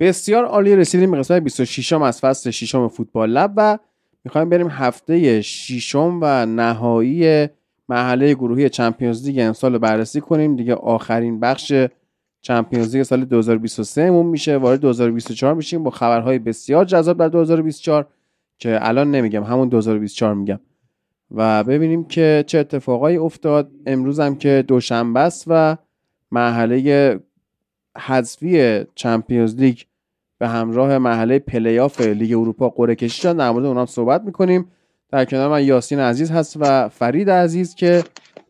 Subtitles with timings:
[0.00, 3.78] بسیار عالی رسیدیم به قسمت 26 از فصل 6 فوتبال لب و
[4.24, 7.48] می‌خوایم بریم هفته 6 و نهایی
[7.88, 10.56] محله گروهی چمپیونز لیگ امسال بررسی کنیم.
[10.56, 11.72] دیگه آخرین بخش
[12.40, 14.56] چمپیونز لیگ سال 2023 مون میشه.
[14.56, 18.06] وارد 2024 میشیم با خبرهای بسیار جذاب در 2024
[18.58, 20.60] که الان نمیگم همون 2024 میگم.
[21.30, 23.70] و ببینیم که چه اتفاقایی افتاد.
[23.86, 25.76] امروز هم که دوشنبه است و
[26.32, 27.20] مرحله
[27.98, 29.80] حذفی Champions League
[30.38, 34.66] به همراه مرحله پلی‌آف لیگ اروپا قرعه کشی شدن در مورد اونها صحبت می‌کنیم.
[35.10, 38.04] در کنار من یاسین عزیز هست و فرید عزیز که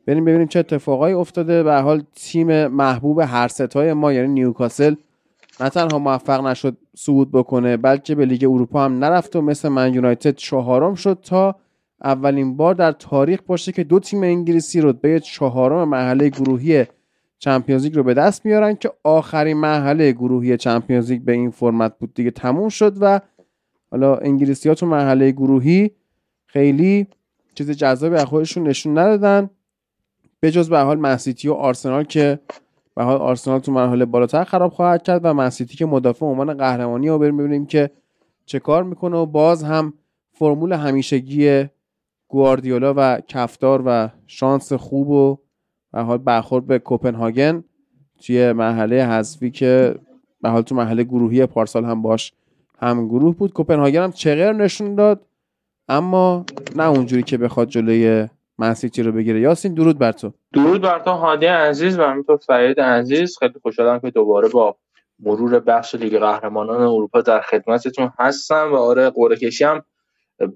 [0.07, 1.63] بریم ببینیم چه اتفاقایی افتاده.
[1.63, 4.95] به هر حال تیم محبوب هر سه‌تای ما یعنی نیوکاسل
[5.61, 9.95] نه تنها موفق نشد صعود بکنه بلکه به لیگ اروپا هم نرفت و مثل من
[9.95, 11.55] یونایتد چهارم شد تا
[12.05, 16.85] اولین بار در تاریخ باشه که دو تیم انگلیسی رتبه چهارم مرحله گروهی
[17.39, 21.99] چمپیونز لیگ رو به دست میارن که آخرین مرحله گروهی چمپیونز لیگ به این فرمت
[21.99, 23.21] بود دیگه تموم شد و
[23.91, 25.91] حالا انگلیسی ها تو مرحله گروهی
[26.47, 27.07] خیلی
[27.55, 29.51] چیز جذابی از خودشون نشون ندادن.
[30.41, 32.39] به جز به حال منسیتی و آرسنال که
[32.95, 37.09] به حال آرسنال تو مرحله بالاتر خراب خواهد کرد و منسیتی که مدافع عنوان قهرمانی
[37.09, 37.91] رو بریم ببینیم که
[38.47, 39.93] چه کار می‌کنه و باز هم
[40.33, 41.65] فرمول همیشگی
[42.29, 45.39] گواردیولا و کفدار و شانس خوب و
[45.93, 47.65] به حال برخورد به کوپنهاگن
[48.27, 49.95] توی مرحله حذفی که
[50.43, 52.33] به حال تو مرحله گروهی پارسال هم باش
[52.79, 53.53] هم گروه بود.
[53.53, 55.21] کوپنهاگن هم چغر نشون داد
[55.89, 56.45] اما
[56.77, 59.41] نه اونجوری که بخواد جلوی منسیتی رو بگیره.
[59.41, 60.33] یاسین درود بر تو.
[60.53, 63.39] درود بر تو هادی عزیز و همینطور فرید عزیز.
[63.39, 64.77] خیلی خوشحالم که دوباره با
[65.21, 69.83] مرور بخش لیگ قهرمانان اروپا در خدمتتون هستم و آره قرعه کشی هم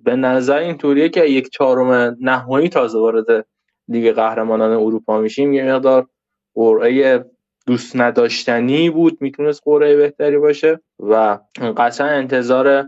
[0.04, 3.46] به نظر اینطوریه که یک چهارم نهایی تازه وارد
[3.92, 6.06] لیگ قهرمانان اروپا میشیم یه مقدار
[6.54, 7.24] قرعه
[7.66, 11.38] دوست نداشتنی بود می‌تونست قرعه بهتری باشه و
[11.76, 12.84] قطعا انتظار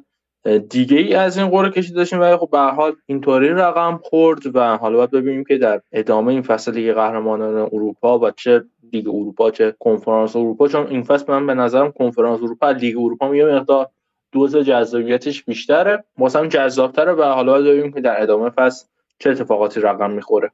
[0.70, 2.20] دیگه ای از این قرعه کشی داشتیم.
[2.20, 6.32] ولی خب به هر حال اینطوری رقم خورد و حالا باید ببینیم که در ادامه
[6.32, 10.69] این فصل لیگ قهرمانان اروپا و چه لیگ اروپا چه کنفرانس اروپا.
[10.69, 13.88] چون این فصل من به نظرم کنفرانس اروپا لیگ اروپا یه مقدار
[14.32, 16.04] دوز جذابیتش بیشتره.
[16.19, 18.87] واسه جذابتره و حالا ببینیم که در ادامه فصل
[19.24, 20.50] چه اتفاقاتی رقم می‌خوره.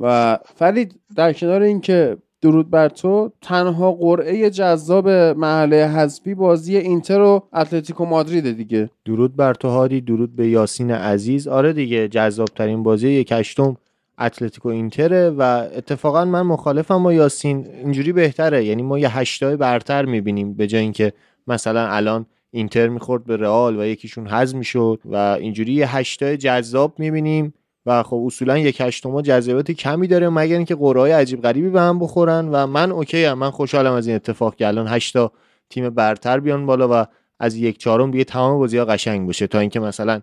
[0.00, 7.20] و فرید در کنار اینکه درود بر تو تنها قرعه جذاب محله حذفی بازی اینتر
[7.20, 8.90] و اتلتیکو مادرید دیگه.
[9.04, 11.48] درود بر تو هادی درود به یاسین عزیز.
[11.48, 13.76] آره دیگه جذاب ترین بازی یک هشتم
[14.18, 15.42] اتلتیکو اینتره و
[15.76, 17.66] اتفاقا من مخالفم با یاسین.
[17.66, 18.64] اینجوری بهتره.
[18.64, 21.12] یعنی ما یه هشتای برتر می‌بینیم به جای اینکه
[21.46, 26.94] مثلا الان اینتر می‌خورد به رئال و یکیشون حذف می‌شد و اینجوری یه هشتای جذاب
[26.98, 27.54] می‌بینیم.
[27.86, 31.98] و خب اصولا یک هشتم جذابیت کمی داره مگر اینکه قرعه عجیب غریبی به هم
[31.98, 33.38] بخورن و من اوکی هم.
[33.38, 35.32] من خوشحالم از این اتفاق که الان 8 تا
[35.70, 37.06] تیم برتر بیان بالا و
[37.40, 40.20] از یک چهارم دیگه تمام بازی ها قشنگ باشه تا اینکه مثلا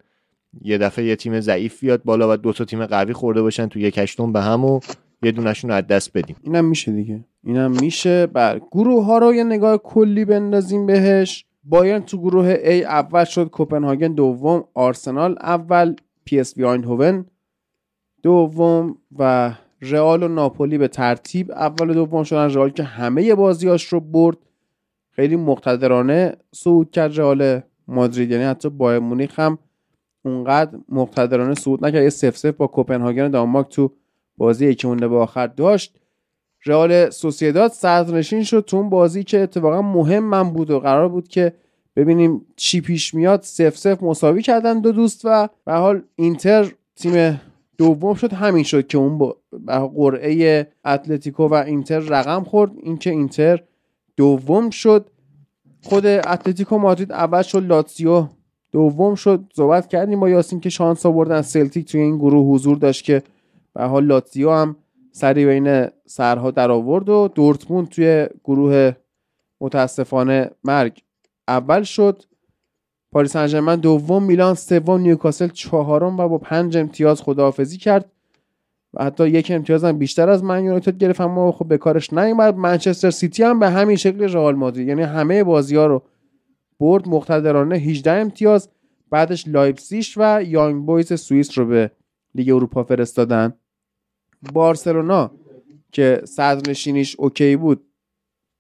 [0.62, 3.79] یه دفعه یه تیم ضعیف بیاد بالا و دو تا تیم قوی خورده باشن تو
[3.79, 4.79] یک هشتم به هم و
[5.24, 6.35] یه دونشون از دست بدیم.
[6.44, 7.25] اینم میشه دیگه.
[7.44, 8.25] اینم میشه.
[8.25, 11.45] بر گروه ها رو یه نگاه کلی بندازیم بهش.
[11.63, 15.95] بایرن تو گروه A اول شد کوپنهاگن دوم آرسنال اول
[16.25, 16.63] پی اس وی
[18.27, 22.49] دوم و رئال و ناپولی به ترتیب اول و دوم شدن.
[22.49, 24.38] رئال که همه بازیاش رو برد.
[25.11, 28.31] خیلی مقتدرانه صعود کرد رئال مادرید.
[28.31, 29.57] یعنی حتی بایر مونیخ هم
[30.25, 32.03] اونقدر مقتدرانه صعود نکرد.
[32.03, 33.91] یه صفر صفر با کوپنهاگن دانمارک تو
[34.38, 36.00] بازی یکی مونده به آخر داشت.
[36.65, 41.27] رئال سوسیداد صدرنشین شد تو اون بازی که اتفاقا مهم من بود و قرار بود
[41.27, 41.53] که
[41.95, 43.41] ببینیم چی پیش میاد.
[43.42, 47.41] صفر صفر مساوی کردن دو دوست و به هر حال اینتر تیم
[47.77, 49.38] دوم شد همین شد که اون با
[49.95, 52.71] قرعه اتلتیکو و اینتر رقم خورد.
[52.83, 53.63] اینکه اینتر
[54.18, 55.09] دوم شد
[55.83, 58.27] خود اتلتیکو مادرید اول شد لاتزیو
[58.71, 59.44] دوم شد.
[59.56, 63.24] صحبت کردیم با یاسین که شانس آوردن سلتیک توی این گروه حضور داشت که
[63.74, 64.75] به هر حال لاتزیو هم
[65.12, 68.91] سری بین سرها در آورد و دورتموند توی گروه
[69.62, 71.01] متاسفانه مرگ
[71.47, 72.23] اول شد.
[73.12, 78.12] پاریس سن دوم میلان سوم نیوکاسل چهارم و با پنج امتیاز خداحافظی کرد.
[78.94, 82.56] و حتی یک امتیاز هم بیشتر از من یونایتد گرفت اما خب به کارش نیومد.
[82.56, 84.88] منچستر سیتی هم به همین شکل رئال مادرید.
[84.88, 86.04] یعنی همه بازی ها رو
[86.80, 88.69] برد مقتدرانه 18 امتیاز.
[89.09, 91.92] بعدش لایپزیش و یانگ بویز سوئیس رو به
[92.36, 93.54] لیگ اروپا فرستادن.
[94.54, 95.31] بارسلونا
[95.92, 97.83] که صدرنشینیش OK بود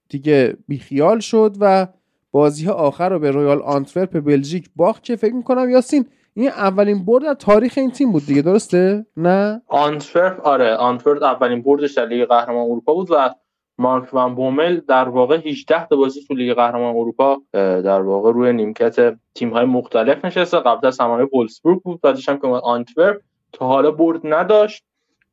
[0.09, 1.87] دیگه بیخیال شد و
[2.31, 7.23] بازی آخر رو به رویال آنتورپ بلژیک باخت که فکر می‌کنم یاسین این اولین برد
[7.23, 12.25] در تاریخ این تیم بود دیگه درسته؟ نه؟ آنتورپ آره آنتورپ اولین بردش در لیگ
[12.27, 13.29] قهرمان اروپا بود و
[13.77, 18.53] مارک ون بومل در واقع 18 تا بازی تو لیگ قهرمان اروپا در واقع روی
[18.53, 20.59] نیمکت تیم های مختلف نشسته.
[20.59, 23.21] قبل از زمانه وولسبورگ بود بعدش هم که آنتورپ.
[23.51, 24.83] تا حالا برد نداشت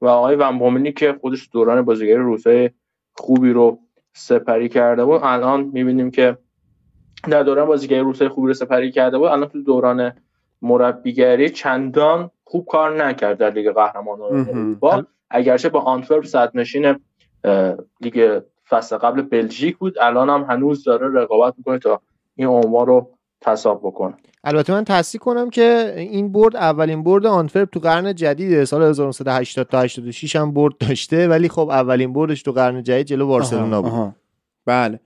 [0.01, 2.71] و آقای ون بوملی که خودش دوران بازیگری روزای
[3.17, 3.79] خوبی رو
[4.13, 6.39] سپری کرده بود الان می‌بینیم که
[7.31, 10.13] در دوران بازیگری روزای خوبی رو سپری کرده بود الان تو دوران
[10.63, 15.05] مربیگری چندان خوب کار نکرد در لیگ قهرمانان اروپا.
[15.31, 16.95] اگرچه با آنتورپ صدرنشین
[18.01, 22.01] لیگ فصل قبل بلژیک بود الان هم هنوز داره رقابت می‌کنه تا
[22.37, 23.11] این عنوان رو
[23.41, 24.15] تصاب بکنه.
[24.45, 29.67] البته من تصدیق کنم که این برد اولین برد آنتورپ تو قرن جدید سال 1980
[29.67, 34.15] تا 86 هم برد داشته ولی خب اولین بردش تو قرن جدید جلو بارسلونا بود.
[34.67, 35.01] بله.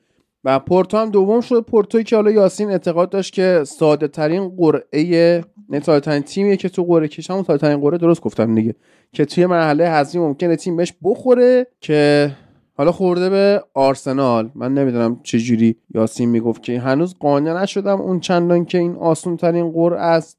[0.44, 1.64] و پورتو هم دوم شد.
[1.64, 6.84] پورتوی که حالا یاسین اعتقاد داشت که ساده ترین قرعه نه ترین تیمیه که تو
[6.84, 8.74] قرعه کش همون ساده ترین قرعه درست گفتم دیگه.
[9.12, 12.30] که توی مرحله حذفی ممکنه تیم بهش بخوره که
[12.74, 14.50] حالا خورده به آرسنال.
[14.54, 19.36] من نمی‌دونم چه جوری یاسین می‌گفت که هنوز قانع نشدم اون چندان که این آسون
[19.36, 20.38] ترین قرعه است.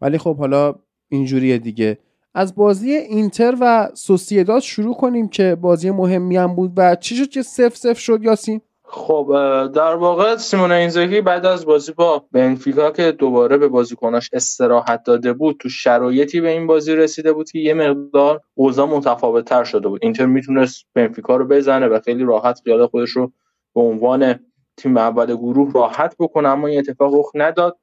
[0.00, 0.74] ولی خب حالا
[1.08, 1.98] اینجوریه دیگه.
[2.34, 7.28] از بازی اینتر و سوسیداد شروع کنیم که بازی مهمی هم بود و چی شد
[7.28, 8.60] که سف سف شد یاسین؟
[8.94, 9.26] خب
[9.74, 15.32] در واقع سیمون اینزاگی بعد از بازی با بنفیکا که دوباره به بازیکناش استراحت داده
[15.32, 19.88] بود تو شرایطی به این بازی رسیده بود که یه مقدار اوضاع متفاوت تر شده
[19.88, 20.00] بود.
[20.02, 23.32] اینتر می‌تونست بنفیکا رو بزنه و خیلی راحت خیال خودش رو
[23.74, 24.38] به عنوان
[24.76, 27.78] تیم اول گروه راحت بکنه اما این اتفاق رخ نداد.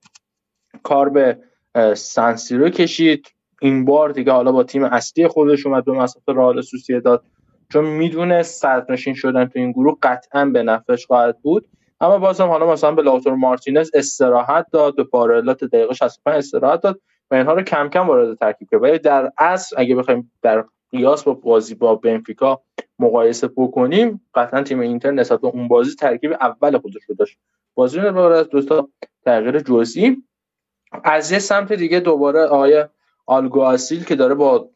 [0.84, 1.38] کار به
[1.96, 3.28] سنسیرو کشید.
[3.62, 6.62] این بار دیگه حالا با تیم اصلی خودش اومد به مسافت رئال
[7.04, 7.24] داد
[7.74, 11.68] چون می‌دونه صدرنشین شدن تو این گروه قطعا به نفعش خواهد بود.
[12.02, 17.02] اما بازم حالا مثلا به لاتور مارتینز استراحت داد به پارلات دقیقه 65 استراحت داد
[17.32, 18.84] و اینها رو کم کم وارد ترکیب کرد.
[18.84, 22.62] ولی در اصل اگه بخوایم در قیاس با بازی با بنفیکا
[23.00, 27.38] مقایسه بکنیم قطعا تیم اینتر نسبت به اون بازی ترکیب اول خودش رو داشت.
[27.76, 28.90] بازی رو از دو تا
[29.26, 30.18] تغییر جزئی.
[31.04, 32.86] از یه سمت دیگه دوباره آقای
[33.26, 34.70] آلگواسیل که داره با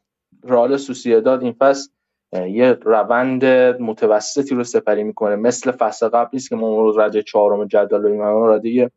[0.43, 1.89] رئال سوسییداد این فصل
[2.33, 3.45] یه روند
[3.81, 5.35] متوسطی رو سپری می‌کنه.
[5.35, 8.91] مثل فصل قبل نیست که ما رو رده چهارم جدول این رده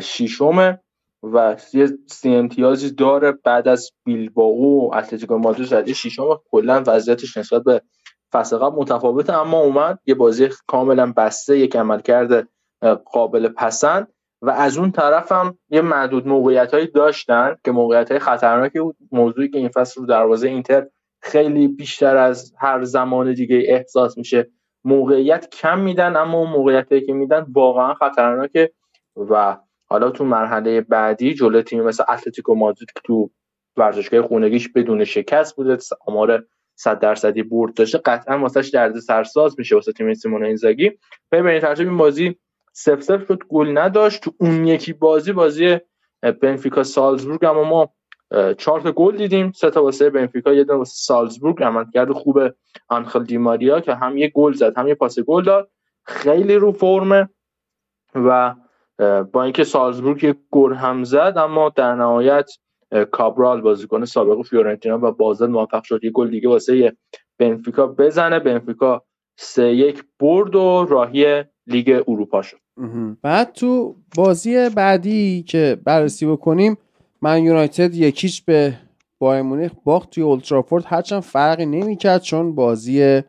[0.00, 0.78] ششم
[1.22, 7.36] و یه سی امتیازی داره بعد از بیلبائو و اتلتیکو مادرید رده ششم کلا وضعیتش
[7.36, 7.82] نسبت به
[8.32, 12.48] فصل قبل متفاوته اما اومد یه بازی کاملا بسته یک عملکرد
[13.12, 14.08] قابل پسند.
[14.42, 18.96] و از اون طرف هم یه معدود موقعیت هایی داشتن که موقعیت های خطرناکی بود.
[19.12, 20.86] موضوعی که این فصل رو دروازه اینتر
[21.24, 24.50] خیلی بیشتر از هر زمان دیگه احساس میشه.
[24.84, 28.72] موقعیت کم میدن اما اون موقعیتی که میدن واقعا خطرناکه.
[29.16, 29.56] و
[29.86, 33.30] حالا تو مرحله بعدی جلوی تیم مثل اتلتیکو مادرید که تو
[33.76, 39.74] ورزشگاه خونگیش بدون شکست بوده آمار 100 درصدی برد داشته قطعا واسش درد سرساز میشه
[39.74, 40.90] واسه تیم سیمون اینزاگی.
[41.32, 42.36] ببینید ترجمه این بازی
[42.72, 44.22] سف سف شد گل نداشت.
[44.22, 45.78] تو اون یکی بازی بازی
[46.42, 47.94] بنفیکا سالزبورگ اما ما
[48.58, 49.52] چهار تا گل دیدیم.
[49.52, 51.62] سه تا واسه بنفیکا یه دونه واسه سالزبورگ.
[51.62, 52.38] عملکرد خوب
[52.88, 55.70] آنخل دیماریا که هم یه گل زد هم یه پاس گل داد.
[56.06, 57.28] خیلی رو فرمه
[58.14, 58.54] و
[59.32, 62.50] با اینکه سالزبورگ یه گل هم زد اما در نهایت
[63.10, 66.04] کابرال بازیکن سابق فیورنتینا و بازل موفق شد.
[66.04, 66.96] یه گل دیگه واسه
[67.38, 68.38] بنفیکا بزنه.
[68.38, 69.02] بنفیکا
[69.36, 72.56] سه یک برد و راهی لیگ اروپا شد.
[73.22, 76.78] بعد تو بازی بعدی که بررسی بکنیم
[77.24, 78.74] من یونایتد یکیش به
[79.18, 83.22] بایر مونیخ باخت توی اولترافورد هرچند فرقی نمی‌کرد چون بازی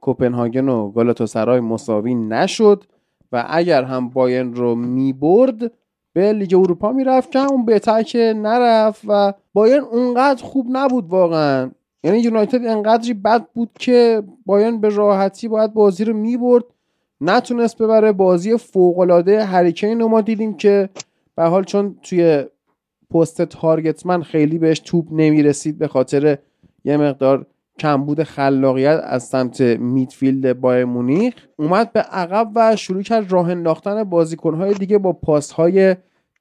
[0.00, 2.84] کوپنهاگن و گالاتاسرای مساوی نشد
[3.32, 5.72] و اگر هم بایرن رو می‌برد
[6.12, 11.70] به لیگ اروپا می‌رفت که اون بهتر که نرفت و بایرن اونقدر خوب نبود واقعا.
[12.04, 16.64] یعنی یونایتد انقدری بد بود که بایرن به راحتی باید بازی رو می‌برد.
[17.20, 20.88] نتونست ببره بازی فوقالعاده هریکین رو ما دیدیم که
[21.34, 22.44] به حال چون توی
[23.10, 26.38] پست تارگتمن خیلی بهش توپ نمی‌رسید به خاطر
[26.84, 27.46] یه مقدار
[27.78, 31.34] کمبود خلاقیت از سمت میدفیلد بایر مونیخ.
[31.56, 35.96] اومد به عقب و شروع کرد راه انداختن بازیکنهای دیگه با پاسهای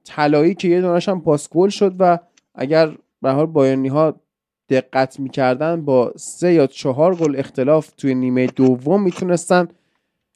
[0.06, 2.20] طلایی که یه دونش هم پاس گل شد و
[2.56, 4.16] اگر به هر حال بایرنی ها
[4.70, 9.68] دقت می‌کردن با سه یا چهار گل اختلاف توی نیمه دوم می‌تونستن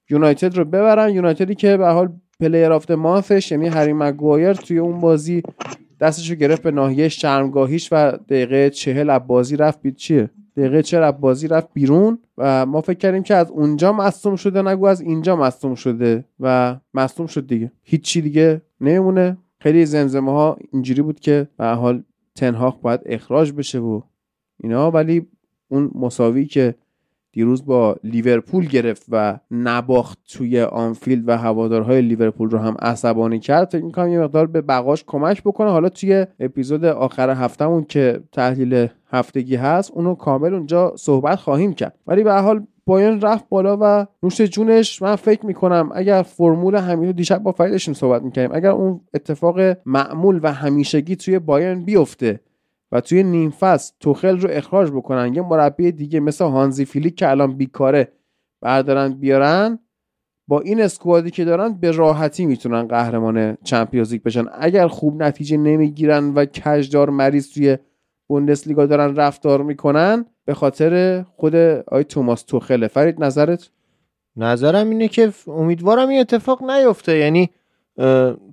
[0.09, 1.09] یونایتد رو ببرن.
[1.09, 2.09] یونایتدی که به هر حال
[2.39, 5.43] player of month ش یعنی هری مگوایر توی اون بازی
[6.01, 11.11] دستشو گرفت به ناحیه شرمگاهیش و دقیقه چهل از بازی رفت بید چیه؟ دقیقه چهل
[11.11, 15.35] بازی رفت بیرون و ما فکر کردیم که از اونجا مصدوم شده نگو از اینجا
[15.35, 17.71] مصدوم شده و مصدوم شد دیگه.
[17.83, 19.37] هیچی دیگه نمیمونه.
[19.59, 22.03] خیلی زمزمه ها اینجوری بود که به هر حال
[22.35, 24.01] تنهاق باید اخراج بشه و
[24.63, 25.27] اینا ولی
[25.67, 26.75] اون مساوی که
[27.33, 33.69] دیروز با لیورپول گرفت و نباخت توی آنفیلد و هوادارهای لیورپول رو هم عصبانی کرد.
[33.69, 35.69] فکر می‌کنم یه مقدار به بقاش کمک بکنه.
[35.69, 41.95] حالا توی اپیزود آخر هفتهمون که تحلیل هفتگی هست اونو کامل اونجا صحبت خواهیم کرد.
[42.07, 47.07] ولی به حال بایرن رفت بالا و نوش جونش من فکر می‌کنم اگر فرمول همین
[47.07, 52.39] رو دیشب با فریدشون صحبت می‌کنیم اگر اون اتفاق معمول و همیشگی توی بایرن بیفته
[52.91, 55.35] و توی نیم فصل توخل رو اخراج بکنن.
[55.35, 58.11] یه مربی دیگه مثل هانسی فلیک که الان بیکاره
[58.61, 59.79] بردارن بیارن
[60.47, 64.45] با این squad ی که دارن به راحتی می‌تونن قهرمان Champions League بشن.
[64.53, 67.77] اگر خوب نتیجه نمی‌گیرن و کج‌دار مریز توی
[68.27, 71.55] بوندسلیگا دارن رفتار می‌کنن به خاطر خود
[71.87, 72.87] آی توماس توخله.
[72.87, 73.69] فرید نظرت؟
[74.35, 77.17] نظرم اینه که امیدوارم این اتفاق نیفته.
[77.17, 77.49] یعنی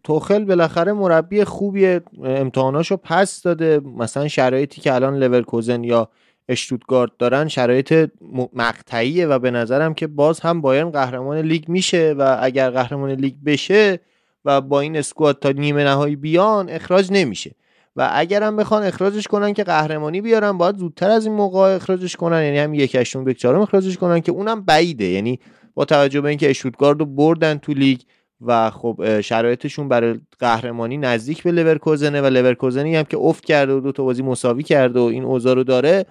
[0.04, 3.80] توخل بالاخره مربی خوبی امتحاناشو پس داده.
[3.98, 6.08] مثلا شرایطی که الان لورکوزن یا
[6.48, 8.10] اشتوتگارد دارن شرایط
[8.52, 13.34] مقطعیه و به نظرم که باز هم بایرن قهرمان لیگ میشه و اگر قهرمان لیگ
[13.46, 14.00] بشه
[14.44, 17.54] و با این اسکواد تا نیمه نهایی بیان اخراج نمیشه.
[17.96, 22.16] و اگر هم بخوان اخراجش کنن که قهرمانی بیارن باید زودتر از این موقع اخراجش
[22.16, 22.42] کنن.
[22.42, 22.96] یعنی هم یک
[23.38, 25.04] چهارم اخراجش کنن که اونم بعیده.
[25.04, 25.40] یعنی
[25.74, 28.00] با توجه به اینکه اشتوتگارد رو بردن تو لیگ
[28.40, 33.80] و خب شرایطشون برای قهرمانی نزدیک به لورکوزنه و لورکوزنی هم که افت کرده و
[33.80, 36.06] دو تا بازی مساوی کرده و این اوضاع رو داره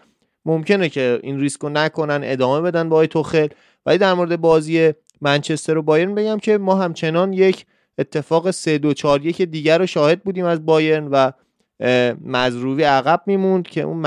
[0.45, 3.47] ممکنه که این ریسک رو نکنن ادامه بدن با توخل
[3.85, 7.65] ولی در مورد بازی منچستر و بایرن بگم که ما همچنان یک
[7.97, 11.31] اتفاق 3 2 4 1 دیگر رو شاهد بودیم از بایرن و
[12.25, 13.97] مزروی عقب میموند که اون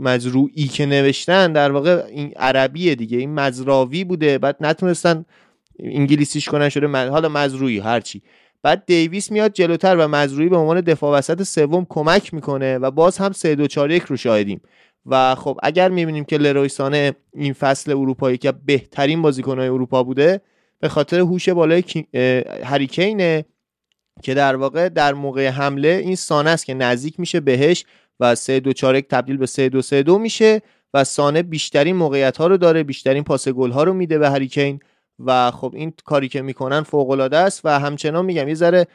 [0.00, 4.38] مزروعی که نوشتن در واقع این عربیه دیگه این مزراوی بوده.
[4.38, 5.24] بعد نتونستن
[5.82, 8.22] انگلیسیش کنن شده حالا مزروعی هرچی.
[8.62, 13.18] بعد دیویس میاد جلوتر و مزروعی به عنوان دفاع وسط سوم کمک می‌کنه و باز
[13.18, 14.60] هم 3 2 4 1 رو شاهدیم.
[15.06, 20.40] و خب اگر می‌بینیم که لرویسانه این فصل اروپایی که بهترین بازیکنهای اروپا بوده
[20.80, 21.84] به خاطر هوش بالای
[22.64, 23.44] هریکینه
[24.22, 27.84] که در واقع در موقع حمله این سانه است که نزدیک میشه بهش
[28.20, 30.62] و 3 2 4 1 تبدیل به 3 2 3 2 میشه
[30.94, 34.80] و سانه بیشترین موقعیت ها رو داره بیشترین پاس گل ها رو میده به هریکین.
[35.26, 38.86] و خب این کاری که می‌کنن فوق العاده است و همچنان میگم یه ذره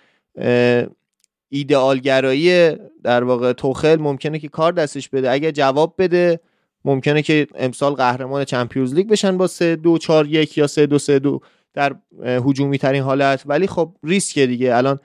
[1.50, 5.32] ایدئالگرایی در واقع توخل ممکنه که کار دستش بده.
[5.32, 6.40] اگه جواب بده
[6.86, 11.00] ممکنه که امسال قهرمان چمپیونز لیگ بشن با 3 2 4 1 یا 3 2
[11.00, 11.42] 3 2
[11.74, 13.44] در هجومی ترین حالت.
[13.46, 14.76] ولی خب ریسک دیگه.
[14.76, 15.00] الان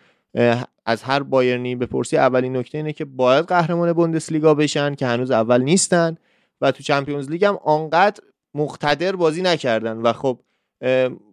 [0.86, 5.62] از هر بایرنی بپرسی اولین نکته اینه که باید قهرمان بوندسلیگا بشن که هنوز اول
[5.62, 6.16] نیستن
[6.60, 8.22] و تو Champions League هم آنقدر
[8.54, 9.96] مقتدر بازی نکردن.
[9.96, 10.40] و خب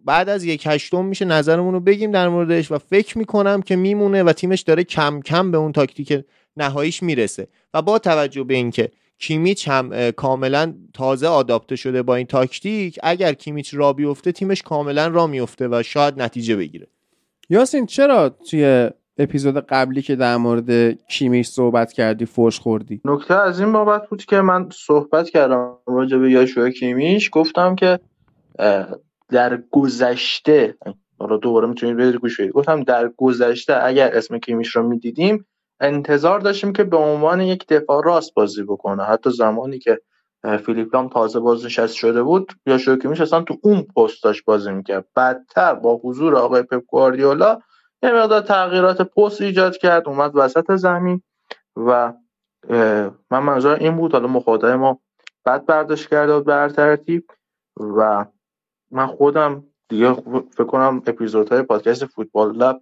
[0.04, 4.22] بعد از یک هشتم میشه نظرمون رو بگیم در موردش و فکر می‌کنم که میمونه
[4.22, 6.24] و تیمش داره کم کم به اون تاکتیک
[6.56, 7.48] نهاییش می‌رسه.
[7.74, 13.32] و با توجه به اینکه کیمیچ هم کاملا تازه آداپته شده با این تاکتیک اگر
[13.32, 16.86] کیمیچ را بیفته تیمش کاملا را میفته و شاید نتیجه بگیره.
[17.50, 23.60] یاسین چرا توی اپیزود قبلی که در مورد کیمیش صحبت کردی فوش خوردی؟ نکته از
[23.60, 27.98] این بابت بود که من صحبت کردم راجع به یاشوع کیمیش گفتم که
[29.28, 30.74] در گذشته
[31.18, 32.52] حالا دوباره می‌تونید برید گوش بدید.
[32.52, 35.46] گفتم در گذشته اگر اسم کیمیش رو می‌دیدیم
[35.80, 39.02] انتظار داشتیم که به عنوان یک دفاع راست بازی بکنه.
[39.04, 40.00] حتی زمانی که
[40.66, 45.04] فیلیپ لام تازه بازنشست شده بود یا کیمیش اصلا تو اون پست داشت بازی می‌کرد.
[45.14, 47.60] بعدتر با حضور آقای پپ گواردیولا
[48.02, 51.22] یه مقدار تغییرات پست ایجاد کرد اومد وسط زمین
[51.76, 52.12] و
[53.30, 54.12] من منظور این بود.
[54.12, 55.00] حالا مخاطب ما
[55.46, 57.24] بد برداشت کرده بود بر ترتیب
[57.80, 58.24] و
[58.90, 60.12] من خودم دیگه
[60.50, 62.80] فکر کنم اپیزودهای پادکست فوتبال لب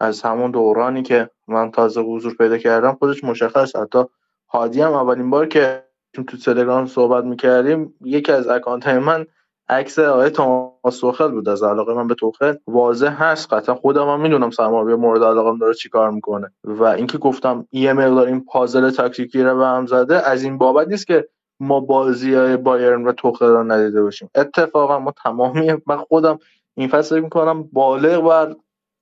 [0.00, 3.76] از همون دورانی که من تازه حضور پیدا کردم خودش مشخص.
[3.76, 4.04] حتی
[4.48, 9.26] هادی هم اولین بار که تو تلگرام صحبت می‌کردیم یکی از اکانت من
[9.68, 12.54] عکس آقای توماس توخل بود از علاقه من به توخل.
[12.66, 16.52] واضح هست قطعا خودم هم می‌دونم سرمربی مورد علاقه داره چیکار می‌کنه.
[16.64, 20.88] و اینکه گفتم یه مقدار این پازل تاکتیکی رو به هم زده از این بابت
[20.88, 21.28] نیست که
[21.60, 24.30] ما بازی های بایرن و توخل رو ندیده باشیم.
[24.34, 26.38] اتفاقا ما تمامی من خودم
[26.74, 28.56] این فصل می‌کنم بالغ بر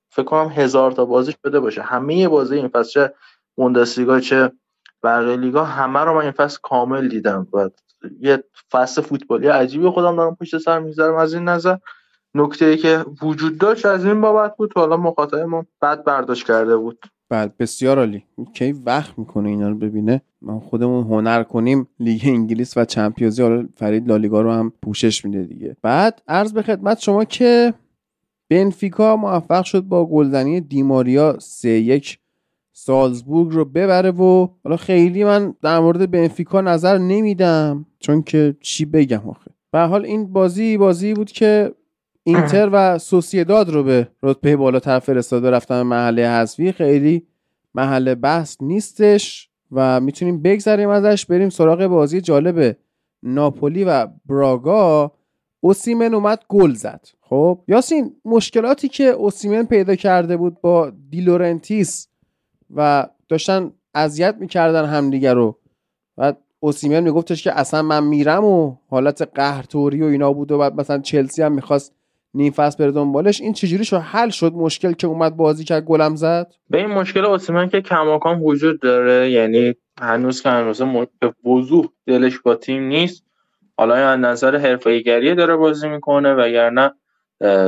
[0.09, 1.81] فکر کنم هزار تا بازی شده باشه.
[1.81, 3.13] همه بازی این فصل چه
[3.55, 4.51] بوندسلیگا چه
[5.03, 7.47] بقیه لیگا همه رو من این فصل کامل دیدم.
[7.53, 7.69] و
[8.19, 11.77] یه فصل فوتبالی عجیبی خودم دارم پشت سر می‌ذارم از این نظر.
[12.35, 16.77] نکته ای که وجود داشت از این بابت بود حالا مخاطب ما بد برداشت کرده
[16.77, 17.05] بود.
[17.35, 18.23] بله بسیار عالی.
[18.53, 23.67] کی وقت می‌کنه اینا رو ببینه؟ ما خودمون هنر کنیم لیگ انگلیس و چمپیونزی حالا
[23.75, 25.77] فرید لالیگا رو هم پوشش میده دیگه.
[25.81, 27.73] بعد عرض به خدمت شما که
[28.49, 32.19] بنفیکا موفق شد با گلزنی دیماریا سه یک
[32.73, 38.85] سالزبورگ رو ببره و حالا خیلی من در مورد بنفیکا نظر نمیدم چون که چی
[38.85, 39.51] بگم آخه.
[39.71, 41.71] به حال این بازی بازی بود که
[42.27, 46.71] اینتر و سوسیداد رو به رتبه بالاتر فرستاده رفتن محله حذفی.
[46.71, 47.27] خیلی
[47.75, 51.25] محل بحث نیستش و می‌تونیم بگذریم ازش.
[51.25, 52.77] بریم سراغ بازی جالب
[53.23, 55.11] ناپولی و براگا.
[55.59, 57.07] اوسیمن اومد گل زد.
[57.21, 62.07] خب یاسین مشکلاتی که اوسیمن پیدا کرده بود با دیلورنتیس
[62.75, 65.57] و داشتن اذیت می‌کردن همدیگه رو.
[66.17, 70.75] و اوسیمن میگفتش که اصلا من میرم و حالت قهرتوری و اینا بود و بعد
[70.75, 71.93] مثلا چلسی هم می‌خواست
[72.35, 73.41] نیم فصل بره دنبالش.
[73.41, 77.25] این چجوری شو حل شد مشکل که اومد بازی کرد گلم زد؟ به این مشکل
[77.25, 80.81] اوسیمن که کماکان وجود داره یعنی هنوز که هنوز
[81.19, 83.23] به وضوح دلش با تیم نیست.
[83.77, 86.91] حالا از نظر حرفه‌ایگری داره بازی می‌کنه وگرنه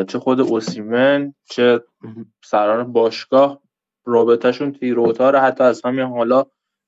[0.08, 1.82] چه خود اوسیمن چه
[2.44, 3.62] سران باشگاه
[4.06, 6.46] رابطهشون تیروتار حتی از همین حالا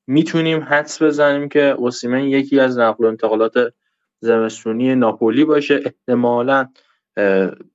[0.08, 3.54] می‌تونیم حدس بزنیم که اوسیمن یکی از نقل و انتقالات
[4.20, 5.82] زمستونی ناپولی باشه.
[5.86, 6.68] احتمالا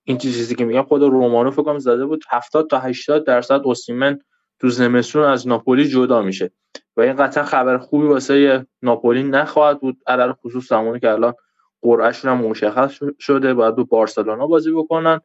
[0.05, 4.19] این چیزی که میگم خود رومانو فکر زده بود 70 تا 80 درصد اوسیمن
[4.61, 6.51] تو زمستون از ناپولی جدا میشه.
[6.97, 11.35] و این قطعا خبر خوبی واسه ناپولی نخواهد بود علل خصوص زمانی که الان
[11.83, 15.21] قرعهشون هم مشخص شده باید با بارسلونا بازی بکنن.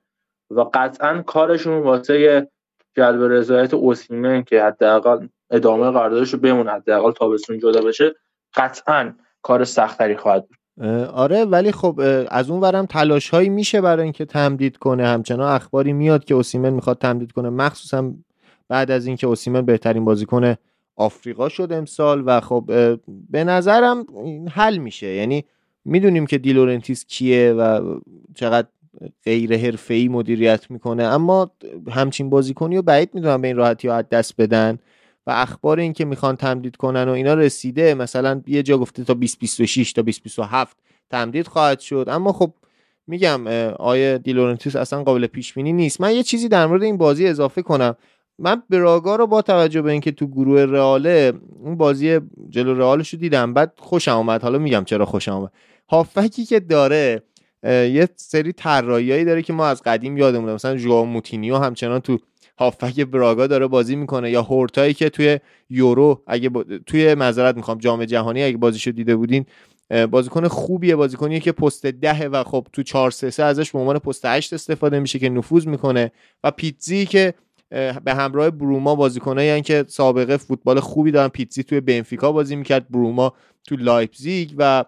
[0.50, 2.48] و قطعا کارشون واسه
[2.98, 8.16] جلب رضایت اوسیمن که حداقل ادامه قراردادش بمونه حداقل تابستون جدا بشه
[8.56, 10.59] قطعا کار سختری خواهد بود.
[11.14, 15.08] آره ولی خب از اون ورم تلاش هایی میشه برای اینکه تمدید کنه.
[15.08, 17.50] همچنان اخباری میاد که اوسیمن می‌خواد تمدید کنه.
[17.50, 18.14] مخصوصا
[18.68, 20.56] بعد از اینکه اوسیمن بهترین بازیکن
[20.96, 22.64] آفریقا شد امسال و خب
[23.30, 24.06] به نظرم
[24.52, 25.08] حل میشه.
[25.08, 25.46] یعنی
[25.86, 27.96] می‌دونیم که دیلورنتیس کیه و
[28.36, 28.68] چقدر
[29.26, 31.04] غیر حرفه‌ای مدیریت می‌کنه.
[31.04, 31.52] اما
[31.92, 34.80] همچین بازیکنی رو بعید می‌دونم به این راحتی ها دست بدن.
[35.30, 39.94] اخبار این که می‌خوان تمدید کنن و اینا رسیده مثلا یه جا گفته تا 2026
[39.94, 40.78] تا 2027
[41.10, 42.06] تمدید خواهد شد.
[42.08, 42.54] اما خب
[43.08, 43.48] میگم
[43.80, 46.02] آیا دیلورنتیس اصلا قابل پیش بینی نیست.
[46.02, 47.96] من یه چیزی در مورد این بازی اضافه کنم.
[48.40, 53.20] من براگا رو با توجه به اینکه تو گروه رئاله اون بازی جلو رئالش رو
[53.20, 54.44] دیدم بعد خوشم اومد.
[54.44, 55.52] حالا میگم چرا خوشم اومد.
[55.90, 57.24] هافبکی که داره
[57.64, 60.54] یه سری طراحیایی داره که ما از قدیم یادمونه.
[60.54, 62.18] مثلا ژوائو موتینیو همچنان تو
[62.60, 66.50] هافبک براگا داره بازی می‌کنه یا هورتایی که توی یورو اگه
[66.86, 69.46] توی معذرت می‌خوام جام جهانی اگه بازیشو دیده بودین
[70.12, 74.26] بازیکن خوبیه بازیکنیه که پست دهه و خب تو 4 3 ازش به عنوان پست
[74.26, 76.12] 8 استفاده میشه که نفوذ می‌کنه
[76.44, 77.34] و پیتزی که
[78.04, 81.28] به همراه بروما بازیکنایی یعنی که سابقه فوتبال خوبی دارن.
[81.28, 83.34] پیتزی توی بنفیکا بازی می‌کرد بروما
[83.68, 84.86] تو لایپزیگ و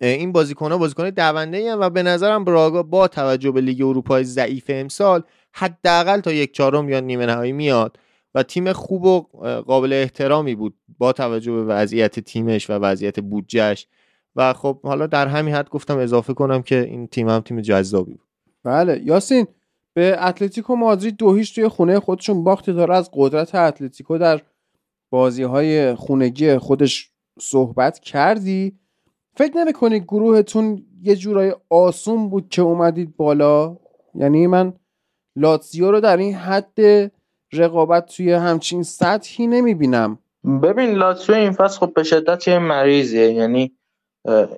[0.00, 4.64] این بازیکن ها بازیکن دونده و به نظرم براگا با توجه به لیگ اروپای ضعیف
[4.68, 5.22] امسال
[5.58, 7.98] حداقل تا یک چهارم یا نیمه نهایی میاد
[8.34, 9.20] و تیم خوب و
[9.66, 13.86] قابل احترامی بود با توجه به وضعیت تیمش و وضعیت بودجهش
[14.36, 18.12] و خب حالا در همین حد گفتم اضافه کنم که این تیم هم تیم جذابی
[18.12, 18.26] بود.
[18.64, 19.00] بله.
[19.04, 19.46] یاسین
[19.94, 24.40] به اتلتیکو مادرید دو هیچ توی خونه خودشون باخت داره از قدرت اتلتیکو در
[25.10, 28.78] بازی های خونگی خودش صحبت کردی؟
[29.36, 33.76] فکر نمی‌کنی گروهتون یه جورای آسون بود که اومدید بالا؟
[34.14, 34.72] یعنی من
[35.36, 36.78] لاتزیو رو در این حد
[37.52, 40.18] رقابت توی همچین سطحی نمی‌بینم.
[40.62, 43.32] ببین لاتزیو این فصل خب به شدت یه مریضیه.
[43.32, 43.72] یعنی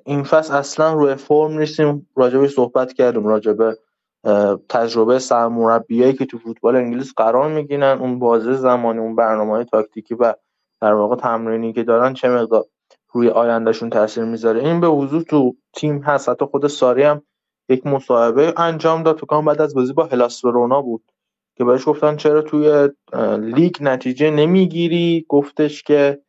[0.05, 2.07] این فصل اصلا روی فرم نیستیم.
[2.17, 3.79] راجبه صحبت کردیم راجبه
[4.69, 7.99] تجربه سرمربیایی که تو فوتبال انگلیس قرار می‌گیرن.
[7.99, 10.35] اون بازه زمانی اون برنامه تاکتیکی و
[10.81, 12.65] در واقع تمرینی که دارن چه مقدار
[13.13, 14.61] روی آیندهشون تاثیر می‌ذاره.
[14.61, 16.29] این به وضوح تو تیم هست.
[16.29, 17.23] حتی خود ساری هم
[17.69, 19.17] یک مصاحبه انجام داد.
[19.17, 21.13] تو بعد از بازی با هلاس ورونا بود
[21.57, 22.89] که بهش گفتن چرا توی
[23.39, 25.27] لیگ نتیجه نمی‌گیری.
[25.29, 26.21] گفتش که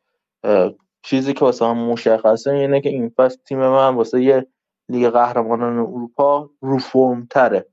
[1.02, 4.46] چیزی که واسه هم مشخصه اینه که این فصل تیم من واسه یه
[4.88, 7.66] لیگ قهرمانان اروپا رو فرم تره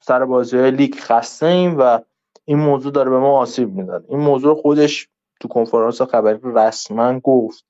[0.00, 1.98] سر بازی های لیگ خسته ایم و
[2.44, 4.04] این موضوع داره به ما آسیب می‌زنه.
[4.08, 5.08] این موضوع خودش
[5.40, 7.64] تو کنفرانس خبری رسما گفت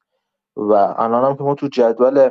[0.57, 2.31] و الان هم که ما تو جدول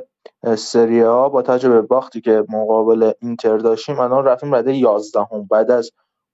[0.58, 5.48] سری ها با توجه به باختی که مقابل اینتر داشتیم الان رفتیم رده 11 هم
[5.52, 5.92] بعد از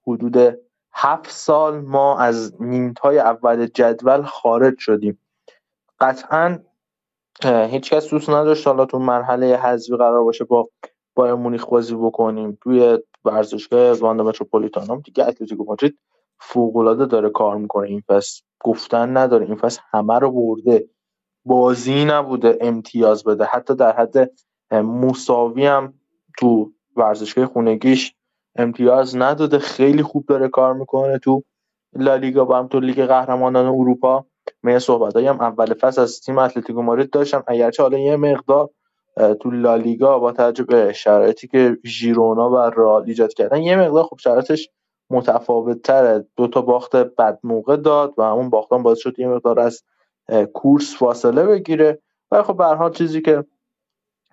[0.08, 0.60] حدود
[0.94, 5.20] هفت سال ما از نیمتای اول جدول خارج شدیم.
[6.00, 6.60] قطعا
[7.44, 10.70] هیچ کس دوست نداشت حالا تو مرحله حذفی قرار باشه با
[11.16, 12.58] بایر مونیخ بازی بکنیم.
[12.62, 16.00] توی ورزشگاه واندا متروپولیتانو دیگه اتلتیکو مادرید
[16.40, 17.88] فوق داره کار می‌کنه.
[17.88, 19.46] این فصل گفتن نداره.
[19.46, 20.90] این فصل همه رو برده.
[21.48, 23.46] بازی نبوده امتیاز بده.
[23.46, 24.32] حتی در حد
[24.72, 25.94] مساوی هم
[26.40, 28.14] تو ورزشگاه خونگیش
[28.56, 29.60] امتیاز نداده.
[29.60, 31.44] خیلی خوب داره کار می‌کنه تو
[31.94, 34.26] لالیگا با هم تو لیگ قهرمانان اروپا
[34.64, 37.44] من صحبت هم اول فصل از تیم اتلتیکو مادرید داشتم.
[37.48, 38.70] اگرچه حالا یه مقدار
[39.42, 44.18] تو لالیگا با توجه به شرایطی که ژیرونا و رئال ایجاد کردن یه مقدار خب
[44.20, 44.70] شرایطش
[45.10, 49.60] متفاوت تره دو تا باخت بد موقع داد و همون باختان باعث شد یه مقدار
[49.60, 49.84] از
[50.54, 52.02] کورس فاصله بگیره.
[52.32, 53.46] و خب یه چیزی که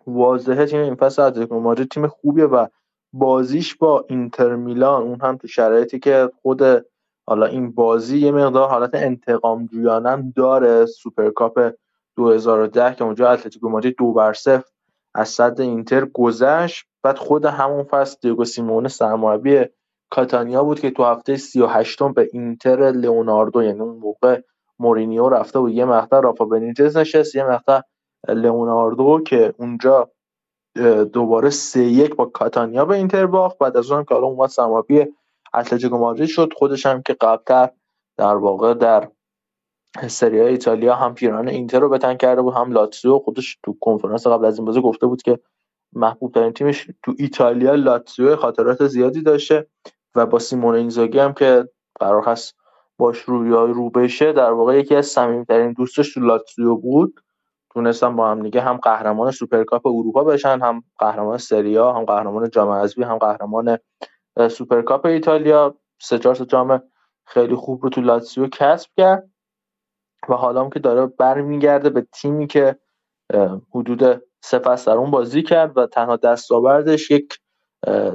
[0.07, 2.67] واضحه تیم این فصل اتلتیکو تیم خوبیه و
[3.13, 6.63] بازیش با اینتر میلان اون هم تو شرایطی که خود
[7.27, 10.87] حالا این بازی یه مقدار حالت انتقام جویانم داره.
[10.87, 11.73] سوپرکاپ
[12.17, 14.71] 2010 که اونجا اتلتیکو مادرید دو بر صفر
[15.15, 16.87] از سد اینتر گذشت.
[17.03, 19.65] بعد خود همون فصل دیگو سیمونه سرمربی
[20.11, 24.41] کاتانیا بود که تو هفته 38 به اینتر لئوناردو یعنی اون موقع
[24.79, 27.81] مورینیو رفته و یه مقطع رافا بنیتز نشست یه مقطع
[28.29, 30.11] لئوناردو که اونجا
[31.13, 33.59] دوباره سه یک با کاتانیا به اینتر باخت.
[33.59, 35.07] بعد از اون که حالا اومد سرمربی
[35.55, 37.71] اتلتیکو مادرید شد خودش هم که قبلتر
[38.17, 39.09] در واقع در
[40.09, 43.77] سری آ ایتالیا هم پیراهن اینتر رو به تن کرده بود هم لاتسیو خودش تو
[43.81, 45.39] کنفرانس قبل از این بازی گفته بود که
[45.93, 49.67] محبوب ترین تیمش تو ایتالیا لاتسیو خاطرات زیادی داشته.
[50.15, 51.69] و با سیمون اینزاگی هم که
[52.01, 52.57] قرار هست
[52.99, 57.21] باش روبرو بشه در واقع یکی از صمیمیترین دوستش تو لاتسیو بود.
[57.73, 62.51] تونستن با هم دیگه هم قهرمان سوپرکاپ اروپا بشن هم قهرمان سری آ هم قهرمان
[62.51, 63.79] جام حذفی هم قهرمان
[64.51, 65.75] سوپرکاپ ایتالیا.
[66.01, 66.83] سه چهار جام
[67.27, 69.31] خیلی خوب رو تو لاتسیو کسب کرد
[70.29, 72.79] و حالا هم که داره برمیگرده به تیمی که
[73.75, 77.39] حدود سه فصل در اون بازی کرد و تنها دستاوردش یک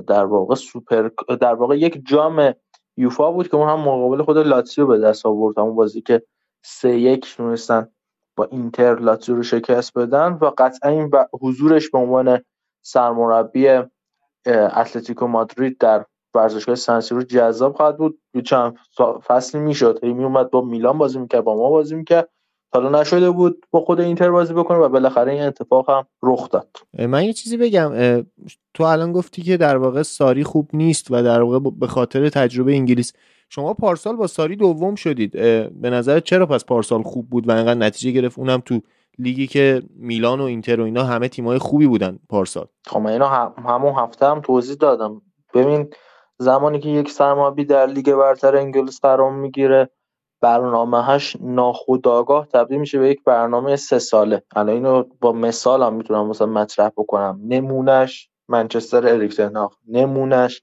[0.07, 1.09] در واقع سوپر
[1.41, 2.53] در واقع یک جام
[2.99, 5.59] یوفا بود که اون هم مقابل خود لاتسیو به دست آورد.
[5.59, 6.23] همون بازی که
[6.63, 7.87] سه یک تونستن
[8.35, 12.39] با اینتر لاتزیو رو شکست بدن و قطعا این حضورش به عنوان
[12.81, 13.81] سرمربی
[14.45, 18.19] اتلتیکو مادرید در ورزشگاه سنسیرو جذاب خواهد بود.
[18.45, 18.77] چند
[19.27, 19.99] فصلی می‌شد.
[20.03, 22.29] هی میومد با میلان بازی می‌کرد با ما بازی می‌کرد.
[22.73, 26.77] حالا نشده بود با خود اینتر بازی بکنه و بالاخره این اتفاق هم رخ داد.
[26.99, 27.91] من یه چیزی بگم
[28.73, 32.71] تو الان گفتی که در واقع ساری خوب نیست و در واقع به خاطر تجربه
[32.71, 33.13] انگلیس.
[33.49, 35.31] شما پارسال با ساری دوم شدید.
[35.81, 38.79] به نظر چرا پس پارسال خوب بود و انقدر نتیجه گرفت؟ اونم تو
[39.19, 42.65] لیگی که میلان و اینتر و اینا همه تیمای خوبی بودن پارسال.
[42.85, 43.25] خب من اینو
[43.65, 45.21] همون هفته هم توضیح دادم.
[45.53, 45.89] ببین
[46.37, 49.89] زمانی که یک سرمربی در لیگ برتر انگلیس قرار می‌گیره
[50.41, 54.43] برنامهش ناخودآگاه تبدیل میشه به یک برنامه سه ساله.
[54.55, 57.39] الان اینو با مثال هم می‌تونم مثلا مطرح بکنم.
[57.43, 59.53] نمونهش منچستر اریکسن
[59.87, 60.61] نمونهش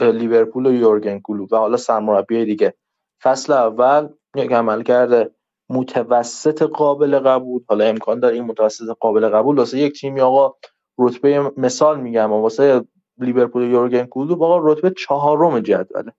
[0.00, 2.74] لیورپول و یورگن کلوپ و حالا سرمربی دیگه.
[3.22, 5.30] فصل اول یک عمل کرده
[5.70, 7.62] متوسط قابل قبول.
[7.68, 10.54] حالا امکان داره این متوسط قابل قبول واسه یک تیمی آقا
[10.98, 12.84] رتبه مثال میگم واسه
[13.18, 16.12] لیورپول و یورگن کلوپ آقا رتبه چهارم جدوله.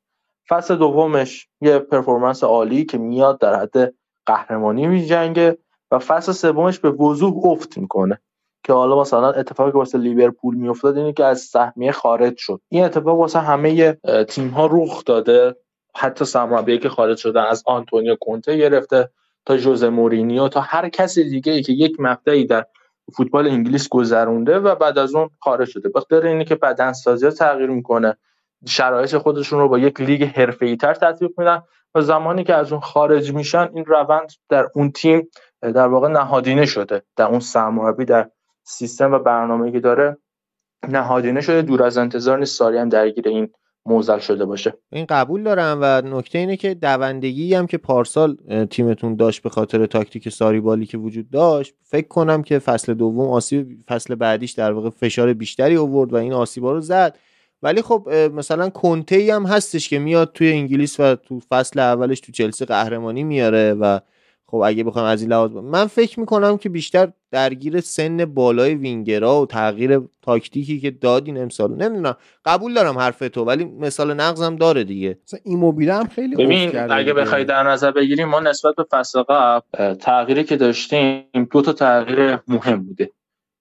[0.51, 3.93] فصل دومش یه پرفورمنس عالی که میاد در حد
[4.25, 5.57] قهرمانی میجنگه
[5.91, 8.19] و فصل سومش به وضوح افت می‌کنه.
[8.63, 12.61] که حالا مثلا اتفاقی که واسه لیورپول میافتاد اینه که از سهمیه خارج شد.
[12.69, 15.55] این اتفاق واسه همه تیم ها رخ داده.
[15.95, 19.09] حتی سرمربی که خارج شدن از آنتونیو کونته گرفته
[19.45, 22.65] تا جوزه مورینیو تا هر کسی دیگه ای که یک مقطعی در
[23.17, 25.89] فوتبال انگلیس گذرونده و بعد از اون خارج شده.
[25.89, 28.17] بخاطر اینه که بدنسازی تغییر می‌کنه.
[28.67, 31.61] شرایط خودشون رو با یک لیگ حرفه‌ای‌تر تطبیق میدن
[31.95, 35.29] و زمانی که از اون خارج میشن این روند در اون تیم
[35.61, 37.01] در واقع نهادینه شده.
[37.15, 38.29] در اون سرمربی در
[38.63, 40.17] سیستم و برنامه‌ای که داره
[40.89, 41.61] نهادینه شده.
[41.61, 43.49] دور از انتظار نیست ساری هم درگیر این
[43.85, 44.73] موزل شده باشه.
[44.91, 48.37] این قبول دارم و نکته اینه که دوندگی هم که پارسال
[48.69, 53.29] تیمتون داشت به خاطر تاکتیک ساری بالی که وجود داشت فکر کنم که فصل دوم
[53.29, 57.17] آسیب فصل بعدیش در واقع فشار بیشتری آورد و این آسیبا رو زد.
[57.63, 62.31] ولی خب مثلا کنته هم هستش که میاد توی انگلیس و تو فصل اولش تو
[62.31, 63.99] چلسی قهرمانی میاره و
[64.45, 69.41] خب اگه بخوام از این لحاظ من فکر می‌کنم که بیشتر درگیر سن بالای وینگرا
[69.41, 75.17] و تغییر تاکتیکی که دادین امسال نمی‌دونم قبول دارم حرفتو ولی مثال نقضم داره دیگه.
[75.25, 79.93] مثلا این هم خیلی ببین اگه بخوای در نظر بگیریم ما نسبت به فصل قبل
[79.93, 83.11] تغییری که داشتیم دو تا تغییر مهم بوده.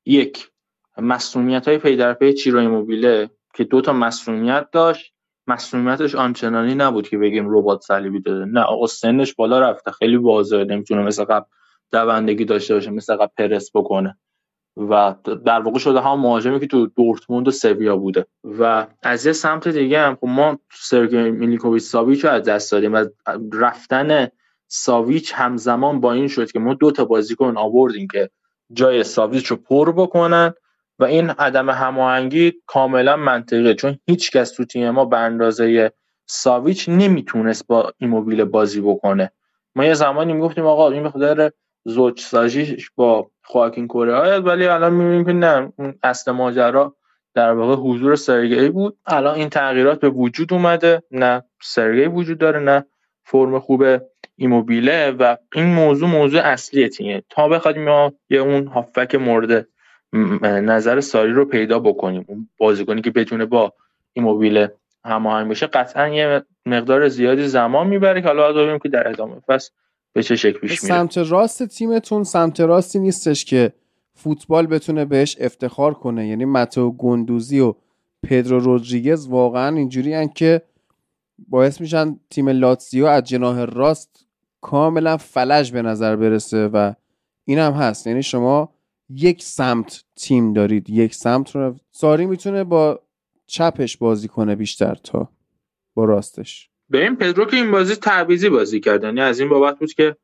[0.07, 0.51] یک
[0.99, 3.31] مصدومیت های پی در پی چیرو ایموبیله.
[3.55, 5.13] که دو تا مصدومیت داشت.
[5.47, 8.45] مصدومیتش آنچنانی نبود که بگیم رباط صلیبی داده.
[8.45, 9.91] نه آقا سنش بالا رفته.
[9.91, 11.45] خیلی واضحه نمی‌تونه مثل قبل
[11.93, 14.19] دوندگی داشته باشه مثل قبل پرس بکنه.
[14.77, 15.15] و
[15.47, 18.27] در واقع شده هم مهاجمی که تو دورتموند و سویا بوده.
[18.45, 22.93] و از یه سمت دیگه هم خب ما سرگی میلیکوویچ ساویچ رو از دست دادیم
[22.93, 23.05] و
[23.53, 24.29] رفتن
[24.67, 28.31] ساویچ همزمان با این شد که ما دو تا بازیکن آوردیم که
[28.73, 30.55] جای ساویچ رو پر بکنن.
[31.01, 35.93] و این عدم هماهنگی کاملا منطقیه چون هیچ کس تو تیم ما به اندازه
[36.27, 39.31] ساویچ نمی‌تونست با ایموبیل بازی بکنه.
[39.75, 41.53] ما یه زمانی می‌گفتیم آقا این مقدار
[41.85, 46.97] زوج ساجیش با خواکین کره ولی الان می‌بینیم که نه اون اصل ماجرا
[47.35, 48.99] در واقع حضور سرگی بود.
[49.07, 52.85] الان این تغییرات به وجود اومده نه سرگی وجود داره نه
[53.25, 53.85] فرم خوب
[54.37, 57.23] ایموبیله و این موضوع موضوع اصلی تیمه.
[57.31, 59.67] تا بخوایم ما یه اون هافک مورد
[60.43, 62.25] نظر ساری رو پیدا بکنیم.
[62.29, 63.73] اون بازیکنی که بتونه با
[64.13, 64.73] ایموبیله
[65.05, 69.71] هماهنگ بشه قطعا یه مقدار زیادی زمان می‌بره که حالا ببینیم که در ادامه فصل
[70.13, 70.95] به چه شکل پیش میره.
[70.95, 73.73] سمت راست تیمتون سمت راستی نیستش که
[74.15, 76.29] فوتبال بتونه بهش افتخار کنه.
[76.29, 77.75] یعنی متو گندوزی و
[78.23, 80.63] پدرو رودریگز واقعا اینجوری که
[81.49, 84.27] باعث میشن تیم لاتزیو از جناه راست
[84.61, 86.93] کاملا فلج به نظر برسه و
[87.45, 88.07] این هم هست.
[88.07, 88.73] یعنی شما
[89.15, 93.01] یک سمت تیم دارید یک سمت رو ساری می‌تونه با
[93.47, 95.29] چپش بازی کنه بیشتر تا
[95.95, 96.71] با راستش.
[96.89, 100.17] به این پدرو که این بازی تعویضی بازی کردن یعنی از این بابت بود که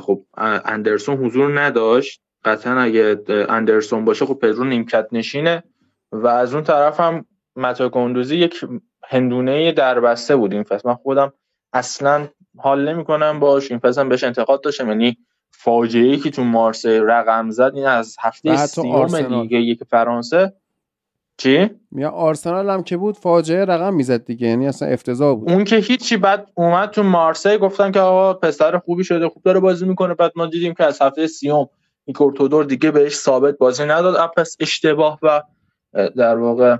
[0.00, 0.26] خب
[0.64, 2.22] اندرسون حضور نداشت.
[2.44, 5.62] قطعا اگه اندرسون باشه خب پدرو نیمکت نشینه.
[6.12, 7.24] و از اون طرف هم
[7.56, 8.64] متئو یک
[9.08, 10.88] هندونه دربسته بود این فصل.
[10.88, 11.32] من خودم
[11.72, 12.28] اصلا
[12.58, 13.70] حال نمی‌کنم باش.
[13.70, 14.88] این فصل بهش انتقاد داشتم.
[14.88, 15.18] یعنی
[15.50, 20.52] فاجعه ای که تو مارسی رقم زد این از هفته سیوم لیگ یک فرانسه.
[21.36, 25.50] چی؟ میا آرسنال هم که بود فاجعه رقم می‌زد دیگه یعنی اصلا افتضاح بود.
[25.50, 29.60] اون که هیچی بعد اومد تو مارسی گفتن که آقا پسر خوبی شده خوب داره
[29.60, 30.14] بازی می‌کنه.
[30.14, 31.68] بعد ما دیدیم که از هفته سیوم
[32.04, 34.30] این کورتودور دیگه بهش ثابت بازی نداد.
[34.36, 35.42] پس اشتباه و
[36.16, 36.76] در واقع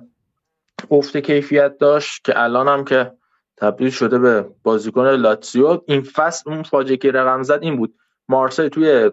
[0.91, 3.13] افت کیفیت داشت که الان هم که
[3.57, 7.95] تبدیل شده به بازیکن لاتسیو این فصل اون فاجعه که رقم زد این بود.
[8.31, 9.11] مارسی توی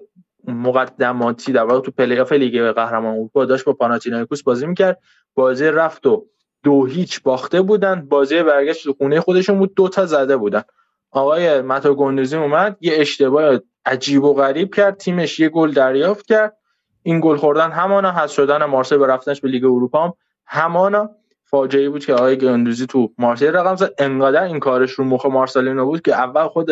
[0.47, 4.99] مقدماتی در واقع تو پلی آف لیگ قهرمان اروپا داشت با پاناتینایکوس بازی می‌کرد.
[5.36, 6.25] بازی رفت و
[6.63, 8.08] دو هیچ باخته بودن.
[8.10, 9.75] بازی برگشت تو خونه خودشون بود.
[9.75, 10.63] دو تا زده بودن.
[11.12, 12.77] آقای متئو گندوزی اومد.
[12.82, 14.97] یه اشتباه عجیب و غریب کرد.
[14.97, 16.58] تیمش یه گل دریافت کرد.
[17.03, 18.65] این گل خوردن همانا حذف شدن.
[18.65, 20.13] مارسی به رفتنش به لیگ اروپا هم
[20.45, 21.10] همانا.
[21.43, 23.93] فاجعه بود که آقای گندوزی تو مارسی رقم زد.
[23.97, 26.69] انقدر این کارش رو مخ مارسلینو بود که اول خود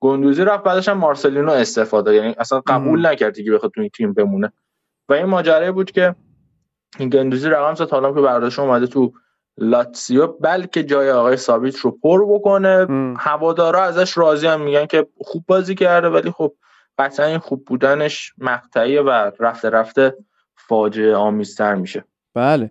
[0.00, 4.12] گندوزی رفت بعدش هم مارسلینو استفاده یعنی اصلا قبول نکرد که بخواد تو این تیم
[4.12, 4.52] بمونه.
[5.08, 6.14] و این ماجرا بود که
[6.98, 7.90] این گندوزی رقم زد.
[7.90, 9.12] حالا که برداشت اومده تو
[9.58, 12.86] لاتسیو بلکه جای آقای سابیت رو پر بکنه.
[13.18, 16.52] هوادارا ازش راضی هم میگن که خوب بازی کرده ولی خب
[16.98, 20.16] قطعا این خوب بودنش مقطعیه و رفته رفته
[20.56, 22.04] فاجعه آمیزتر میشه.
[22.34, 22.70] بله.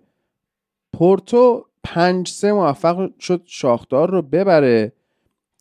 [0.92, 4.92] پورتو پنج سه موفق شد شاختار رو ببره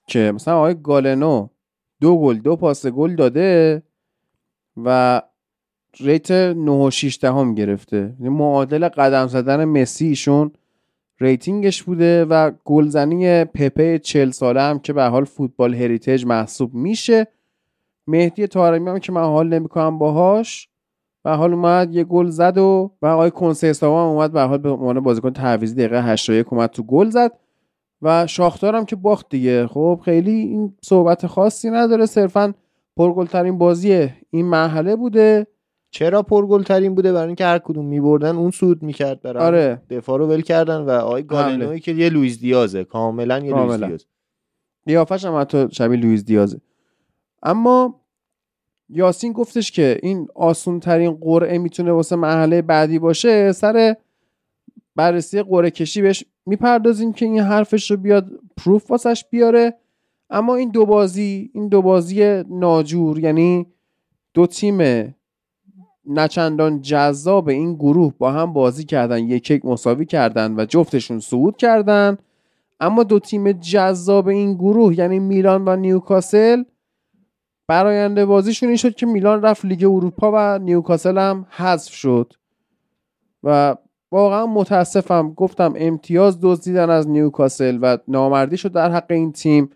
[0.07, 1.47] که مثلا آقای گالنو
[2.03, 3.83] دو گل دو پاس گل داده
[4.85, 5.21] و
[5.99, 8.15] rate 9 6 دهم گرفته.
[8.19, 10.51] یعنی معادل قدم زدن مسی ایشون
[11.19, 16.73] rating ش بوده و گلزنی پپه 40 ساله هم که به حال فوتبال هریتیج محسوب
[16.73, 17.27] میشه.
[18.07, 20.69] مهدی تارمی هم که من حال نمی‌کنم باهاش
[21.23, 24.41] به هر حال اومد یه گل زد و و آقای کنسیسائو هم اومد به هر
[24.41, 27.31] حال به عنوان بازیکن تعویضی دقیقه 81 اومد تو گل زد.
[28.03, 29.67] و شاختار هم که باخت دیگه.
[29.67, 32.05] خب خیلی این صحبت خاصی نداره.
[32.05, 32.53] صرفا
[32.97, 35.47] پرگلترین بازی این مرحله بوده.
[35.91, 39.81] چرا پرگلترین بوده؟ برای اینکه هر کدوم میبردن اون سود می‌کرد برای آره.
[39.89, 42.83] دفاع رو ول کردن و آقای گالنوی که یه لوئیس دیازه.
[42.83, 44.05] کاملا یه لوئیس دیاز.
[44.85, 46.61] قیافش هم حتی شبیه لوئیس دیازه.
[47.43, 48.01] اما
[48.89, 53.95] یاسین گفتش که این آسون ترین قرعه می‌تونه واسه مرحله بعدی باشه سر
[54.95, 59.73] بررسی قرعه کشی بهش می‌پردازیم که این حرفش رو بیاد پروف واسش بیاره.
[60.29, 63.67] اما این دو بازی این دو بازی ناجور یعنی
[64.33, 65.13] دو تیم
[66.05, 71.57] نچندان جذاب این گروه با هم بازی کردن یک یک مساوی کردن و جفتشون صعود
[71.57, 72.17] کردن.
[72.79, 76.63] اما دو تیم جذاب این گروه یعنی میلان و نیوکاسل
[77.67, 82.33] براینده بازیشون این شد که میلان رفت لیگ اروپا و نیوکاسل هم حذف شد.
[83.43, 83.75] و
[84.13, 85.33] واقعا متاسفم.
[85.33, 89.69] گفتم امتیاز دزدیدن از نیوکاسل و نامردی شد در حق این تیم.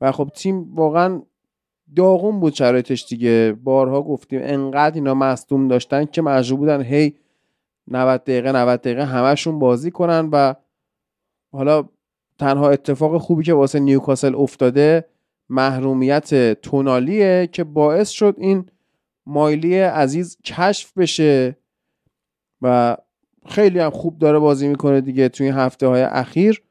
[0.00, 1.22] و خب تیم واقعا
[1.96, 3.56] داغون بود شرایطش دیگه.
[3.64, 7.14] بارها گفتیم انقدر اینا مصدوم داشتن که مجبور بودن هی
[7.88, 10.54] 90 دقیقه 90 دقیقه همشون بازی کنن و
[11.52, 11.88] حالا
[12.38, 15.04] تنها اتفاق خوبی که واسه نیوکاسل افتاده
[15.48, 18.66] محرومیت تونالیه که باعث شد این
[19.26, 21.56] مایلی عزیز کشف بشه
[22.62, 22.96] و
[23.46, 26.62] خیلی هم خوب داره بازی می‌کنه دیگه توی این هفته های اخیر.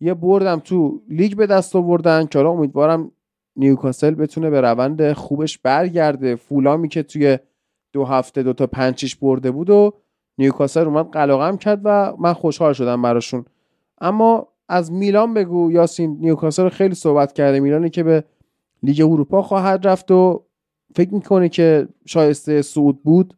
[0.00, 2.26] یه بردم تو لیگ به دست آوردن.
[2.26, 3.10] که امیدوارم
[3.56, 6.36] نیوکاسل بتونه به روند خوبش برگرده.
[6.36, 7.38] فولامی که توی
[7.92, 9.92] دو هفته دو تا پنچیش برده بود و
[10.38, 13.44] نیوکاسل اومد قلقم کرد و من خوشحال شدم براشون.
[14.00, 15.72] اما از میلان بگو.
[15.72, 17.60] یاسین نیوکاسل خیلی صحبت کرده.
[17.60, 18.24] میلانی که به
[18.82, 20.44] لیگ اروپا خواهد رفت و
[20.96, 23.34] فکر می‌کنه که شایسته صعود بود.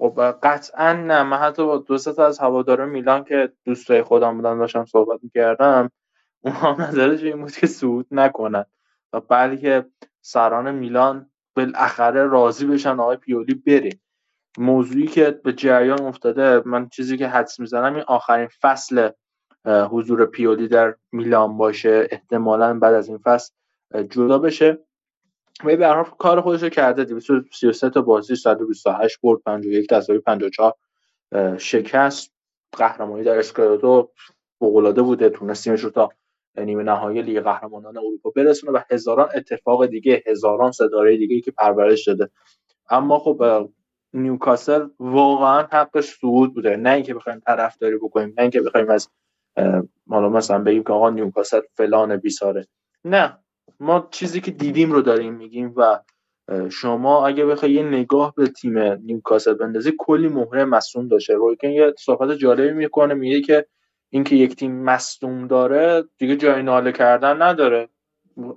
[0.00, 1.22] خب قطعا نه.
[1.22, 5.90] من حتی با دو تا از هواداران میلان که دوستای خودم بودن داشتم صحبت می‌کردم
[6.40, 8.64] اونها نظرش این بود که صعود نکنن.
[9.12, 9.86] و بلکه
[10.20, 13.90] سران میلان بالاخره راضی بشن آقای پیولی بره.
[14.58, 19.10] موضوعی که به جریان افتاده من چیزی که حدس می‌زنم این آخرین فصل
[19.66, 22.08] حضور پیولی در میلان باشه.
[22.10, 23.52] احتمالا بعد از این فصل
[24.10, 24.78] جدا بشه.
[25.64, 27.04] و به هر کار خودش رو کرده.
[27.04, 30.74] 233 تا بازی 128 برد 51 تساوی 54
[31.58, 32.32] شکست.
[32.72, 34.10] قهرمانی در اسکالاتو
[34.58, 35.28] فوق‌العاده بوده.
[35.28, 36.08] تونستیمش رو تا
[36.58, 42.08] نیمه نهایی لیگ قهرمانان اروپا برسونه و هزاران اتفاق دیگه هزاران ستاره دیگه که پرورش
[42.08, 42.30] داده.
[42.90, 43.68] اما خب
[44.12, 46.76] نیوکاسل واقعا حقش صعود بوده.
[46.76, 49.08] نه اینکه بخوایم طرفداری بکنیم نه اینکه بخوایم از
[50.08, 52.66] حالا مثلا بگیم که آقا نیوکاسل فلان بیساره
[53.04, 53.38] نه.
[53.80, 55.98] ما چیزی که دیدیم رو داریم میگیم و
[56.70, 61.34] شما اگه بخوای یه نگاه به تیم نیوکاسل بندازی کلی مهره مصوم داشته.
[61.34, 63.66] رویکن یه صحبت جالبی می‌کنه میگه که
[64.10, 67.88] اینکه یک تیم مصدوم داره دیگه جای ناله کردن نداره.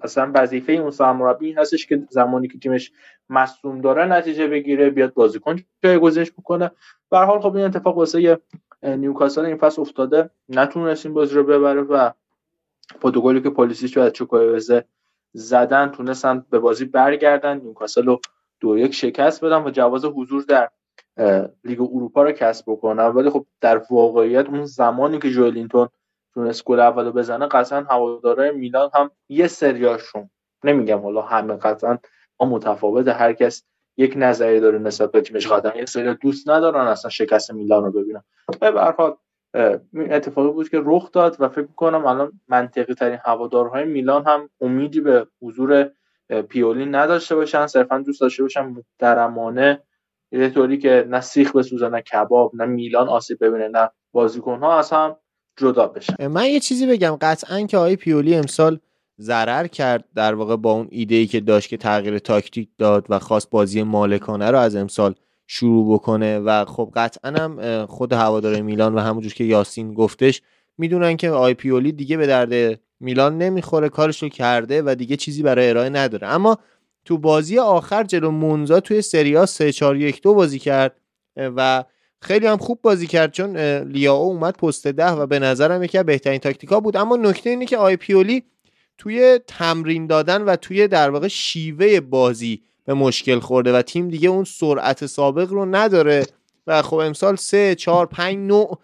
[0.02, 2.91] اصلا وظیفه اون سرمربی این هستش که زمانی که تیمش
[3.30, 6.71] مصدوم داره نتیجه بگیره بیاد بازیکن جایگزینش بکنه.
[7.12, 8.39] به هر حال خب این اتفاق واسه
[8.84, 10.30] نیوکاسل این فصل افتاده.
[10.49, 12.12] نتونست این بازی رو ببره و
[13.02, 14.86] با دو گلی که پولیسیچ و چوکووزه
[15.34, 17.58] زدن تونستن به بازی برگردن.
[17.58, 18.19] نیوکاسل رو
[18.60, 20.69] دو یک شکست بدن و جواز حضور در
[21.63, 23.06] لیگ اروپا رو کسب بکنن.
[23.06, 25.89] ولی خب در واقعیت اون زمانی که جوئلینتون
[26.34, 30.30] تونست گل اولو بزنه قطعا هوادارهای میلان هم یه سریاشون.
[30.63, 31.98] نمیگم حالا همه قطعا
[32.39, 33.63] ما متفاوت هر کس
[33.98, 35.48] یک نظری داره نسبت به تیمش.
[35.48, 38.24] قطعا یک سری دوست ندارن اصلا شکست میلان رو ببینن.
[38.60, 38.96] به هر
[40.10, 45.02] اتفاقی بود که رخ داد و فکر کنم الان منطقی ترین هوادارهای میلان هم امیدی
[45.02, 45.92] به حضور
[46.50, 47.68] پیولی نداشته باشن.
[47.68, 49.84] صرفا دوست داشته باشن محترمانه
[50.32, 54.80] یه طوری که نه سیخ بسوزه نه کباب نه میلان آسیب ببینه نه بازیکن ها
[54.80, 55.16] از هم
[55.58, 56.28] جدا بشن.
[56.28, 57.18] من یه چیزی بگم.
[57.22, 58.80] قطعا که آقای پیولی امسال
[59.20, 63.20] ضرر کرد در واقع با اون ایده ای که داشت که تغییر تاکتیک داد و
[63.20, 65.16] خواست بازی مالکانه رو از امسال
[65.56, 70.42] شروع بکنه و خب قطعا هم خود هوادار میلان و همونجور که یاسین گفتش
[70.78, 75.44] می‌دونن که آی پیولی دیگه به درد میلان نمی‌خوره کارش رو کرده و دیگه چیزی
[75.44, 76.28] برای ارائه نداره.
[76.28, 76.58] اما
[77.06, 81.02] تو بازی آخر جلو مونزا توی سریا 3 4 1 2 بازی کرد
[81.38, 81.84] و
[82.22, 86.06] خیلی هم خوب بازی کرد چون لیاو اومد پست ده و به نظرم یکی از
[86.06, 86.98] بهترین تاکتیکا بود.
[86.98, 88.44] اما نکته اینه که آی پیولی
[88.98, 94.30] توی تمرین دادن و توی در واقع شیوه بازی به مشکل خورده و تیم دیگه
[94.30, 96.26] اون سرعت سابق رو نداره
[96.67, 98.80] و خب امسال سه چهار پنج نوع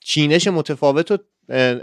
[0.00, 1.18] چینش متفاوت رو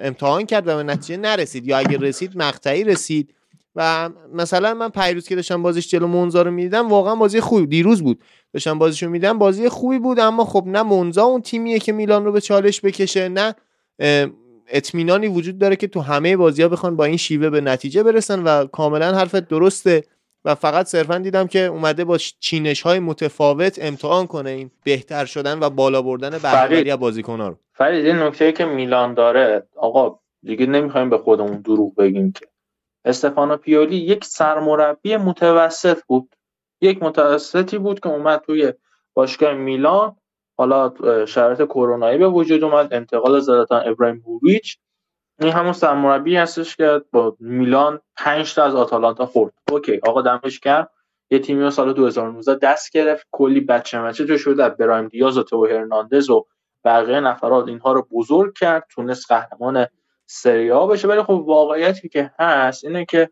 [0.01, 3.33] امتحان کرد و به نتیجه نرسید یا اگه رسید مقطعی رسید
[3.75, 8.03] و مثلا من پیروز که داشتم بازیش جلو مونزا رو می‌دیدم واقعا بازی خوبی دیروز
[8.03, 8.19] بود.
[8.53, 12.31] داشتم بازیشو میدم بازی خوبی بود اما خب نه مونزا اون تیمیه که میلان رو
[12.31, 13.55] به چالش بکشه نه
[14.67, 18.43] اطمینانی وجود داره که تو همه بازی ها بخوان با این شیوه به نتیجه برسن
[18.43, 20.03] و کاملا حرفت درسته.
[20.47, 25.59] و فقط صرفا دیدم که اومده با چینش های متفاوت امتحان کنه این بهتر شدن
[25.59, 27.55] و بالا بردن برابری بازیکن ها رو.
[27.73, 32.45] فرید این نکته که میلان داره آقا دیگه نمی‌خوایم به خودمون دروغ بگیم که.
[33.05, 36.35] استفانو پیولی یک سرمربی متوسط بود.
[36.81, 38.73] یک متوسطی بود که اومد توی
[39.13, 40.15] باشگاه میلان.
[40.57, 40.93] حالا
[41.25, 42.93] شرایط کرونایی به وجود اومد.
[42.93, 44.77] انتقال زلاتان ابراهیم بوریچ.
[45.39, 49.53] این همون سرمربی هستش که با میلان 5 تا از آتالانتا خورد.
[49.71, 50.89] اوکی آقا دمش کرد
[51.29, 53.27] یه تیمی رو سال 2019 دست گرفت.
[53.31, 54.69] کلی بچه مچه تو شده.
[54.69, 56.45] برایم دیاز و تو هرناندز و
[56.85, 58.87] بقیه نفرات اینها رو بزرگ کرد.
[58.91, 59.87] تونست قهرمان
[60.25, 61.07] سری آ بشه.
[61.07, 63.29] ولی خب واقعیتی که هست اینه که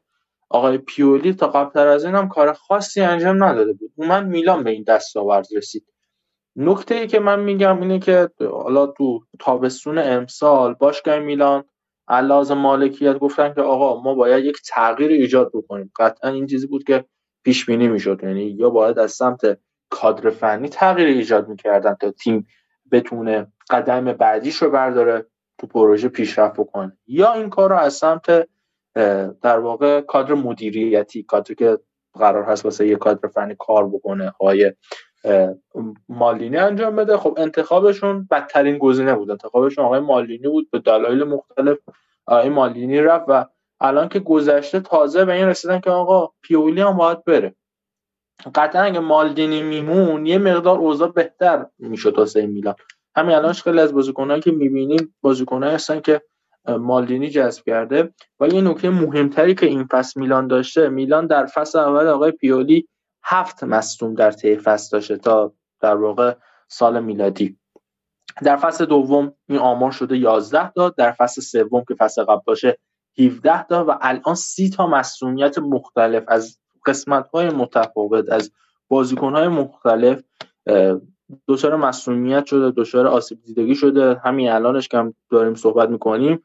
[0.49, 3.91] آقای پیولی تا قبلتر از این هم کار خاصی انجام نداده بود.
[3.97, 5.86] من میلان به این دستاورد رسید.
[6.56, 11.64] نکته ای که من میگم اینه که حالا تو تابستون امسال باشگاه میلان
[12.08, 15.91] علاوه مالکیت گفتن که آقا ما باید یک تغییر ایجاد بکنیم.
[15.99, 17.06] قطعا این چیزی بود که
[17.43, 18.24] پیش بینی می‌شد.
[18.24, 19.58] یعنی یا باید از سمت
[19.89, 22.47] کادر فنی تغییر ایجاد می‌کردن تا تیم
[22.91, 25.26] بتونه قدم بعدیش رو برداره
[25.58, 26.97] تو پروژه پیشرفت بکنه.
[27.08, 28.47] یا این کار رو از سمت
[29.41, 31.80] در واقع کادر مدیریتی کادر که
[32.14, 34.74] قرار هست واسه یه کادر فنی کار بکنه های
[36.09, 37.17] مالینی انجام بده.
[37.17, 39.32] خب انتخابشون بدترین گزینه بود.
[39.32, 41.78] انتخابشون آقای مالینی بود به دلایل مختلف
[42.26, 43.45] آقای مالینی رفت و
[43.80, 47.55] الان که گذشته تازه به این رسیدن که آقا پیولی هم باید بره.
[48.55, 52.76] قطعا اگه مالدینی میمون یه مقدار اوضاع بهتر می‌شد واسه میلان.
[53.15, 56.21] همین الانش خیلی از بازیکنایی که می‌بینیم بازیکنایی هستن که
[56.67, 58.13] مالدینی جذب کرده.
[58.39, 62.88] و یه نکته مهمتری که این فصل میلان داشته میلان در فصل اول آقای پیولی
[63.26, 66.36] هفت مصدوم در طی فصل داشته تا در واقع
[66.67, 67.57] سال میلادی.
[68.43, 72.78] در فصل دوم این آمار شده 11 تا در فصل سوم که فصل قبل باشه
[73.19, 78.51] 17 تا و الان 30 تا مسئولیت مختلف از قسمت های متفاوت از
[78.88, 80.23] بازیکن های مختلف
[81.47, 84.21] دچار مسئولیت شده دچار آسیب دیدگی شده.
[84.23, 86.43] همین الانش که هم داریم صحبت می‌کنیم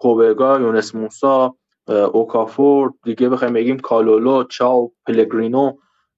[0.00, 1.54] پوبگا یونس موسا
[1.88, 5.72] اوکافور دیگه بخوایم بگیم کالولو چاو پلگرینو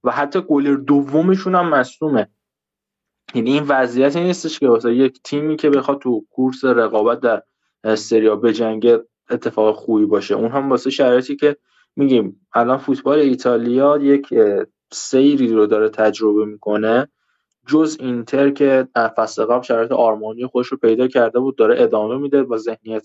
[0.06, 2.28] و حتی گلر دومشون هم مصدومه.
[3.34, 7.42] یعنی این وضعیت نیستش که واسه یک تیمی که بخواد تو کورس رقابت در
[7.94, 10.34] سریا بجنگه اتفاق خوبی باشه.
[10.34, 11.56] اون هم واسه شرایطی که
[11.96, 14.28] میگیم الان فوتبال ایتالیا یک
[14.92, 17.08] سیری رو داره تجربه می‌کنه.
[17.68, 22.18] جز اینتر که در فصل قبل شرایط آرمانی خودش رو پیدا کرده بود داره ادامه
[22.18, 23.04] میده با ذهنیت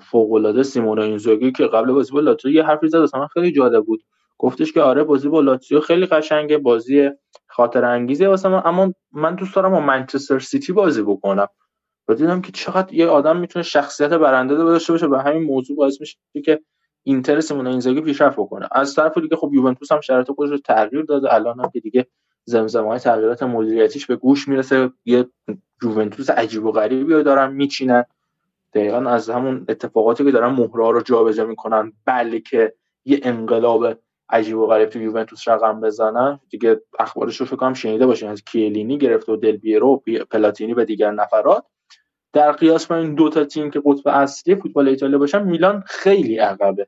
[0.00, 3.84] فوق العاده سیمون اینزاگی که قبل بازی با لاتزیو یه حرفی زد اصلا خیلی جالب
[3.84, 4.02] بود.
[4.38, 7.10] گفتش که آره بازی با لاتزیو خیلی قشنگه بازی
[7.46, 11.46] خاطر انگیزه واسه من اما من دوست دارم با منچستر سیتی بازی بکنم.
[12.08, 16.00] و دیدم که چقدر یه آدم می‌تونه شخصیت برنده داشته باشه و همین موضوع باعث
[16.00, 16.60] میشه که
[17.02, 18.68] اینتر سیمون اینزاگی پیشرفت بکنه.
[18.72, 21.34] از طرف دیگه خب یوونتوس هم شرایط خودش رو تغییر داده.
[21.34, 22.06] الان هم که دیگه
[22.44, 24.90] زمزمه تغییرات مدیریتیش به گوش می‌رسه.
[25.04, 25.28] یه
[25.82, 28.04] یوونتوس عجیب و غریبی دارن میچینن.
[28.74, 31.92] دقیقا از همون اتفاقاتی که دارن مهرها رو جابجا می‌کنن.
[32.04, 32.74] بلکه
[33.04, 33.98] یه انقلاب
[34.30, 36.40] عجیب و غریب تو یوونتوس رقم بزنن.
[36.50, 38.28] دیگه اخبارش رو فکر شنیده باشین.
[38.28, 41.64] از کیلینی گرفته و دل بیرو پلاتینی و دیگر نفرات.
[42.32, 46.38] در قیاس با این دو تا تیم که قطب اصلی فوتبال ایتالیا باشن میلان خیلی
[46.38, 46.86] عقبه.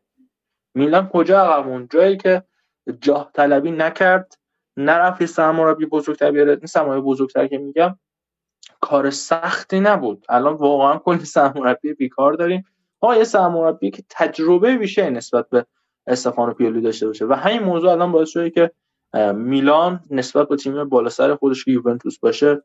[0.74, 2.43] میلان کجا عقب؟ جایی که
[3.01, 4.39] جاه طلبی نکرد.
[4.76, 6.53] نرفت سرمربی بزرگتر بیاره.
[6.53, 7.99] این سرمربی بزرگتر که میگم
[8.80, 10.24] کار سختی نبود.
[10.28, 12.64] الان واقعا کلی سرمربی بیکار داریم.
[13.03, 15.66] ما یه سرمربی که تجربه بیشتری نسبت به
[16.09, 17.26] استفانو پیولی داشته باشه.
[17.26, 18.70] و همین موضوع الان باعث شده که
[19.34, 22.62] میلان نسبت به تیم بالا سر خودش که یوونتوس باشه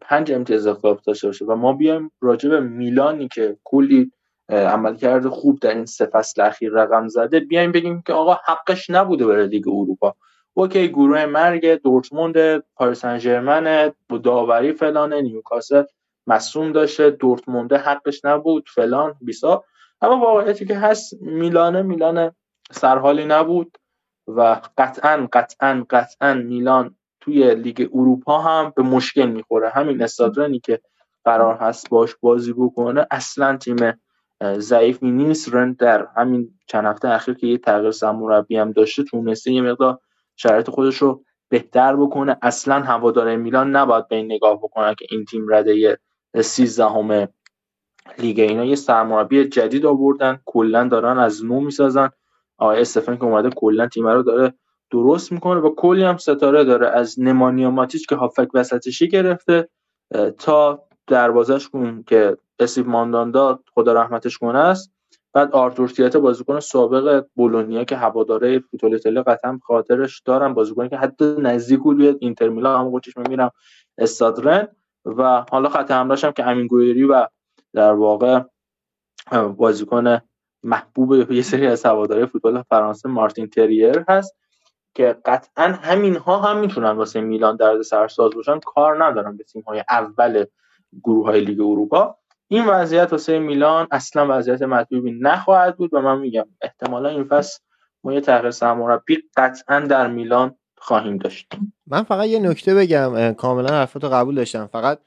[0.00, 1.44] پنج امتیاز اختلاف داشته باشه.
[1.44, 4.12] و ما بیایم راجع به میلانی که کلی
[4.48, 9.26] عملکرد خوب در این سه فصل اخیر رقم زده بیایم بگیم که آقا حقش نبوده
[9.26, 10.14] بره لیگ اروپا.
[10.54, 15.82] OK گروه مرگ دورتموند پاریس سن با داوری فلان نیوکاسل
[16.26, 19.64] مصدوم داشته دورتموند حقش نبود فلان بیسا.
[20.02, 22.32] اما واقعیتی که هست میلانه میلان
[22.72, 23.78] سرحالی نبود
[24.26, 29.68] و قطعا قطعا قطعا میلان توی لیگ اروپا هم به مشکل می‌خوره.
[29.70, 30.80] همین استادرنی که
[31.24, 33.76] قرار هست باش بازی بکنه اصلا تیم
[34.58, 35.54] ضعیفی نیست.
[35.54, 39.98] رند در همین چند هفته اخیر که یه تغییر سرمربی هم داشته تونسته یه مقدار
[40.36, 42.36] شرایط خودش رو بهتر بکنه.
[42.42, 45.98] اصلا هوادار میلان نباید به این نگاه بکنن که این تیم رده
[46.40, 47.28] 13 همه
[48.18, 48.64] لیگ اینا.
[48.64, 52.10] یه سرمربی جدید آوردن کلا دارن از نو می‌سازن.
[52.62, 54.54] آقای استفن که اومده کلا تیم رو داره
[54.90, 56.88] درست می‌کنه و کلی هم ستاره داره.
[56.88, 59.68] از نمانیا ماتیچ که هافک وسطشی گرفته
[60.38, 64.92] تا دروازش کن که اسیب مانداندا خدا رحمتش کنه است.
[65.32, 70.96] بعد آرتور تیاتا بازیکن سابق بولونیا که هواداره فوتبال ایتالیا قطعا خاطرش دارم بازیکنی که
[70.96, 73.50] حتی نزدیک بود اینتر میلان هم گوشش میمیرم
[73.98, 74.68] استادرن.
[75.04, 77.26] و حالا خط حمله‌اش هم که امین گویری و
[77.74, 78.40] در واقع
[79.56, 80.20] بازیکن
[80.62, 84.36] محبوب یه سری از هواداره فوتبال فرانسه مارتین تریر هست
[84.94, 88.60] که قطعا همین ها هم می‌تونن واسه میلان درد سرساز باشن.
[88.60, 90.44] کار ندارن به تیم های اول
[91.04, 92.16] گروه های لیگ اروپا.
[92.48, 97.60] این وضعیت واسه میلان اصلا وضعیت مطلوبی نخواهد بود و من میگم احتمالا این فصل
[98.04, 101.54] ما یه تغییر سرمربی قطعا در میلان خواهیم داشت.
[101.86, 104.66] من فقط یه نکته بگم کاملا حرفتو قبول داشتم.
[104.66, 104.98] فقط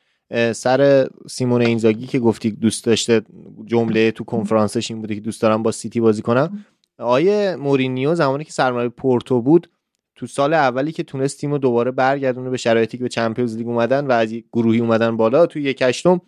[0.54, 3.22] سر سیمون اینزاگی که گفتی دوست داشته
[3.66, 6.66] جمله تو کنفرانسش این بوده که دوست دارم با سیتی بازی کنم.
[7.00, 9.70] آی مورینیو زمانی که سرمربی پورتو بود
[10.16, 13.68] تو سال اولی که تونست تیم رو دوباره برگردونه به شرایطی که به Champions League
[13.68, 16.22] اومدن و از گروهی اومدن بالا تو یک هشتم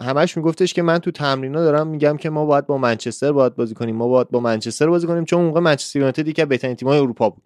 [0.00, 3.74] همش میگفتش که من تو تمرینا دارم میگم که ما باید با منچستر باید بازی
[3.74, 7.30] کنیم ما باید با منچستر بازی کنیم چون موقع منچستر یونایتد که بهترین تیم‌های اروپا
[7.30, 7.42] بود.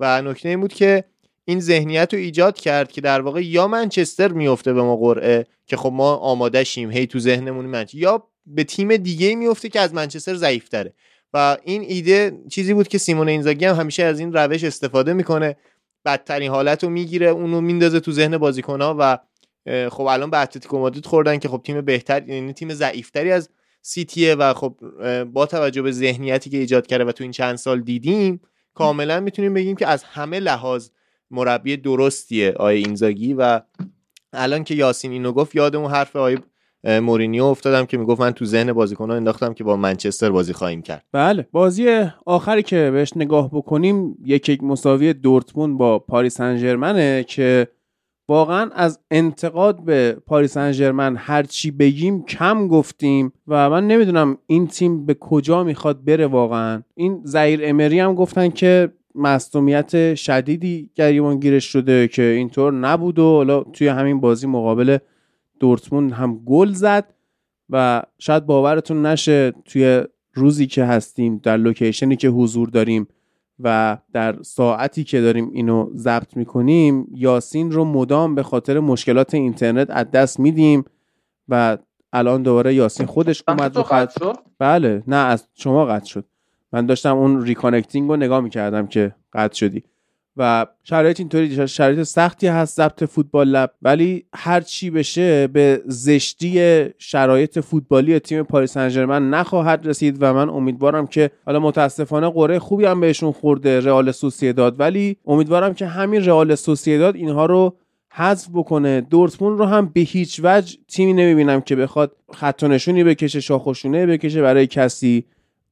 [0.00, 1.04] و نکته این بود که
[1.48, 5.76] این ذهنیت رو ایجاد کرد که در واقع یا منچستر میفته به ما قرعه که
[5.76, 9.94] خب ما آماده شیم هی تو ذهنمون منچ یا به تیم دیگه میفته که از
[9.94, 10.94] منچستر ضعیفتره.
[11.32, 15.56] و این ایده چیزی بود که سیمون اینزاگی هم همیشه از این روش استفاده می‌کنه.
[16.04, 19.18] بدترین حالت رو می‌گیره اونو میندازه تو ذهن بازیکنها و
[19.88, 23.48] خب الان به اتلتیکو مادرید خوردن که خب تیم بهتر یعنی تیم ضعیفتری از
[23.82, 24.74] سیتیه و خب
[25.24, 28.40] با توجه به ذهنیتی که ایجاد کرده و تو این چند سال دیدیم
[28.74, 30.88] کاملا می‌تونیم بگیم که از همه لحاظ
[31.30, 33.60] مربی درستیه آی اینزاگی و
[34.32, 36.38] الان که یاسین اینو گفت یاد اون حرف آی
[36.84, 41.04] مورینیو افتادم که می‌گفت من تو ذهن بازیکن‌ها انداختم که با منچستر بازی خواهیم کرد.
[41.12, 47.68] بله بازی آخری که بهش نگاه بکنیم یک یک مساوی دورتموند با پاریس سن که
[48.28, 54.66] واقعا از انتقاد به پاریس سن هر چی بگیم کم گفتیم و من نمی‌دونم این
[54.66, 56.82] تیم به کجا می‌خواد بره واقعا.
[56.94, 63.22] این زئیر امری هم گفتن که مصدومیت شدیدی گریبان گیرش شده که اینطور نبود و
[63.22, 64.98] حالا توی همین بازی مقابل
[65.60, 67.14] دورتموند هم گل زد
[67.70, 70.02] و شاید باورتون نشه توی
[70.34, 73.08] روزی که هستیم در لوکیشنی که حضور داریم
[73.60, 79.90] و در ساعتی که داریم اینو ضبط می‌کنیم یاسین رو مدام به خاطر مشکلات اینترنت
[79.90, 80.84] از دست میدیم
[81.48, 81.78] و
[82.12, 84.18] الان دوباره یاسین خودش اومد رو خط.
[84.58, 86.24] بله نه از شما قطع شد.
[86.72, 89.82] من داشتم اون reconnecting رو نگاه می‌کردم که قطع شدی.
[90.36, 96.84] و شرایط اینطوری شرایط سختی هست ضبط فوتبال لب ولی هر چی بشه به زشتی
[96.98, 102.84] شرایط فوتبالی تیم پاریس سن نخواهد رسید و من امیدوارم که حالا متاسفانه قرعه خوبی
[102.84, 107.76] هم بهشون خورده رئال سوسیداد ولی امیدوارم که همین رئال سوسیداد اینها رو
[108.12, 109.00] حذف بکنه.
[109.00, 114.42] دورتموند رو هم به هیچ وجه تیمی نمی‌بینم که بخواد خط نشونی بکشه شاخشونه بکشه
[114.42, 115.24] برای کسی.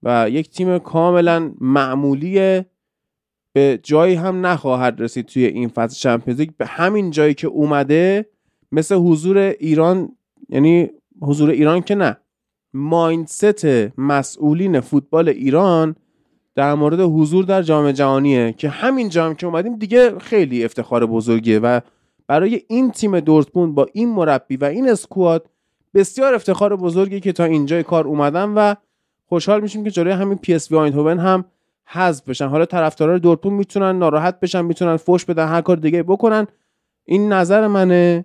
[0.04, 2.62] و یک تیم کاملا معمولی
[3.52, 8.26] به جایی هم نخواهد رسید توی این فصل چمپیونز به همین جایی که اومده
[8.72, 10.16] مثل حضور ایران
[10.48, 10.90] یعنی
[11.22, 12.16] حضور ایران که نه
[12.74, 13.64] مایندست
[13.98, 15.96] مسئولین فوتبال ایران
[16.54, 21.58] در مورد حضور در جام جهانیه که همین جام که اومدیم دیگه خیلی افتخار بزرگیه
[21.58, 21.80] و
[22.26, 25.50] برای این تیم دورتموند با این مربی و این اسکواد
[25.94, 28.74] بسیار افتخار بزرگی که تا اینجای کار اومدن و
[29.26, 31.44] خوشحال میشیم که جلوی همین پی اس وی هم
[31.86, 32.48] حذف بشن.
[32.48, 36.46] حالا طرفدارای دورتموند می‌تونن ناراحت بشن می‌تونن فوش بدن هر کار دیگه بکنن.
[37.04, 38.24] این نظر منه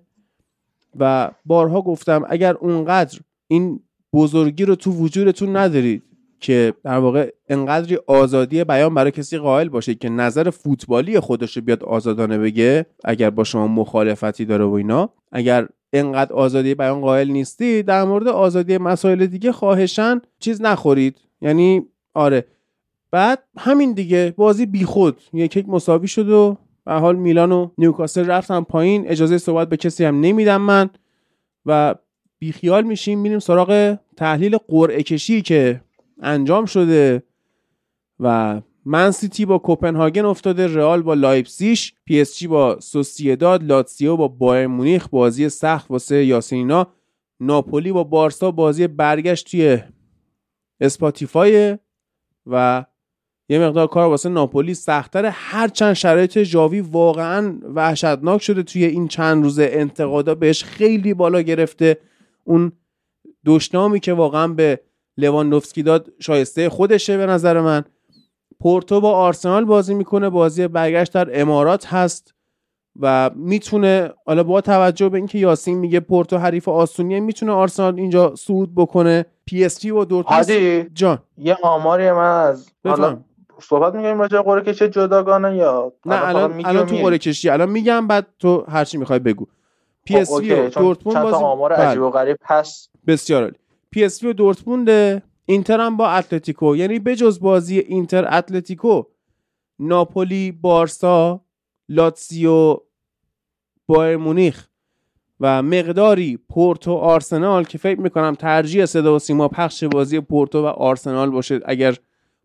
[0.99, 3.79] و بارها گفتم اگر اونقدر این
[4.13, 6.03] بزرگی رو تو وجودتون ندارید
[6.39, 11.63] که در واقع انقدری آزادی بیان برای کسی قائل باشه که نظر فوتبالی خودش رو
[11.63, 17.31] بیاد آزادانه بگه اگر با شما مخالفتی داره و اینا اگر انقدر آزادی بیان قائل
[17.31, 21.17] نیستی در مورد آزادی مسائل دیگه خواهشن چیز نخورید.
[21.41, 22.45] یعنی آره.
[23.11, 25.21] بعد همین دیگه بازی بیخود.
[25.33, 29.07] یک یک مساوی شد و به حال میلان و نیوکاسل رفتن پایین.
[29.07, 30.89] اجازه صحبت به کسی هم نمیدم من.
[31.65, 31.95] و
[32.39, 35.81] بیخیال میشیم میریم سراغ تحلیل قرعه کشی که
[36.21, 37.23] انجام شده
[38.19, 44.17] و من سیتی با کوپنهاگن افتاده رئال با لایپسیش پی اس جی با سوسیداد لاتسیو
[44.17, 46.87] با بایر مونیخ بازی سخت واسه یاسینا
[47.39, 49.79] ناپولی با بارسا بازی برگشت توی
[50.81, 51.77] اسپاتیفای
[52.45, 52.85] و
[53.49, 59.43] یه مقدار کار واسه ناپولی سختتر هرچند شرایط جاوی واقعا وحشتناک شده توی این چند
[59.43, 61.97] روزه انتقادا بهش خیلی بالا گرفته.
[62.43, 62.71] اون
[63.45, 64.79] دشنامی که واقعا به
[65.17, 67.83] لواندوفسکی داد شایسته خودشه به نظر من.
[68.59, 70.29] پورتو با آرسنال بازی می‌کنه.
[70.29, 72.33] بازی برگشت در امارات هست
[72.99, 78.35] و می‌تونه حالا با توجه به اینکه یاسین میگه پورتو حریف آسونیه می‌تونه آرسنال اینجا
[78.35, 79.25] صعود بکنه.
[79.45, 80.95] پی اس وی و دورتموند.
[80.95, 81.19] جان.
[81.37, 82.69] یه آماری من از
[83.61, 87.49] صحبت می‌کنیم راجع قرعه کشی جداگانه یا نه الان الان تو قرعه کشی.
[87.49, 89.45] الان میگم بعد تو هر چی می‌خوای بگو.
[90.05, 91.85] پی اس وی و دورتموند بازی آمار بله.
[91.85, 93.55] عجیب و غریب پس بسیار عالی.
[93.91, 96.75] پی اس وی و دورتموند اینتر هم با اتلتیکو.
[96.75, 99.03] یعنی بجز بازی اینتر اتلتیکو
[99.79, 101.41] ناپولی بارسا
[101.89, 102.77] لاتزیو
[103.87, 104.67] بایر مونیخ
[105.39, 110.65] و مقداری پورتو آرسنال که فکر می‌کنم ترجیح صدا و سیما پخش بازی پورتو و
[110.65, 111.95] آرسنال باشه اگر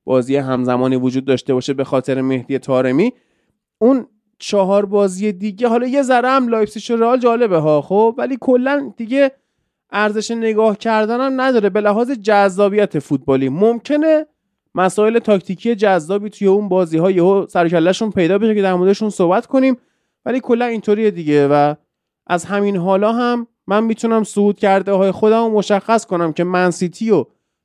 [0.04, 3.12] بازی همزمانی وجود داشته باشه به خاطر مهدی تارمی.
[3.78, 4.06] اون
[4.38, 8.92] چهار بازی دیگه حالا یه ذره هم لایپزیگ و رئال جالبه ها خب ولی کلا
[8.96, 9.32] دیگه
[9.90, 11.70] ارزش نگاه کردن هم نداره.
[11.70, 13.48] به لحاظ جذابیت فوتبالی.
[13.48, 14.26] ممکنه
[14.74, 18.74] مسائل تاکتیکی جذابی توی اون بازی ها یهو سر و کله‌شون پیدا بشه که در
[18.74, 19.76] موردشون صحبت کنیم.
[20.24, 21.74] ولی کلا اینطوریه دیگه و
[22.26, 26.66] از همین حالا هم من می‌تونم صعود کرده های خودم رو مشخص کنم که من
[26.66, 27.24] سیتی و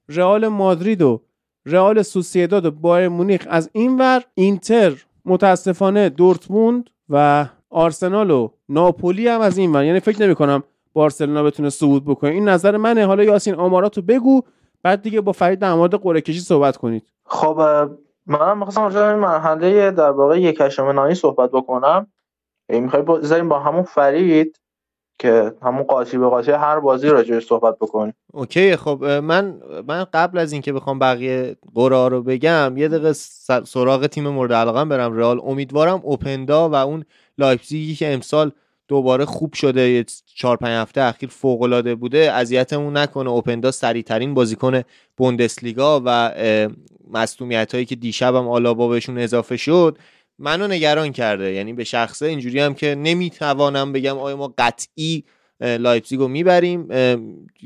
[0.10, 1.22] رئال مادرید و
[1.66, 4.94] رئال سوسیداد و بایر مونیخ از اینور اینتر
[5.26, 10.64] متاسفانه دورتموند و آرسنال و ناپولی هم از اینور یعنی فکر نمی کنم
[10.94, 12.30] بارسلونا بتونه صعود بکنه.
[12.30, 13.06] این نظر منه.
[13.06, 14.42] حالا یاسین آماراتو بگو.
[14.84, 17.04] بعد دیگه با فرید در مورد قرعه کشی صحبت کنید.
[17.26, 17.62] خب
[18.28, 22.08] منم می‌خواستم راجع این مرحله در واقع یک هشتم نهایی صحبت بکنم.
[22.70, 24.60] می‌خوای بذاریم با همون فرید
[25.20, 28.14] که همون قاطی به قاطی هر بازی راجعش صحبت بکنیم.
[28.34, 33.14] OK خب من من قبل از اینکه بخوام بقیه قرعه‌ها رو بگم یه دقیقه
[33.66, 35.14] سراغ تیم مورد علاقه برم.
[35.14, 37.06] رئال امیدوارم اوپندا و اون
[37.38, 38.52] لایپزیگی که امسال
[38.90, 43.30] دوباره خوب شده چهار پنج هفته اخیر فوق العاده بوده اذیتمون نکنه.
[43.30, 44.82] اوپندا سریع ترین بازیکن
[45.18, 46.32] بوندسلیگا و
[47.12, 49.98] مصدومیت هایی که دیشبم آلابا بهشون اضافه شد
[50.40, 51.52] منو نگران کرده.
[51.52, 55.24] یعنی به شخصه اینجوری هم که نمی‌توانم بگم آیا ما قطعی
[55.62, 56.88] لایپزیگو می‌بریم.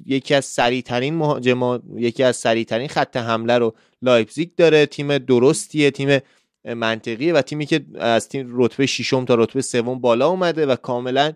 [0.06, 4.86] یکی از سریعترین مهاجما یکی از سریعترین خط حمله رو لایپزیگ داره.
[4.86, 5.92] تیم درستیه.
[5.92, 6.20] تیم
[6.66, 11.34] منطقیه و تیمی که از تیم رتبه ششم تا رتبه سوم بالا اومده و کاملا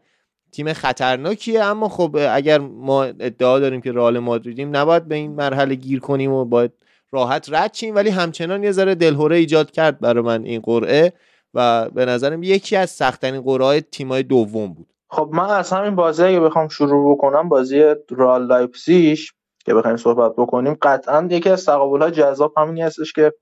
[0.51, 1.63] تیم خطرناکیه.
[1.63, 6.31] اما خب اگر ما ادعا داریم که رئال مادریدیم نباید به این مرحله گیر کنیم
[6.31, 6.71] و باید
[7.11, 11.13] راحت رد شیم ولی همچنان یه ذره دلهره ایجاد کرد برای من این قرعه
[11.53, 14.87] و به نظرم یکی از سختترین قرعه تیمای دوم بود.
[15.09, 19.33] خب من از همین بازی اگه بخوام شروع بکنم بازی رال لایپسیش
[19.65, 23.33] که بخوایم صحبت بکنیم قطعا یکی از تقابل های جذاب همینی هستش که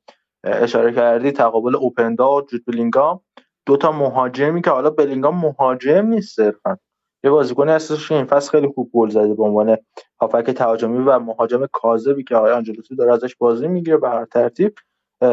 [0.45, 3.21] اشاره کردی تقابل اوپندا و جود بلینگام
[3.65, 6.77] دو تا مهاجمی که حالا بلینگام مهاجم نیست صرفا.
[7.23, 9.77] یه بازیکنی هستش این فصل خیلی خوب گل زده به عنوان
[10.21, 14.73] هافک تهاجمی و مهاجم کاذبی که آقای آنجلوتی داره ازش بازی می‌گیره به هر ترتیب.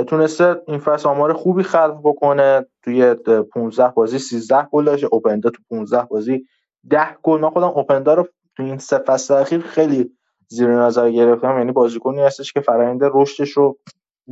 [0.06, 2.66] تونسته این فصل آمار خوبی خلق بکنه.
[2.82, 3.14] توی
[3.54, 5.08] 15 بازی 13 گل داشته.
[5.12, 6.46] اوپندا تو 15 بازی
[6.90, 7.40] 10 گل.
[7.40, 10.10] من خودم اوپندا رو تو این سه فصل اخیر خیلی
[10.48, 11.58] زیر نظر گرفتم.
[11.58, 13.78] یعنی بازیکنی هستش که فرآیند رشدش رو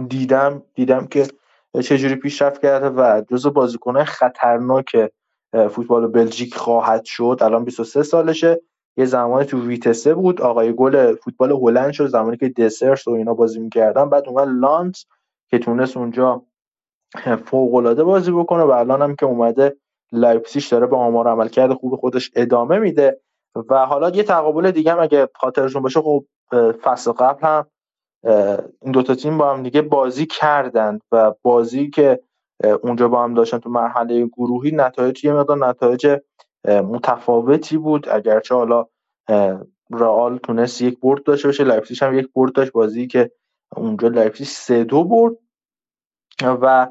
[0.08, 1.26] دیدم دیدم که
[1.84, 5.12] چجوری پیشرفت کرده و جزو بازیکنهای خطرناک
[5.70, 7.38] فوتبال بلژیک خواهد شد.
[7.40, 8.60] الان 23 سالشه.
[8.96, 10.40] یه زمانی تو ویتسه بود.
[10.40, 12.06] آقای گل فوتبال هلند شد.
[12.06, 14.08] زمانی که دسرس و اینا بازی می‌کردن.
[14.08, 15.06] بعد اومد لانس
[15.50, 16.42] که تونست اونجا
[17.44, 19.76] فوق بازی بکنه و الان هم که اومده
[20.12, 23.20] لایپزیگ داره به آمار عملکرد خوب خودش ادامه میده.
[23.68, 26.24] و حالا یه تقابل دیگه هم اگه خاطرتون باشه خب
[26.82, 27.66] فصل قبل هم
[28.82, 32.20] این دوتا تیم با هم دیگه بازی کردند و بازی که
[32.82, 36.16] اونجا با هم داشتن تو مرحله گروهی نتایج یه مقدار نتایج
[36.68, 38.08] متفاوتی بود.
[38.08, 38.86] اگرچه حالا
[39.90, 43.30] رئال تونست یک برد داشته باشه لایپزیگ هم یک برد داشت بازی که
[43.76, 45.36] اونجا لایپزیگ سه دو برد.
[46.42, 46.88] و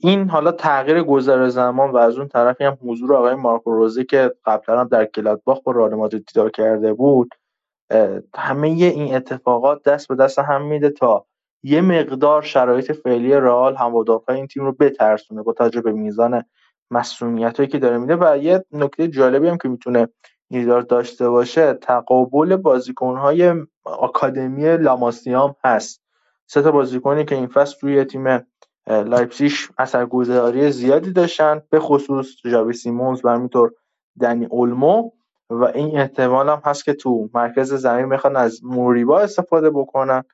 [0.00, 4.34] این حالا تغییر گذر زمان و از اون طرفی هم حضور آقای مارکو رزی که
[4.44, 7.34] قبلا هم در گلادباخ با رئال مادرید دیدار کرده بود
[8.36, 11.26] همه این اتفاقات دست به دست هم میده تا
[11.62, 16.44] یه مقدار شرایط فعلی رئال هوادارهای این تیم رو بترسونه با توجه به میزان
[16.90, 20.08] مصدومیت که داره میده و یه نکته جالبی هم که می‌تونه
[20.50, 26.02] ایدار داشته باشه تقابل بازیکنهای آکادمی لاماسیا هم هست.
[26.46, 28.46] سه تا بازیکنی که این فصل روی تیم
[28.86, 33.72] لایپزیگ اثرگذاری زیادی داشتن به خصوص جاوی سیمونز و همینطور
[34.20, 35.10] دنی اولمو.
[35.50, 40.24] و این احتمال هم هست که تو مرکز زمین بخوان از موریبا استفاده بکنن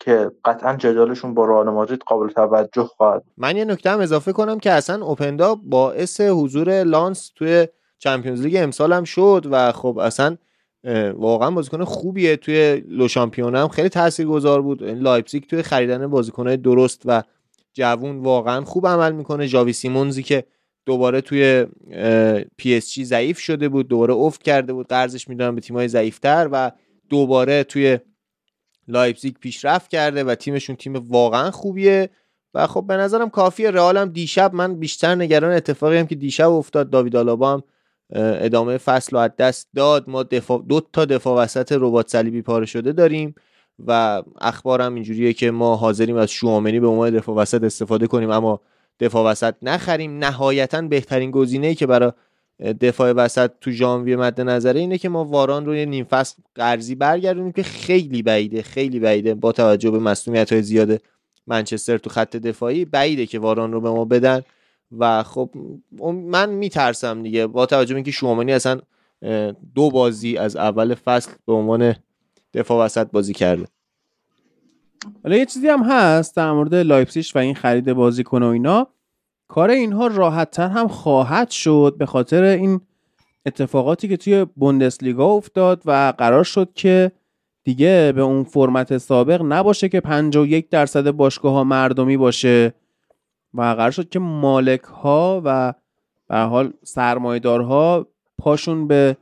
[0.00, 4.58] که قطعا جدالشون با رئال مادرید قابل توجه خواهد من یه نکته هم اضافه کنم
[4.58, 7.68] که اصلا اوپندا باعث حضور لانس توی
[7.98, 10.36] Champions League امسال هم شد و خب اصلا
[11.14, 13.68] واقعا بازیکن خوبیه توی لوشامپیونا هم.
[13.68, 14.82] خیلی تاثیرگذار بود.
[14.82, 17.22] لایپزیگ توی خریدن بازیکنهای درست و
[17.72, 19.46] جوون واقعا خوب عمل می‌کنه.
[19.46, 20.44] جاوی سیمونزی که
[20.86, 21.66] دوباره توی
[22.56, 26.72] PSG ضعیف شده بود دوباره افت کرده بود قرضش می‌دادن به تیمای ضعیفتر و
[27.10, 27.98] دوباره توی
[28.88, 32.10] لایپزیگ پیشرفت کرده و تیمشون تیم واقعا خوبیه.
[32.54, 33.70] و خب به نظرم کافیه.
[33.70, 36.90] رئال هم دیشب من بیشتر نگران اتفاقی هم که دیشب افتاد.
[36.90, 37.62] داوید آلابا هم
[38.12, 40.10] ادامه فصل رو از دست داد.
[40.10, 43.34] ما دفاع دو تا دفاع وسط ربات صلیبی پاره شده داریم
[43.86, 48.30] و اخبارم اینجوریه که ما حاضریم از شوامنی به عنوان دفاع وسط استفاده کنیم.
[48.30, 48.60] اما
[49.00, 50.18] دفاع وسط نخریم.
[50.18, 52.12] نهایتا بهترین گزینه ای که برای
[52.80, 56.94] دفاع وسط تو ژانویه مد نظره اینه که ما واران رو یه نیم فصل قرضی
[56.94, 61.02] برگردونیم که خیلی بعیده خیلی بعیده با توجه به مسئولیت های زیاد
[61.46, 62.84] منچستر تو خط دفاعی.
[62.84, 64.42] بعیده که واران رو به ما بدن
[64.98, 65.50] و خب
[66.02, 68.80] من میترسم دیگه با توجه به اینکه شومانی اصلا
[69.74, 71.94] دو بازی از اول فصل به عنوان
[72.54, 73.66] دفاع وسط بازی کرده.
[75.24, 78.88] حالا یه چیزی هم هست در مورد لایپسیش و این خرید بازیکن و اینا.
[79.48, 82.80] کار اینها راحتتر هم خواهد شد به خاطر این
[83.46, 87.12] اتفاقاتی که توی بوندسلیگا افتاد و قرار شد که
[87.64, 92.74] دیگه به اون فرمت سابق نباشه که 51 درصد باشگاه ها مردمی باشه
[93.54, 95.74] و قرار شد که مالک ها و
[96.28, 98.06] به حال سرمایدارها
[98.38, 99.16] پاشون به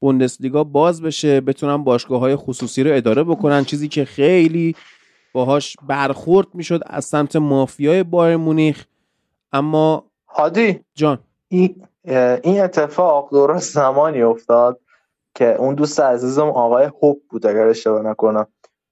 [0.00, 4.76] بوندسلیگا باز بشه بتونن باشگاه های خصوصی رو اداره بکنن چیزی که خیلی
[5.34, 8.84] باهاش برخورد می‌شد از سمت مافیای بایر مونیخ.
[9.52, 11.18] اما هادی جان.
[11.48, 11.86] این
[12.42, 14.80] این اتفاق درست زمانی افتاد
[15.34, 18.46] که اون دوست عزیزم آقای هوب بود اگر اشتباه نکنم.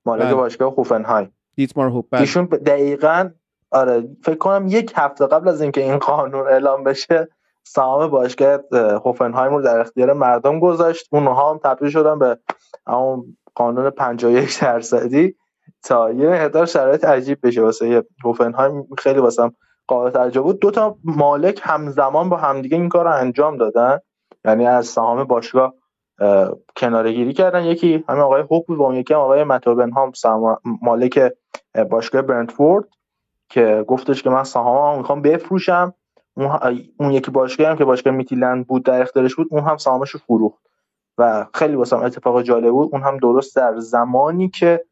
[0.04, 0.34] مالک بله.
[0.34, 1.32] باشگاه هوفنهایم.
[1.56, 2.20] دیتمار هوب بله.
[2.20, 3.30] ایشون دقیقا
[3.70, 7.28] آره فکر کنم یک هفته قبل از اینکه این قانون اعلام بشه
[7.62, 11.08] سهام باشگاه اه، هوفنهایم رو در اختیار مردم گذاشت.
[11.12, 12.38] اونها هم تبدیل شدن به
[12.86, 15.36] همون قانون 51 درصدی.
[15.84, 18.88] تا یه مقدار شرایط عجیب بشه واسه هوفنهایم.
[18.98, 19.52] خیلی واسم
[19.86, 20.58] قابل توجه بود.
[20.60, 23.98] دو تا مالک همزمان با همدیگه این کار رو انجام دادن.
[24.44, 25.74] یعنی از سهام باشگاه
[26.20, 27.64] اه، کنارگیری کردن.
[27.64, 31.32] یکی همین آقای هوپ بود اون یکی هم آقای متوبنهام سهام- مالک
[31.74, 32.88] اه، باشگاه برنتفورد
[33.48, 35.94] که گفتش که من سهامم می‌خوام بفروشم.
[36.98, 40.20] اون, یکی باشگاه هم که باشگاه میتیلند بود در اختیارش بود اون هم سهامش رو
[40.26, 40.62] فروخت.
[41.18, 42.88] و خیلی واسم اتفاق جالب بود.
[42.92, 44.84] اون هم درست در زمانی که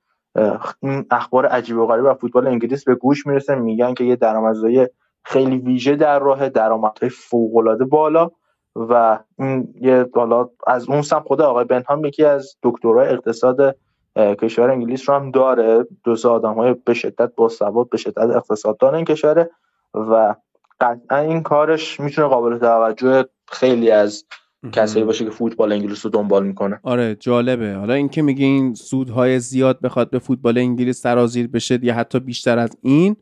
[1.11, 3.55] اخبار عجیب و غریب از فوتبال انگلیس به گوش می‌رسه.
[3.55, 4.87] میگن که یه درآمدزایی
[5.25, 8.31] خیلی ویژه در راه درآمدهای فوق‌العاده بالا
[8.77, 13.77] و این یه حالا از اون سم خود آقای بنهام یکی از دکترای اقتصاد
[14.17, 15.87] کشور انگلیس رو هم داره.
[16.05, 19.51] دو سه آدم های به شدت باسواد به شدت اقتصاددان این کشوره
[19.95, 20.35] و
[20.81, 24.25] قطعا این کارش می‌تونه قابل توجه خیلی از
[24.73, 27.75] کسایی باشه که فوتبال انگلیس رو دنبال می‌کنه آره جالبه.
[27.75, 32.59] حالا اینکه میگه این سودهای زیاد بخواد به فوتبال انگلیس سرازیر بشه یا حتی بیشتر
[32.59, 33.17] از این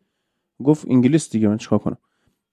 [0.64, 1.98] گفت انگلیس دیگه من چیکار کنم؟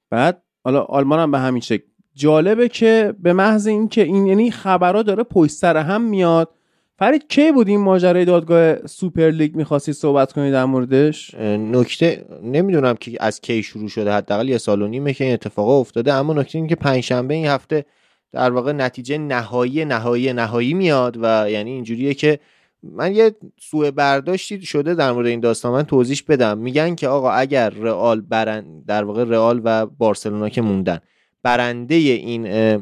[0.09, 1.83] بعد حالا آلمان هم به همین شکل.
[2.13, 6.49] جالبه که به محض اینکه این یعنی خبرها داره پشت سر هم میاد.
[6.97, 12.95] فرید کی بود این ماجرای دادگاه سوپر لیگ؟ می‌خواستی صحبت کنی در موردش؟ نکته نمی‌دونم
[12.95, 16.33] که از کی شروع شده حداقل یه سال و نیمه که این اتفاق افتاده اما
[16.33, 17.85] نکته این که پنجشنبه این هفته
[18.31, 22.39] در واقع نتیجه نهایی نهایی نهایی میاد و یعنی اینجوریه که
[22.83, 25.71] من یه سوء برداشتی شده در مورد این داستان.
[25.71, 26.57] من توضیح بدم.
[26.57, 30.99] میگن که آقا اگر رئال برند در واقع رئال و بارسلونا که موندن
[31.43, 32.81] برنده این اه،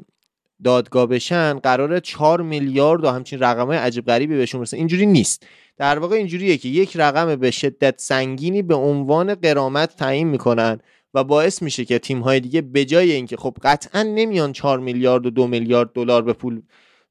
[0.63, 4.77] دادگاه بشن قراره 4 میلیارد و همچین رقمای عجیب غریبی بهشون برسه.
[4.77, 5.45] اینجوری نیست.
[5.77, 10.79] در واقع اینجوریه که یک رقم به شدت سنگینی به عنوان قرامت تعیین می‌کنن
[11.13, 15.25] و باعث میشه که تیم های دیگه به جای اینکه خب قطعا نمیان 4 میلیارد
[15.25, 16.61] و 2 میلیارد دلار به پول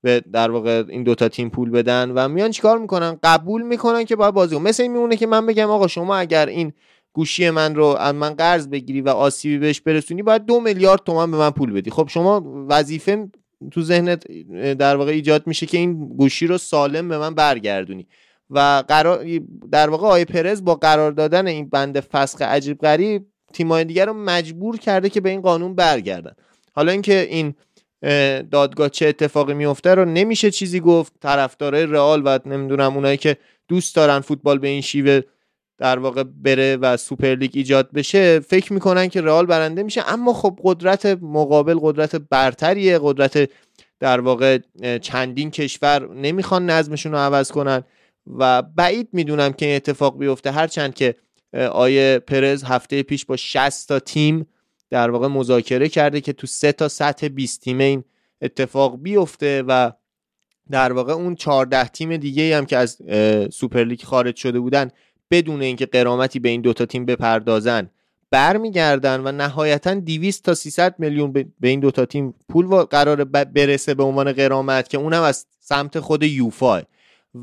[0.03, 4.17] به در واقع این دوتا تیم پول بدن و میان چیکار می‌کنن؟ قبول می‌کنن که
[4.17, 4.59] باید بازی.
[4.59, 6.73] مثل این میمونه که من بگم آقا شما اگر این
[7.13, 11.31] گوشی من رو از من قرض بگیری و آسیبی بهش برسونی باید دو میلیارد تومن
[11.31, 11.91] به من پول بدی.
[11.91, 13.29] خب شما وظیفه
[13.71, 14.27] تو ذهنت
[14.75, 18.07] در واقع ایجاد میشه که این گوشی رو سالم به من برگردونی.
[18.51, 19.25] و قرار
[19.73, 24.13] در واقع آی پرز با قرار دادن این بند فسخ عجیب غریب تیمای دیگر رو
[24.13, 26.33] مجبور کرده که به این قانون برگردن.
[26.73, 27.55] حالا اینکه این
[28.03, 31.13] اه، دادگاه چه اتفاقی میفته رو نمیشه چیزی گفت.
[31.21, 33.37] طرفدارای رئال و نمی‌دونم اونایی که
[33.69, 35.21] دوست دارن فوتبال به این شیوه
[35.79, 40.13] در واقع بره و سوپر لیگ ایجاد بشه فکر می‌کنن که رئال برنده میشه.
[40.13, 42.99] اما خب قدرت مقابل قدرت برتریه.
[43.03, 43.51] قدرت
[44.01, 44.59] در واقع
[45.03, 47.85] چندین کشور نمی‌خوان نظمشون رو عوض کنن.
[48.39, 50.51] و بعید می‌دونم که این اتفاق بیفته.
[50.51, 51.15] هرچند که
[51.55, 54.47] آیه پرز هفته پیش با 60 تا تیم
[54.91, 58.05] در واقع مذاکره کرده که تو سه تا سطح 20 تیمه این
[58.43, 59.93] اتفاق بیفته و
[60.71, 64.91] در واقع اون 14 تیم دیگه هم که از اه، سوپر لیگ خارج شده بودن
[65.31, 67.91] بدون اینکه قرامتی به این دوتا تیم بپردازن
[68.31, 74.03] برمیگردن و نهایتا 200 تا 300 میلیون به این دوتا تیم پول قرار برسه به
[74.03, 76.83] عنوان قرامت که اونم از سمت خود یوفا.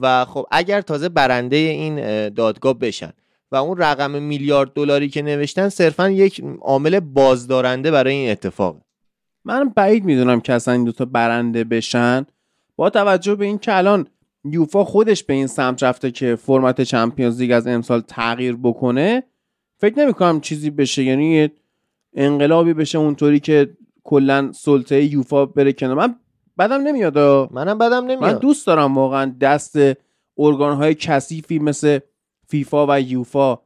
[0.02, 3.14] و خب اگر تازه برنده این اه، دادگاه بشن
[3.52, 8.78] و اون رقم میلیارد دلاری که نوشتن صرفا یک عامل بازدارنده برای این اتفاق.
[9.46, 12.26] من بعید می‌دونم که اصلا این دوتا برنده بشن.
[12.76, 14.08] با توجه به این که الان
[14.44, 19.24] یوفا خودش به این سمت رفته که فرمت چمپیونز لیگ از امسال تغییر بکنه
[19.78, 21.04] فکر نمی کنم چیزی بشه.
[21.04, 21.50] یعنی
[22.14, 23.70] انقلابی بشه اونطوری که
[24.04, 25.96] کلا سلطه یوفا بره کنار.
[25.96, 26.16] من
[26.60, 27.18] بدم نمیاد.
[27.54, 29.78] منم بدم من نمیاد دوست دارم واقعا دست
[30.38, 32.00] ارگان های کثیفی مثل
[32.50, 33.60] فیفا و یوفا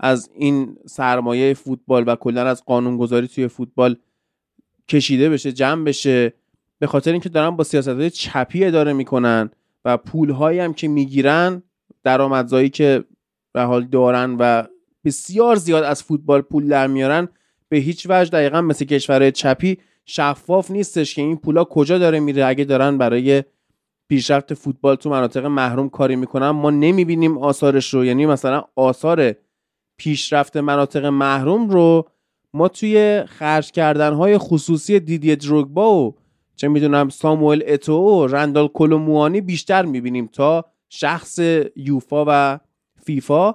[0.00, 3.96] از این سرمایه فوتبال و کلا از قانونگذاری توی فوتبال
[4.88, 6.32] کشیده بشه جمع بشه.
[6.78, 9.50] به خاطر اینکه دارن با سیاست های چپی اداره می‌کنن
[9.84, 11.62] و پول هایی هم که می‌گیرن
[12.02, 13.04] درآمدزایی که
[13.52, 14.64] به حال دارن و
[15.04, 17.28] بسیار زیاد از فوتبال پول در میارن
[17.68, 22.46] به هیچ وجه دقیقا مثل کشورهای چپی شفاف نیستش که این پولا کجا داره میره
[22.46, 23.44] اگه دارن برای
[24.08, 28.04] پیشرفت فوتبال تو مناطق محروم کاری می‌کنن ما نمی‌بینیم آثارش رو.
[28.04, 29.34] یعنی مثلا آثار
[29.96, 32.08] پیشرفت مناطق محروم رو
[32.54, 36.14] ما توی خرج کردن های خصوصی دیدیه دروگبا و
[36.56, 41.38] چه می‌دونم ساموئل اتو و رندال کولو موانی بیشتر می‌بینیم تا شخص
[41.76, 42.60] یوفا و
[43.04, 43.54] فیفا.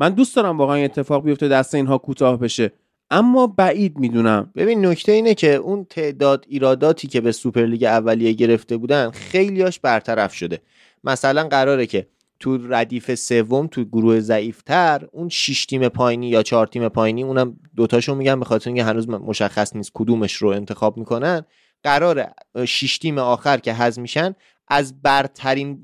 [0.00, 2.72] من دوست دارم واقعا اتفاق بیفته دست اینها کوتاه بشه.
[3.10, 4.52] اما بعید می‌دونم.
[4.56, 10.34] ببین نکته اینه که اون تعداد ایراداتی که به سوپرلیگ اولیه گرفته بودن خیلیاش برطرف
[10.34, 10.60] شده.
[11.04, 12.06] مثلا قراره که
[12.40, 17.56] تو ردیف سوم تو گروه ضعیفتر اون 6 تیم پایینی یا 4 تیم پایینی اونم
[17.76, 21.44] دوتاشو میگم به خاطر اینکه هنوز مشخص نیست کدومش رو انتخاب می‌کنن.
[21.82, 22.30] قرار
[22.64, 24.34] 6 تیم آخر که حذف میشن
[24.68, 25.80] از برترین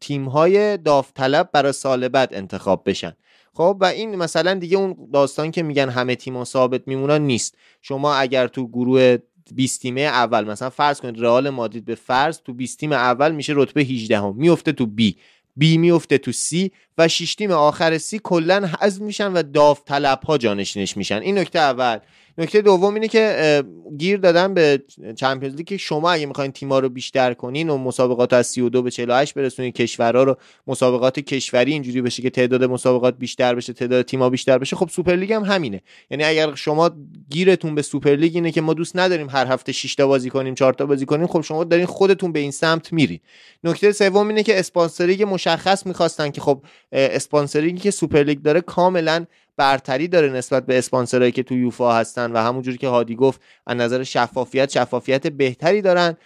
[0.00, 3.12] تیم های داوطلب برای سال بعد انتخاب بشن.
[3.54, 7.54] خب و این مثلا دیگه اون داستان که میگن همه تیم‌ها ثابت میمونن نیست.
[7.82, 9.16] شما اگر تو گروه
[9.54, 13.52] 20 تیمه اول مثلا فرض کنید رئال مادرید به فرض تو 20 تیم اول میشه
[13.56, 15.16] رتبه 18 هم میفته تو بی.
[15.56, 20.38] B میفته تو C و 6 تیم آخر C کلا حذف میشن و داوطلب ها
[20.38, 21.18] جانشینش میشن.
[21.18, 21.98] این نکته اول.
[22.38, 23.64] نکته دوم اینه که
[23.98, 24.82] گیر دادن به
[25.16, 28.90] Champions League که شما اگه می‌خواین تیما رو بیشتر کنین و مسابقات از 32 به
[28.90, 30.36] 48 برسونین کشورها رو
[30.66, 35.32] مسابقات کشوری اینجوری بشه که تعداد مسابقات بیشتر بشه تعداد تیما بیشتر بشه خب سوپرلیگ
[35.32, 35.82] هم همینه.
[36.10, 36.90] یعنی اگر شما
[37.30, 40.72] گیرتون به سوپرلیگ اینه که ما دوست نداریم هر هفته 6 تا بازی کنیم 4
[40.72, 43.22] تا بازی کنیم خب شما دارین خودتون به این سمت میرید
[43.64, 46.62] نکته سوم اینه که sponsoring مشخص می‌خواستن که خب
[46.92, 49.26] sponsoring ی که سوپرلیگ داره کاملا
[49.58, 53.76] برتری داره نسبت به اسپانسرایی که تو یوفا هستن و همونجوری که هادی گفت از
[53.76, 56.16] نظر شفافیت شفافیت بهتری دارن.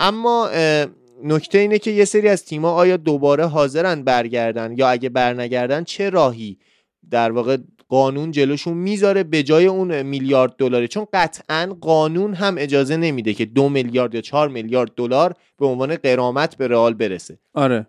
[0.00, 0.50] اما
[1.24, 6.10] نکته اینه که یه سری از تیما آیا دوباره حاضرن برگردن؟ یا اگه برنگردن چه
[6.10, 6.58] راهی؟
[7.10, 7.56] در واقع
[7.88, 10.88] قانون جلوشون می‌ذاره به جای اون میلیارد دلاری.
[10.88, 15.96] چون قطعا قانون هم اجازه نمیده که دو میلیارد یا چهار میلیارد دلار به عنوان
[15.96, 17.38] قرامت به رئال برسه.
[17.54, 17.86] آره.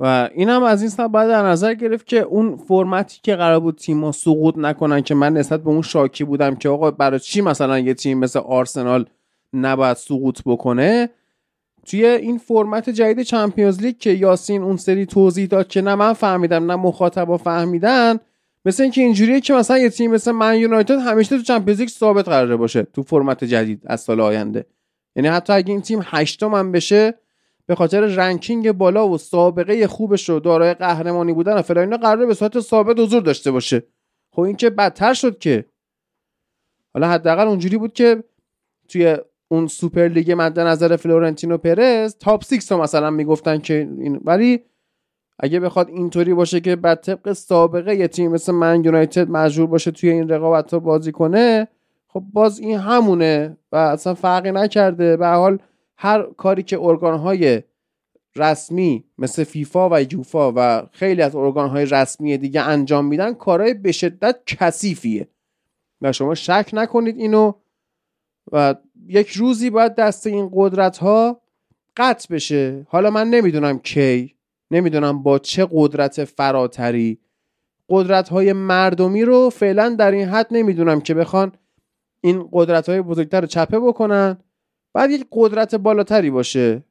[0.00, 3.60] و این هم از این سمت باید در نظر گرفت که اون فرمتی که قرار
[3.60, 7.40] بود تیم‌ها سقوط نکنن که من نسبت به اون شاکی بودم که آقا برای چی
[7.40, 9.06] مثلا یه تیم مثل آرسنال
[9.52, 11.10] نباید سقوط بکنه
[11.86, 16.12] توی این فرمت جدید چمپیونز لیگ که یاسین اون سری توضیح داد که نه من
[16.12, 18.18] فهمیدم نه مخاطبا فهمیدن
[18.64, 22.28] مثل اینکه اینجوریه که مثلا یه تیم مثل من یونایتد همیشه تو چمپیونز لیگ ثابت
[22.28, 24.66] قراره باشه تو فرمت جدید از سال آینده.
[25.16, 27.14] یعنی حتی اگه این تیم هشتم هم بشه
[27.66, 32.34] به خاطر ranking بالا و سابقه خوبش رو دارای قهرمانی بودن و فلان قراره به
[32.34, 33.82] صورت ثابت حضور داشته باشه.
[34.32, 35.64] خب این که بدتر شد که.
[36.94, 38.24] حالا حداقل اونجوری بود که
[38.88, 39.16] توی
[39.48, 44.64] اون سوپر لیگ مد نظر فلورنتینو پرز top 6 رو مثلا می‌گفتن که این ولی
[45.38, 49.90] اگه بخواد اینطوری باشه که بعد طبق سابقه یه تیم مثل Man United مجبور باشه
[49.90, 51.68] توی این رقابت ها بازی کنه
[52.08, 55.16] خب باز این همونه و اصلا فرقی نکرده.
[55.16, 55.58] به حال
[55.96, 57.62] هر کاری که ارگانهای
[58.36, 63.92] رسمی مثل فیفا و یوفا و خیلی از ارگانهای رسمی دیگه انجام میدن کارهای به
[63.92, 65.28] شدت کثیفیه.
[66.00, 67.52] و شما شک نکنید اینو.
[68.52, 68.74] و
[69.06, 71.40] یک روزی باید دست این قدرت ها
[71.96, 72.86] قطع بشه.
[72.88, 74.34] حالا من نمی‌دونم کی
[74.70, 77.18] نمی‌دونم با چه قدرت فراتری.
[77.88, 81.52] قدرت های مردمی رو فعلا در این حد نمی‌دونم که بخوان
[82.20, 84.38] این قدرت های بزرگتر رو چپه بکنن.
[84.94, 86.84] بعد یک قدرت بالاتری باشه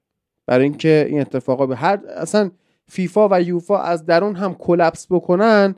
[0.48, 2.52] برای اینکه این اتفاقا به هر اصلا
[2.88, 5.76] فیفا و یوفا از درون هم collapse بکنن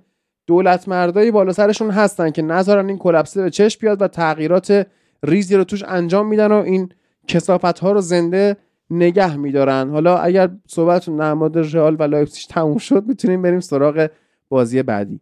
[0.47, 4.87] دولت مردایی بالا سرشون هستن که نذارن این collapse ه به چشم بیاد و تغییرات
[5.23, 6.89] ریزی رو توش انجام میدن و این
[7.27, 8.57] کثافت ها رو زنده
[8.89, 9.89] نگه میدارن.
[9.89, 14.09] حالا اگر صحبتتون مورد رئال و لایپزیگ تموم شد می‌تونیم بریم سراغ
[14.49, 15.19] بازی بعدی.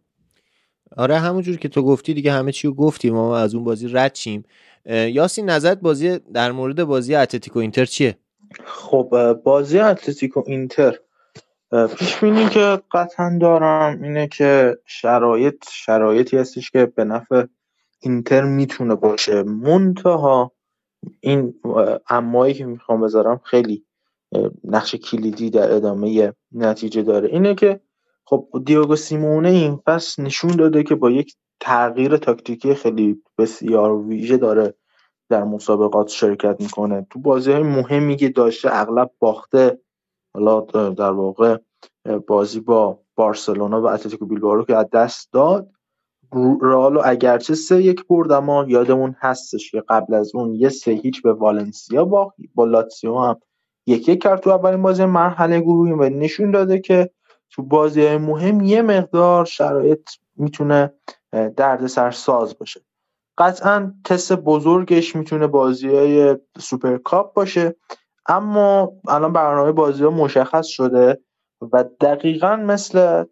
[0.96, 4.12] آره همونجور که تو گفتی دیگه همه چی رو گفتیم ما از اون بازی رد
[4.12, 4.44] چیم
[4.86, 8.18] یاسین نظرت بازی در مورد بازی اتلتیکو اینتر چیه؟
[8.64, 10.98] خب بازی اتلتیکو اینتر
[11.98, 17.44] پیش بینی که قطعا دارم اینه که شرایط شرایطی هستش که به نفع
[18.00, 19.42] اینتر می‌تونه باشه.
[19.42, 20.52] منتها
[21.20, 21.54] این
[22.08, 23.84] امایی که می‌خوام بذارم خیلی
[24.64, 27.28] نقش کلیدی در ادامه نتیجه داره.
[27.28, 27.80] اینه که
[28.24, 31.34] خب دیوگو سیمونه این فصل نشون داده که با یک
[31.64, 34.74] تغییر تاکتیکی خیلی بسیار ویژه داره
[35.28, 37.06] در مسابقات شرکت می‌کنه.
[37.10, 39.78] تو بازی های مهمی که داشته اغلب باخته
[40.34, 40.60] حالا
[40.90, 41.56] در واقع
[42.26, 45.70] بازی با بارسلونا و اتلتیکو بیلبائو که از دست داد
[46.62, 51.22] رئال اگرچه سه یک برد اما یادمون هستش که قبل از اون یه سه هیچ
[51.22, 52.36] به والنسیا باخت.
[52.54, 53.36] با لاتسیو هم
[53.86, 57.10] یک یک کرد تو اولین بازی مرحله گروهی و نشون داده که
[57.50, 60.92] تو بازی های مهم یه مقدار شرایط می‌تونه
[61.56, 62.80] درد ساز باشه.
[63.38, 66.36] قطعا تست بزرگش می‌تونه بازی های
[67.04, 67.76] کاپ باشه
[68.26, 71.20] اما الان برنامه بازی ها مشخص شده
[71.72, 73.24] و دقیقا مثل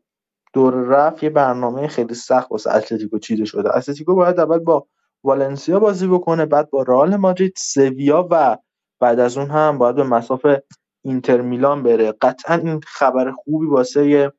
[0.53, 3.77] دور رفت یه برنامه خیلی سخت واسه اتلتیکو چیده شده.
[3.77, 4.87] اتلتیکو باید اول با
[5.25, 8.59] والنسیا بازی بکنه بعد با رئال مادرید سویا و
[9.01, 10.63] بعد از اون هم باید به مصاف
[11.05, 12.13] اینتر میلان بره.
[12.13, 14.33] قطعا این خبر خوبی واسه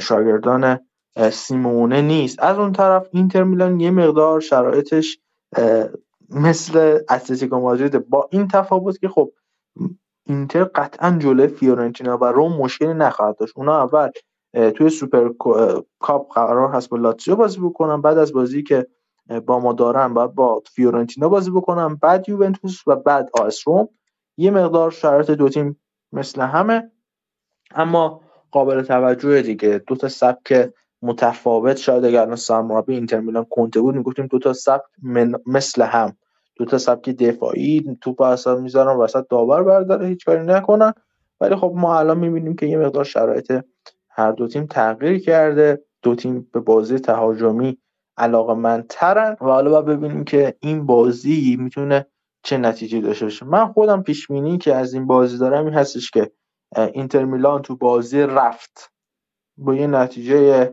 [0.00, 0.89] شاگردان
[1.32, 2.42] سیمونه نیست.
[2.42, 5.18] از اون طرف اینتر میلان یه مقدار شرایطش
[6.30, 9.32] مثل اتلتیکو مادرید با این تفاوت که خب
[10.26, 13.52] اینتر قطعا جلوی فیورنتینا و رم مشکلی نخواهد داشت.
[13.56, 14.10] اونا اول
[14.70, 15.28] توی Super
[15.98, 18.86] Cup قرار هست با لاتزیو بازی بکنن بعد از بازی که
[19.46, 23.88] با ما دارن بعد با فیورنتینا بازی بکنن بعد یوونتوس و بعد آس روم
[24.36, 25.80] یه مقدار شرایط دو تیم
[26.12, 26.90] مثل همه
[27.74, 29.82] اما قابل توجه دیگه.
[29.86, 30.72] دو تا سبک
[31.02, 31.76] متفاوت.
[31.76, 34.84] شاید اگر الان سرمربی اینتر میلان کنته بود می‌گفتیم دو تا سبک
[35.46, 36.16] مثل هم.
[36.56, 40.92] دو تا سبک دفاعی توپ اصلا می‌ذارن وسط داور برداره هیچ کاری نکنن.
[41.40, 43.52] ولی خب ما الان می‌بینیم که یه مقدار شرایط
[44.10, 45.84] هر دو تیم تغییر کرده.
[46.02, 47.78] دو تیم به بازی تهاجمی
[48.16, 52.06] علاقه من ترن و حالا باید ببینیم که این بازی می‌تونه
[52.42, 53.46] چه نتیجه داشته باشه.
[53.46, 56.30] من خودم پیش بینی که از این بازی دارم این هستش که
[56.76, 58.92] اینتر میلان تو بازی رفت.
[59.56, 60.72] با یه نتیجه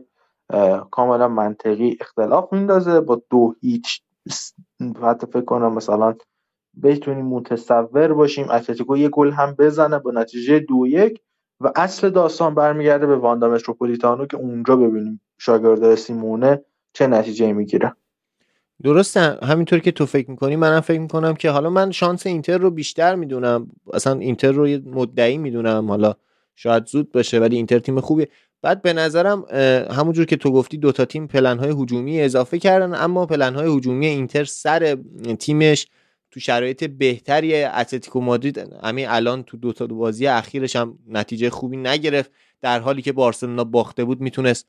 [0.90, 3.00] کاملا منطقی اختلاف میندازه.
[3.00, 4.02] با دو هیچ
[5.02, 6.14] حتی فکر کنم مثلا
[6.82, 11.20] بتونیم متصور باشیم اتلتیکو یه گل هم بزنه با نتیجه دو یک
[11.60, 17.92] و اصل داستان برمیگرده به واندا متروپولیتانو که اونجا ببینیم شاگرد سیمونه چه نتیجه می‌گیره.
[18.82, 22.70] درسته همینطور که تو فکر می‌کنی منم فکر می‌کنم که حالا من شانس اینتر رو
[22.70, 23.70] بیشتر می‌دونم.
[23.92, 25.88] اصلا اینتر رو مدعی می‌دونم.
[25.88, 26.14] حالا
[26.56, 28.28] شاید زود باشه ولی اینتر تیم خوبیه.
[28.62, 29.44] بعد به نظرم
[29.90, 34.96] همونجور که تو گفتی دوتا تیم پلنهای هجومی اضافه کردن اما پلنهای هجومی اینتر سر
[35.38, 35.86] تیمش
[36.30, 38.58] تو شرایط بهتری اتلتیکو مادرید.
[38.82, 42.30] همین الان تو دوتا دو بازی اخیرش هم نتیجه خوبی نگرفت.
[42.60, 44.66] در حالی که بارسلونا باخته بود می‌تونست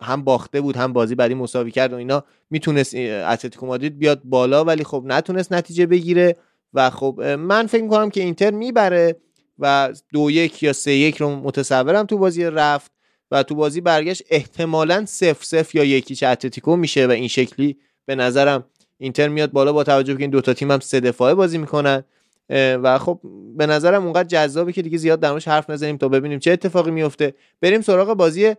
[0.00, 4.64] هم باخته بود هم بازی بعدی مساوی کرد و اینا می‌تونست اتلتیکو مادرید بیاد بالا
[4.64, 6.36] ولی خب نتونست نتیجه بگیره.
[6.74, 9.16] و خب من فکر می‌کنم که اینتر می‌بره.
[9.58, 12.92] و دو یک یا سه یک رو متصورم تو بازی رفت
[13.30, 14.22] و تو بازی برگشت.
[14.30, 17.76] احتمالا سف سف یا یکیچ اتلتیکو میشه و این شکلی
[18.06, 18.64] به نظرم
[18.98, 22.04] اینتر میاد بالا با توجه به این دوتا تیم هم سه دفاعه بازی می‌کنن.
[22.50, 23.20] و خب
[23.56, 27.34] به نظرم اونقدر جذابه که دیگه زیاد درموش حرف نزنیم تا ببینیم چه اتفاقی میفته.
[27.60, 28.54] بریم سراغ بازی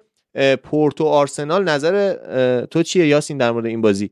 [0.64, 1.64] پورتو آرسنال.
[1.64, 2.16] نظر
[2.66, 4.12] تو چیه یاسین در مورد این بازی؟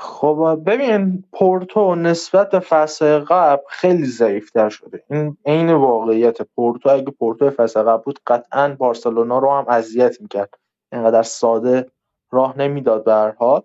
[0.00, 5.04] خب ببین پورتو نسبت به فصل قبل خیلی ضعیفتر شده.
[5.10, 6.88] این عین واقعیت پورتو.
[6.88, 10.54] اگه پورتو فصل قبل بود قطعا بارسلونا رو هم اذیت می‌کرد.
[10.92, 11.86] اینقدر ساده
[12.30, 13.62] راه نمی‌داد به هر حال.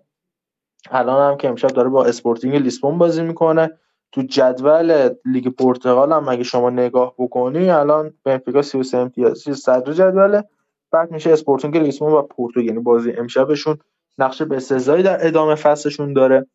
[0.90, 3.70] الان هم که امشب داره با اسپورتینگ لیسبون بازی می‌کنه.
[4.12, 10.44] تو جدول لیگ پرتغال هم اگه شما نگاه بکنی الان بنفیکا 33 امتیازی صدر جدوله.
[10.90, 12.60] بعد میشه اسپورتینگ لیسبون و پورتو.
[12.60, 13.78] یعنی بازی امشبشون
[14.18, 16.46] نقش به سزایی در ادامه فصلشون داره.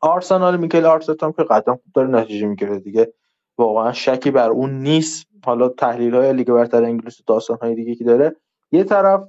[0.00, 3.12] آرسنال میکل آرتتا هم که قدم خوب داره نتیجه می‌گیره دیگه.
[3.58, 5.26] واقعا شکی بر اون نیست.
[5.44, 8.36] حالا تحلیل های لیگ برتر انگلیس و داستان های دیگه که داره.
[8.72, 9.20] یه طرف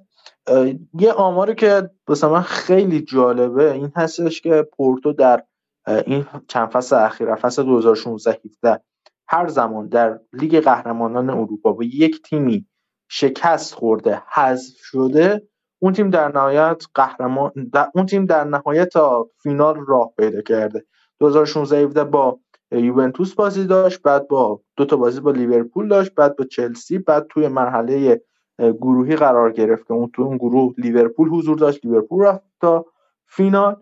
[1.00, 5.44] یه آماری که واسه من خیلی جالبه این هستش که پورتو در
[5.88, 8.84] این چند فصل اخیر فصل 2016 17
[9.28, 12.66] هر زمان در لیگ قهرمانان اروپا با یک تیمی
[13.10, 15.48] شکست خورده حذف شده.
[15.80, 17.52] اون تیم در نهایت قهرمان
[17.94, 20.86] اون تیم در نهایت تا فینال راه پیدا کرده.
[21.20, 22.40] 2016 17 با
[22.72, 27.28] یوونتوس بازی داشت بعد با دو تا بازی با لیورپول داشت بعد با چلسی بعد
[27.30, 28.22] توی مرحله
[28.60, 31.86] گروهی قرار گرفت که اون تو اون گروه لیورپول حضور داشت.
[31.86, 32.86] لیورپول رفت تا
[33.26, 33.76] فینال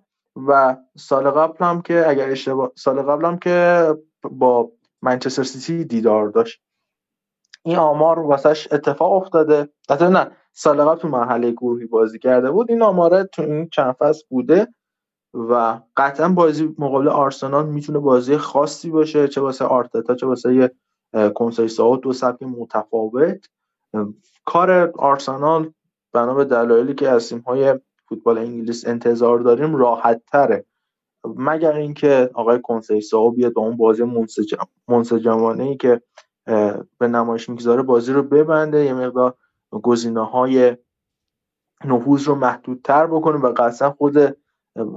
[0.48, 3.88] و سال قبل هم که اگر اشتباه سال قبل هم که
[4.24, 4.72] با
[5.02, 6.62] منچستر سیتی دیدار داشت.
[7.64, 9.70] این آمار واسش اتفاق افتاده.
[9.90, 12.72] حتی نه سال قبل تو مرحله گروهی بازی کرده بود.
[12.72, 14.68] این آماره تو این چند فصل بوده
[15.34, 20.72] و قطعا بازی مقابل آرسنال می‌تونه بازی خاصی باشه چه واسه آرتتا چه واسه یه
[21.36, 23.50] کنسایسا دو سبک متفاوت.
[24.46, 25.72] کار آرسنال
[26.14, 27.80] بنا به دلایلی که از های
[28.10, 30.66] فوتبال انگلیس انتظار داریم راحت تره
[31.36, 34.04] مگر اینکه آقای کنسیساو بیاد با اون بازی
[34.88, 36.02] منسجمانه ای که
[37.00, 39.36] به نمایش می‌گذاره بازی رو ببنده یه مقدار
[39.72, 40.78] گزینه های
[41.86, 44.38] نفوذ رو محدودتر بکنه و قطعا خود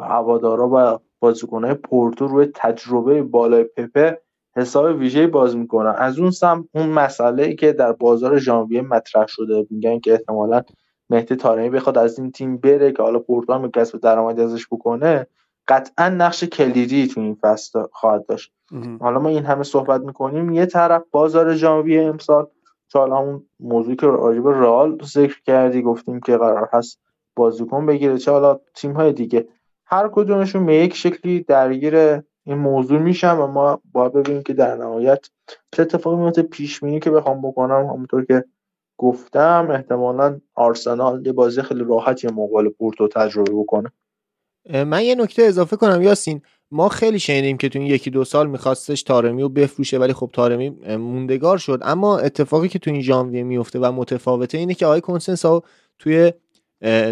[0.00, 4.20] هوادارا و بازیکنهای پورتو روی تجربه بالای پپه
[4.56, 5.94] حساب ویژه باز می‌کنن.
[5.98, 10.62] از اون سم اون مسئله ای که در بازار ژانویه مطرح شده میگن که احتمالا
[11.10, 15.26] مهدی تارمی بخواد از این تیم بره که حالا پورتو هم کسب درآمدی ازش بکنه
[15.68, 18.52] قطعا نقش کلیدی تو این فصل خواهد داشت.
[19.00, 22.46] حالا ما این همه صحبت می‌کنیم یه طرف بازار ژانویه امسال
[22.99, 27.01] حالا همون موضوعی که راجب رئال ذکر کردی گفتیم که قرار هست
[27.36, 28.18] بازیکن بگیره.
[28.18, 29.49] چه حالا تیم های دیگه؟
[29.86, 31.97] هر کدومشون به یک شکلی درگیر
[32.45, 35.26] این موضوع میشن و ما باید ببینیم که در نهایت
[35.72, 36.43] چه اتفاقی میفته.
[36.43, 38.45] پیش بینی که بخوام بکنم همونطور که
[38.99, 43.93] گفتم احتمالا آرسنال یه بازی خیلی راحتی مقابل پورتو تجربه بکنه.
[44.84, 46.43] من یه نکته اضافه کنم یاسین.
[46.72, 50.30] ما خیلی شنیدیم که تو این یکی دو سال میخواستش تارمی رو بفروشه ولی خب
[50.32, 51.78] تارمی موندگار شد.
[51.82, 55.62] اما اتفاقی که تو این ژانویه میفته و متفاوته اینه که آقای کنسنسا
[55.98, 56.32] توی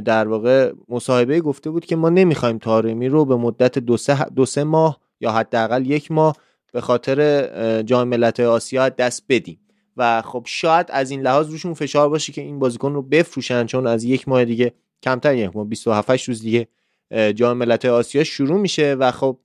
[0.04, 4.46] در واقع مصاحبه گفته بود که ما نمی‌خوایم تارمی رو به مدت دو سه, دو
[4.46, 6.36] سه ماه یا حداقل یک ماه
[6.72, 9.60] به خاطر جام ملت‌های آسیا دست بدیم.
[9.96, 13.86] و خب شاید از این لحاظ روشون فشار باشه که این بازیکن رو بفروشن چون
[13.86, 16.68] از یک ماه دیگه کمتر یک ماه 27 روز دیگه
[17.10, 19.38] جام ملت‌های آسیا شروع میشه و خب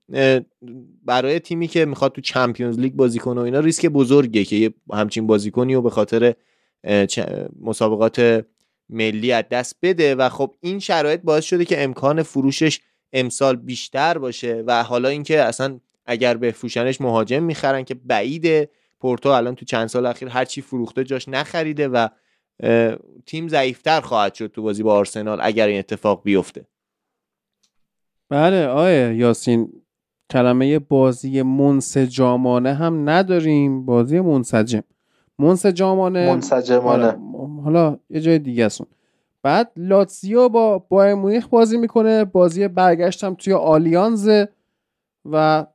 [1.05, 4.73] برای تیمی که می‌خواد تو چمپیونز لیگ بازی کنه و اینا ریسک بزرگه که یه
[4.93, 6.33] همچین بازیکنی و به خاطر
[7.61, 8.45] مسابقات
[8.89, 12.79] ملی از دست بده و خب این شرایط باعث شده که امکان فروشش
[13.13, 18.69] امسال بیشتر باشه و حالا اینکه اصلا اگر به فروشنش مهاجم می‌خرن که بعیده.
[18.99, 22.07] پورتو الان تو چند سال اخیر هرچی فروخته جاش نخریده و
[23.25, 26.65] تیم ضعیفتر خواهد شد تو بازی با آرسنال اگر این اتفاق بیفته.
[28.33, 29.73] بله آیه یاسین
[30.29, 34.83] کلمه بازی منسجامانه هم نداریم بازی منسجم.
[35.39, 37.05] منسجامانه منسجمانه.
[37.05, 37.17] آره،
[37.63, 38.81] حالا یه جای دیگه است
[39.43, 44.29] بعد لاتسیو با بایر مونیخ بازی می‌کنه بازی برگشتم توی آلیانز
[45.31, 45.65] و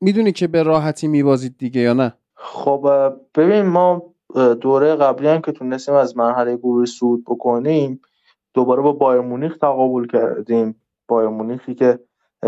[0.00, 4.02] می‌دونی که به راحتی میبازید دیگه یا نه؟ خب ببین ما
[4.60, 8.00] دوره قبلی هم که تونستیم از مرحله گروه سود بکنیم
[8.54, 10.79] دوباره با بایر مونیخ تقابل کردیم.
[11.10, 11.98] بایر مونیخی که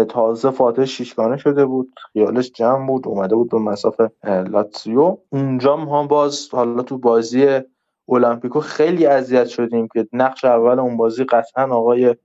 [0.08, 6.06] تازه فاتح شیشگانه شده بود خیالش جمع بود اومده بود به مسافه لاتسیو اونجا ما
[6.06, 7.60] باز حالا تو بازی
[8.08, 12.16] المپیکو خیلی اذیت شدیم که نقش اول اون بازی قطعا آقای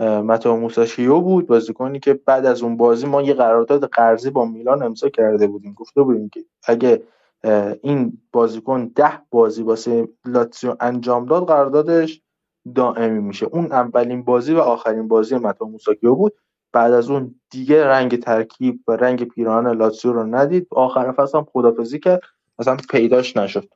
[0.00, 1.46] متا موساشیو بود.
[1.46, 5.74] بازیکنی که بعد از اون بازی ما یه قرارداد قرضی با میلان امضا کرده بودیم.
[5.74, 7.02] گفته بودیم که اگه
[7.82, 12.22] این بازیکن ده بازی واسه لاتسیو انجام داد قراردادش
[12.74, 13.46] دائمی میشه.
[13.46, 16.32] اون اولین بازی و آخرین بازی متا موساکیو بود.
[16.72, 20.66] بعد از اون دیگه رنگ ترکیب و رنگ پیراهن لاتسیو رو ندید.
[20.70, 22.20] آخر فصل هم خدافزی کرد.
[22.58, 23.68] اصلا پیداش نشد.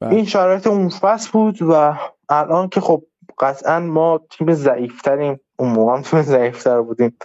[0.00, 0.14] بله.
[0.14, 1.94] این شرایط اون فصل بود و
[2.28, 3.04] الان که خب
[3.38, 5.40] قطعا ما تیم ضعیفتریم.
[5.56, 7.16] اون موقع هم تیم ضعیفتر بودیم.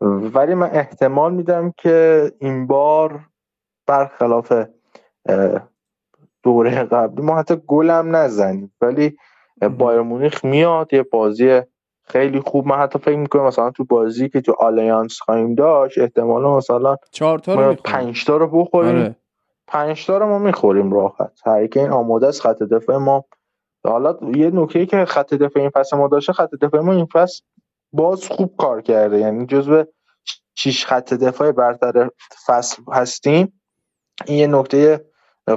[0.00, 3.20] ولی من احتمال میدم که این بار
[3.86, 4.52] برخلاف
[6.42, 8.72] دوره قبلی ما حتی گلم نزنیم.
[8.80, 9.16] ولی
[9.60, 11.60] بایر مونیخ میاد یه بازی
[12.04, 12.66] خیلی خوب.
[12.66, 17.38] من حتی فکر می‌کنم مثلا تو بازی که تو آلیانس خواهیم داشت احتمالا مثلا چهار
[17.38, 18.96] تا رو پنج تا رو بخوریم.
[18.96, 19.16] آره.
[19.66, 21.40] پنج تا رو ما می‌خوریم راحت.
[21.46, 23.24] هر این آماده است خط دفاع ما.
[23.84, 27.42] حالا یه نکته که خط دفاع این فصل ما داشته خط دفاع ما این فصل
[27.92, 29.18] باز خوب کار کرده.
[29.18, 29.84] یعنی جزو
[30.54, 32.10] شیش خط دفاع برتر
[32.46, 33.60] فصل هستیم.
[34.26, 35.04] این یه نکته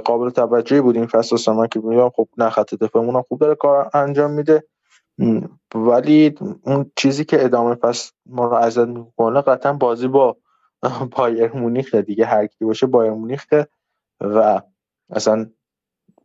[0.00, 3.90] قابل توجهی بود این فصل من که میگم خب نه خط دفاعمون خوب داره کار
[3.94, 4.64] انجام میده.
[5.74, 6.34] ولی
[6.64, 10.36] اون چیزی که ادامه فصل ما رو ازت می‌کنه قطعا بازی با
[11.16, 12.26] بایر مونیخ دیگه.
[12.26, 13.46] هر کی باشه بایر مونیخ
[14.20, 14.62] و
[15.10, 15.50] اصلا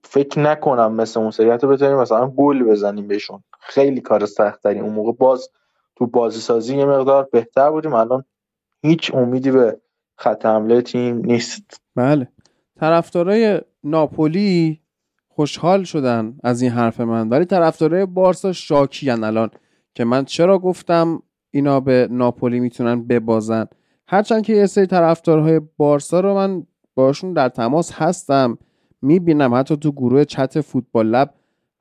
[0.03, 3.43] فکر نکنم مثل اون سریعت بتونیم مثلا گل بزنیم بهشون.
[3.61, 5.49] خیلی کار سخت ترین اون موقع باز
[5.97, 7.93] تو بازی سازی یه مقدار بهتر بودیم.
[7.93, 8.25] الان
[8.83, 9.81] هیچ امیدی به
[10.17, 11.81] خط حمله تیم نیست.
[11.95, 12.27] بله.
[12.79, 14.81] طرفدارای ناپولی
[15.27, 19.49] خوشحال شدن از این حرف من ولی طرفدارای بارسا شاکیان الان
[19.95, 21.21] که من چرا گفتم
[21.51, 23.65] اینا به ناپولی می‌تونن ببازن.
[24.07, 26.63] هرچند که یه سری طرفدارهای بارسا رو من
[26.95, 28.57] باشون در تماس هستم
[29.01, 31.33] می‌بینم حتی تو گروه چت فوتبال لب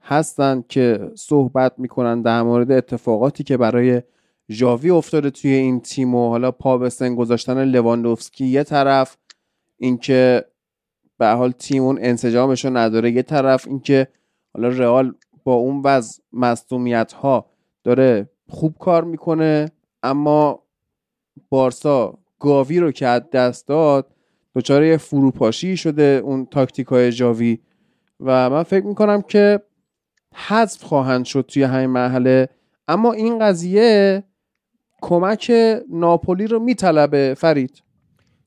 [0.03, 4.03] هستن که صحبت می‌کنن در مورد اتفاقاتی که برای
[4.51, 9.17] ژاوی افتاده توی این تیم و حالا پا به سن گذاشتن لواندوفسکی یه طرف
[9.77, 10.45] اینکه
[11.19, 13.11] به حال تیم اون انسجامش رو نداره.
[13.11, 14.09] یه طرف اینکه
[14.55, 15.15] حالا رئال
[15.45, 17.51] با اون وضع مصدومیت ها
[17.85, 19.71] داره خوب کار می‌کنه
[20.03, 20.63] اما
[21.49, 24.13] بارسا گاوی رو که از دست داد
[24.55, 27.59] دچار یه فروپاشی شده اون تاکتیک های جاوی.
[28.21, 29.61] و من فکر می‌کنم که
[30.35, 32.49] حذف خواهند شد توی همین مرحله.
[32.89, 34.23] اما این قضیه
[35.03, 35.53] کمک
[35.91, 37.83] ناپولی رو میطلبه فرید.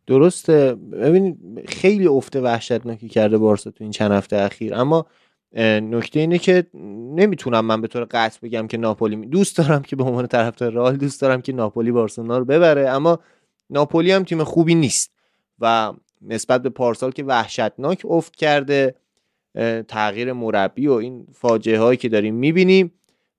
[0.10, 0.76] درسته.
[0.76, 1.38] ببین
[1.68, 4.76] خیلی افته وحشتناکی کرده بارسا تو این چند هفته اخیر.
[4.76, 5.06] اما
[5.82, 6.66] نکته اینه که
[7.16, 10.98] نمی‌تونم من به طور قطع بگم که ناپولی دوست دارم که به عنوان طرفدار رئال
[10.98, 12.90] دوست دارم که ناپولی بارسلونا رو ببره.
[12.90, 13.20] اما
[13.70, 15.12] ناپولی هم تیم خوبی نیست.
[15.60, 18.96] و نسبت به پارسال که وحشتناک افت کرده
[19.88, 22.92] تغییر مربی و این فاجعه هایی که داریم می‌بینیم.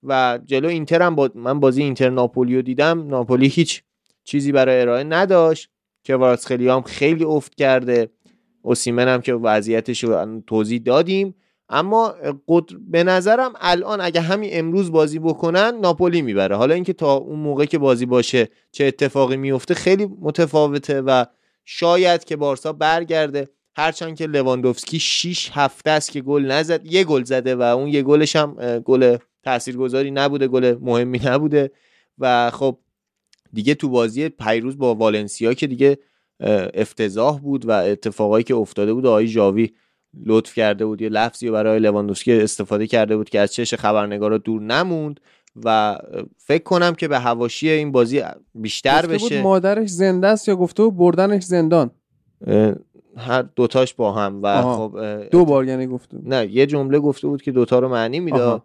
[0.03, 3.07] و جلو اینتر هم با من بازی اینتر ناپولی رو دیدم.
[3.07, 3.83] ناپولی هیچ
[4.23, 5.69] چیزی برای ارائه نداشت.
[6.03, 8.09] که خیلی هم خیلی افت کرده.
[8.61, 11.35] اوسیمن هم که وضعیتش رو توضیح دادیم.
[11.69, 12.15] اما
[12.87, 16.55] به نظرم الان اگه همین امروز بازی بکنن ناپولی می‌بره.
[16.55, 21.25] حالا اینکه تا اون موقع که بازی باشه چه اتفاقی میفته خیلی متفاوته و
[21.65, 23.49] شاید که بارسا برگرده.
[23.75, 28.01] هرچند که لواندوفسکی 6 هفته است که گل نزد یه گل زده و اون یه
[28.01, 31.71] گلش هم گل تاثیرگذاری نبوده گل مهمی نبوده.
[32.17, 32.77] و خب
[33.53, 35.97] دیگه تو بازی پیروز با والنسیا که دیگه
[36.73, 39.69] افتضاح بود و اتفاقایی که افتاده بود آقای جاوی
[40.25, 44.61] لطف کرده بود یه لفظی برای لواندوفسکی استفاده کرده بود که از چش خبرنگارا دور
[44.61, 45.19] نموند
[45.65, 45.97] و
[46.37, 48.21] فکر کنم که به هواشی این بازی
[48.55, 51.91] بیشتر گفته بشه بود مادرش زنده است یا گفته بود بردنش زندان
[53.17, 54.89] هر دوتاش با هم و آها.
[54.89, 58.19] خب دو بار یعنی گفته بود نه یه جمله گفته بود که دوتا رو معنی
[58.19, 58.63] می‌داد.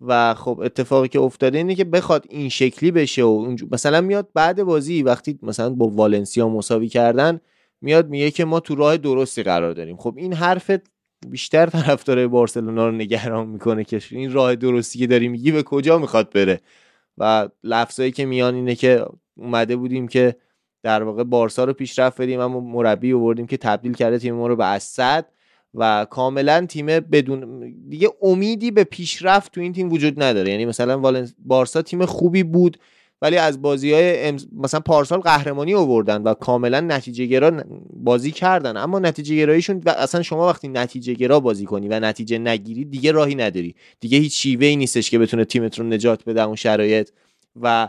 [0.00, 4.62] و خب اتفاقی که افتاده اینه که بخواد این شکلی بشه و مثلا میاد بعد
[4.62, 7.40] بازی وقتی مثلا با والنسیا مساوی کردن
[7.80, 9.96] میاد میگه که ما تو راه درستی قرار داریم.
[9.96, 10.70] خب این حرف
[11.28, 15.98] بیشتر طرفدارای بارسلونا رو نگران می‌کنه که این راه درستی که داری میگی به کجا
[15.98, 16.60] می‌خواد بره؟
[17.18, 19.06] و لفظایی که میان اینه که
[19.36, 20.36] اومده بودیم که
[20.82, 24.56] در واقع بارسا رو پیشرفت بدیم اما مربی آوردیم که تبدیل کرده تیم ما رو
[24.56, 25.26] به اسد.
[25.74, 30.50] و کاملا تیم بدون دیگه امیدی به پیشرفت تو این تیم وجود نداره.
[30.50, 32.76] یعنی مثلا والنس بارسا تیم خوبی بود
[33.22, 38.76] ولی از بازی های مثلا پارسال قهرمانی آوردن و کاملا نتیجه گرا بازی کردن.
[38.76, 43.12] اما نتیجه گراییشون و اصلا شما وقتی نتیجه گرا بازی کنی و نتیجه نگیری دیگه
[43.12, 43.74] راهی نداری.
[44.00, 47.10] دیگه هیچ شیوه ای نیستش که بتونه تیمت رو نجات بده اون شرایط.
[47.62, 47.88] و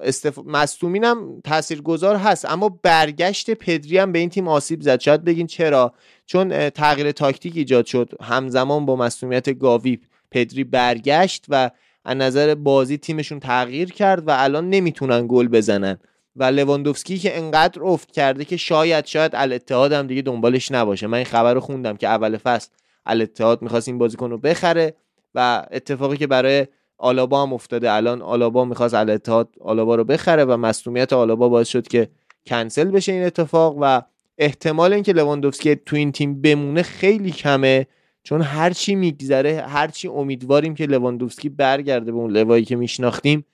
[0.00, 0.38] استف...
[0.46, 5.00] مصدومین هم تاثیرگذار هست اما برگشت پدری هم به این تیم آسیب زد.
[5.00, 5.94] شاید بگین چرا؟
[6.26, 8.10] چون تغییر تاکتیک ایجاد شد.
[8.22, 9.98] همزمان با مصدومیت گاوی
[10.30, 11.70] پدری برگشت و
[12.04, 15.98] از نظر بازی تیمشون تغییر کرد و الان نمی‌تونن گل بزنن.
[16.36, 21.06] و لواندوفسکی که انقدر افت کرده که شاید شاید الاتحاد هم دیگه دنبالش نباشه.
[21.06, 22.68] من این خبر رو خوندم که اول فصل
[23.06, 24.94] الاتحاد می‌خواست این بازیکن رو بخره
[25.34, 26.66] و اتفاقی که برای
[26.98, 27.92] آلابا هم افتاده.
[27.92, 32.08] الان آلابا می‌خواست الاتحاد آلابا رو بخره و مصونیت آلابا باعث شد که
[32.46, 34.02] کنسل بشه این اتفاق و
[34.38, 37.86] احتمال اینکه لواندوفسکی تو این تیم بمونه خیلی کمه
[38.22, 43.46] چون هرچی میگذره هرچی امیدواریم که لواندوفسکی برگرده به اون لوای که میشناختیم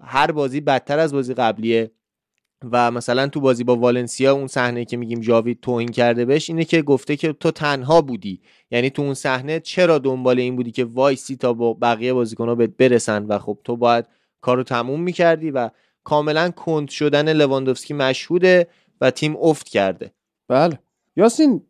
[0.00, 1.90] هر بازی بدتر از بازی قبلیه.
[2.72, 6.64] و مثلا تو بازی با والنسیا اون صحنه که میگیم ژاوی توهین کرده بهش اینه
[6.64, 8.40] که گفته که تو تنها بودی.
[8.70, 12.70] یعنی تو اون صحنه چرا دنبال این بودی که وایسی تا با بقیه بازیکن‌ها بهت
[12.78, 14.04] برسن و خب تو باید
[14.40, 15.70] کارو تموم می‌کردی و
[16.04, 18.66] کاملا کند شدن لواندوفسکی مشهوده
[19.00, 20.12] و تیم افت کرده.
[20.48, 20.78] بله.
[21.16, 21.62] یاسین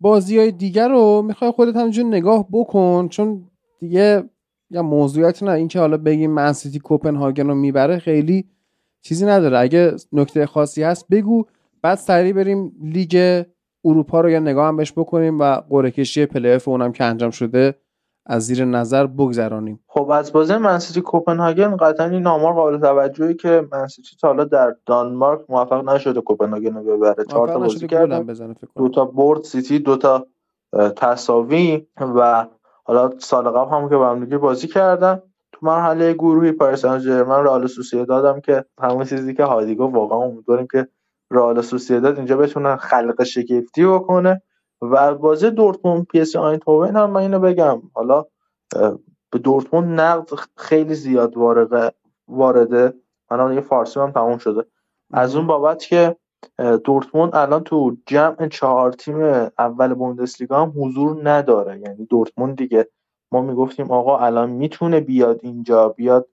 [0.00, 3.44] بازی های دیگر رو می‌خوای خودت همینجور نگاه بکن چون
[3.78, 4.24] دیگه
[4.70, 5.50] یا موضوعیت نه.
[5.50, 8.44] اینکه حالا بگیم منسیتی کوپنهاگن رو می‌بره خیلی
[9.02, 9.58] چیزی نداره.
[9.58, 11.44] اگه نکته خاصی هست بگو.
[11.82, 13.44] بعد سریع بریم لیگ
[13.84, 17.30] اروپا رو یا نگاه هم بهش بکنیم و قرعه کشی پلی اف اونم که انجام
[17.30, 17.74] شده
[18.26, 19.80] از زیر نظر بگذرانیم.
[19.86, 24.76] خب از بازی منسیتی کوپنهاگن قطعا این آمار قابل توجهی که منسیتی تا حالا در
[24.86, 27.24] دانمارک موفق نشده کوپنهاگن رو ببره.
[27.24, 28.24] چهار تا بازی فکر
[28.76, 30.26] دو تا برد سیتی دو تا
[30.96, 32.46] تساوی و
[32.84, 35.22] حالا سال قبل هم که با هم دیگه بازی کردن.
[35.62, 40.66] مرحله گروهی پاریس سن رئال سوسییداد هم که همون چیزی که هادی گفت واقعا امیدواریم
[40.72, 40.88] که
[41.30, 44.42] رئال سوسییداد اینجا بتونن خلق شگفتی بکنه.
[44.82, 47.82] و بازی دورتموند پی اس آینتوون هم من اینو بگم.
[47.94, 48.24] حالا
[49.30, 51.92] به دورتموند نقد خیلی زیاد وارده
[52.28, 52.94] وارده.
[53.30, 54.64] من یه فارسی هم تموم شده.
[55.12, 56.16] از اون بابت که
[56.84, 59.20] دورتموند الان تو جمع چهار تیم
[59.58, 61.80] اول بوندسلیگا هم حضور نداره.
[61.80, 62.88] یعنی دورتموند دیگه
[63.32, 66.28] ما می‌گفتیم آقا الان می‌تونه بیاد اینجا بیاد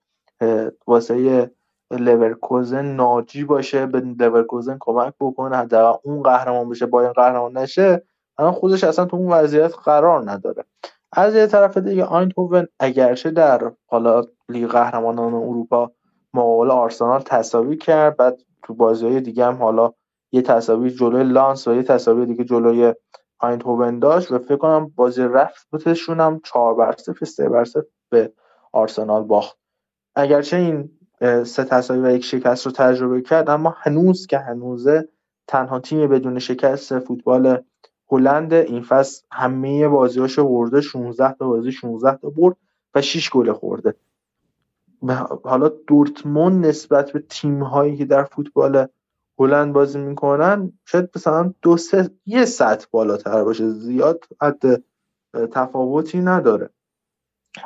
[0.87, 1.51] واسه
[1.91, 6.85] لورکوزن ناجی باشه به لورکوزن کمک بکنه حداقل اون قهرمان بشه.
[6.85, 8.03] بایرن قهرمان نشه
[8.37, 10.63] الان خودش اصلا تو اون وضعیت قرار نداره.
[11.13, 15.91] از یه طرف دیگه آینتوون اگرچه در حالا لیگ قهرمانان اروپا
[16.33, 19.93] مقابل آرسنال تساوی کرد بعد تو بازی دیگه هم حالا
[20.31, 22.93] یه تساوی جلوی لانس و یه تساوی دیگه جلوی
[23.39, 28.33] آینتوون داشت و فکر کنم بازی رفتشون هم 4 بر 0 3 بر 0 به
[28.71, 29.57] آرسنال باخت.
[30.15, 30.89] اگرچه این
[31.43, 35.09] سه تساوی و یک شکست رو تجربه کرد اما هنوز که هنوزه
[35.47, 37.63] تنها تیم بدون شکست فوتبال
[38.11, 42.55] هلند این فصل همه بازیاشو برده 16 تا بازی 16 تا برد
[42.95, 43.95] و 6 گل خورده.
[45.43, 48.87] حالا دورتموند نسبت به تیم هایی که در فوتبال
[49.39, 54.83] هلند بازی می‌کنن شاید مثلا دو سه یه سطح بالاتر باشه زیاد حد
[55.51, 56.69] تفاوتی نداره.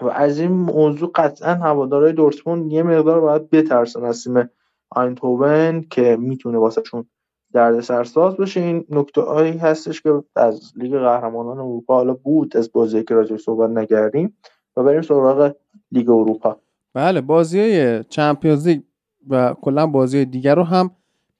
[0.01, 4.49] و از این موضوع قطعا هوادارهای دورتموند یه مقدار باید بترسن از تیم
[4.89, 7.05] آینتوون که می‌تونه واسهشون
[7.53, 8.59] دردسرساز باشه.
[8.59, 13.37] این نکته هایی هستش که از لیگ قهرمانان اروپا حالا بود از بازی که راجع
[13.37, 14.37] صحبت نکردیم
[14.77, 15.55] و بریم سراغ
[15.91, 16.59] لیگ اروپا.
[16.93, 18.81] بله بازی های Champions League
[19.29, 20.91] و کلا بازی دیگر رو هم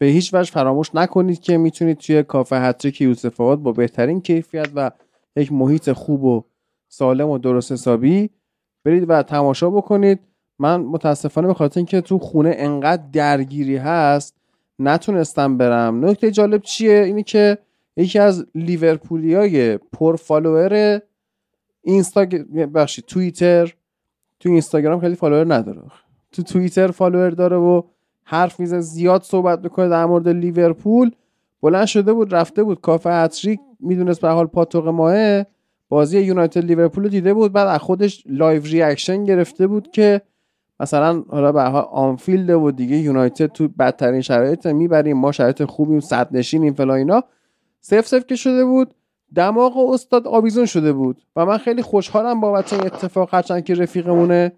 [0.01, 4.69] به هیچ وجه فراموش نکنید که می‌تونید توی کافه هتریک یوسف آباد با بهترین کیفیت
[4.75, 4.91] و
[5.35, 6.43] یک محیط خوب و
[6.87, 8.29] سالم و درست حسابی
[8.85, 10.19] برید و تماشا بکنید.
[10.59, 14.35] من متاسفانه به خاطر اینکه تو خونه انقدر درگیری هست
[14.79, 16.05] نتونستم برم.
[16.05, 17.57] نکته جالب چیه؟ اینی که
[17.97, 21.01] یکی از لیورپولیای پر فالوور
[21.81, 23.73] اینستاگرام بخشی توییتر.
[24.39, 25.81] تو اینستاگرام خیلی فالوور نداره.
[26.31, 27.81] تو توییتر فالوور داره و
[28.23, 31.11] حرف میزنه زیاد صحبت می‌کنه در مورد لیورپول.
[31.61, 35.43] بلند شده بود رفته بود کافه هتریک می‌دونست به حال پاتوق ماه
[35.89, 40.21] بازی یونایتد لیورپول دیده بود بعد از خودش live reaction گرفته بود که
[40.79, 45.99] مثلا حالا به حال آنفیلد و دیگه یونایتد تو بدترین شرایط می‌بریم ما شرایط خوبیم
[45.99, 47.23] صدرنشینیم فلا اینا.
[47.81, 48.93] صفر صفر که شده بود
[49.35, 51.21] دماغ استاد آویزون شده بود.
[51.35, 54.51] و من خیلی خوشحالم بابت این اتفاق هرچند که رفیقمونه.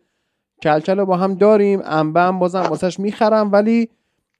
[0.63, 3.89] کلکل رو با هم داریم انبه هم بازم واسش می‌خرم ولی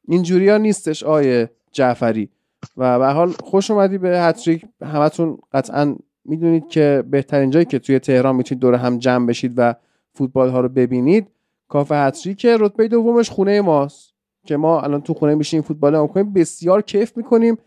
[0.08, 2.30] اینجوری ها نیستش آیه جعفری.
[2.78, 5.95] و به حال خوش اومدی به هتریک همتون قطعا
[6.26, 9.74] می‌دونید که بهترین جایی که توی تهران می‌تونید دور هم جمع بشید و
[10.14, 11.28] فوتبال ها رو ببینید
[11.70, 14.14] کافه هتریک رتبه دومش خونه ماست
[14.45, 17.58] که ما الان تو خونه میشیم فوتبال هم کنیم بسیار کیف می‌کنیم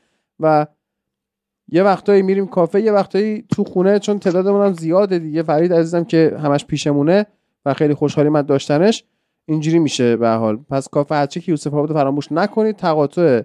[0.41, 0.67] و
[1.69, 5.43] یه وقتایی میریم کافه یه وقتایی تو خونه چون تعدادمون هم زیاده دیگه.
[5.43, 7.27] فرید عزیزم که همش پیشمونه.
[7.67, 9.05] و خیلی خوشحالی من داشتنش.
[9.47, 10.57] اینجوری میشه به حال.
[10.57, 13.43] پس کافه هرچی که یوسف آباد فراموش نکنید تقاطع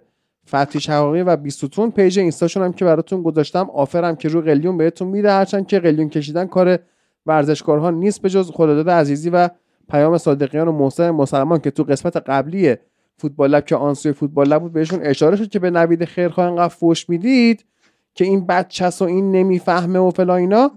[0.48, 5.08] فتحی شقاقی و بیستون پیج اینستاشون هم که براتون گذاشتم آفرم که رو قلیون بهتون
[5.08, 6.80] میده هرچند که قلیون کشیدن کار
[7.26, 9.50] ورزشکارها نیست به جز خداداد عزیزی و
[9.92, 12.76] پیام صادقیان و محسن مسلمان که تو قسمت قبلی
[13.18, 16.68] فوتبال لب که آنسوی فوتبال لب بود بهشون اشاره شد که به نوید خیرخواه انقدر
[16.68, 17.66] فوش می‌دید
[18.14, 20.72] که این بچس و این نمی‌فهمه و فلا اینا.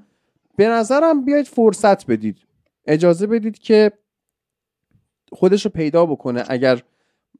[0.56, 2.36] به نظرم بیاید فرصت بدید.
[2.86, 3.92] اجازه بدید که
[5.32, 6.44] خودش رو پیدا بکنه.
[6.48, 6.82] اگر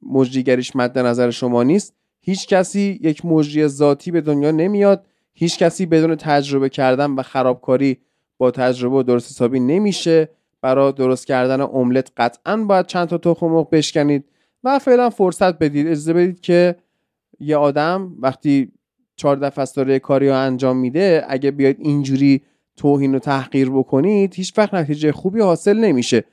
[0.01, 5.85] مجریگریش مد نظر شما نیست هیچ کسی یک مجری ذاتی به دنیا نمیاد هیچ کسی
[5.85, 7.97] بدون تجربه کردن و خرابکاری
[8.37, 10.29] با تجربه و درست حسابی نمیشه.
[10.61, 14.25] برای درست کردن املت قطعا باید چند تا تخم مرغ بشکنید
[14.63, 15.87] و فعلا فرصت بدید.
[15.87, 16.75] اجازه بدید که
[17.39, 18.71] یه آدم وقتی
[19.15, 22.41] چهار دفعه داره کاری رو انجام میده اگه بیاید اینجوری
[22.77, 26.23] توهین و تحقیر بکنید هیچ وقت نتیجه خوبی حاصل نمیشه.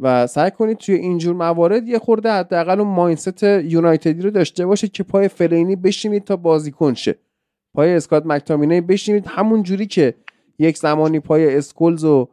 [0.00, 4.92] و سعی کنید توی اینجور موارد یه خورده حداقل اون mindset یونایتدی رو داشته باشید
[4.92, 7.14] که پای فلینی بشینید تا بازیکن شه.
[7.74, 10.14] پای اسکات مکتامینی بشینید همون جوری که
[10.58, 12.28] یک زمانی پای اسکولز و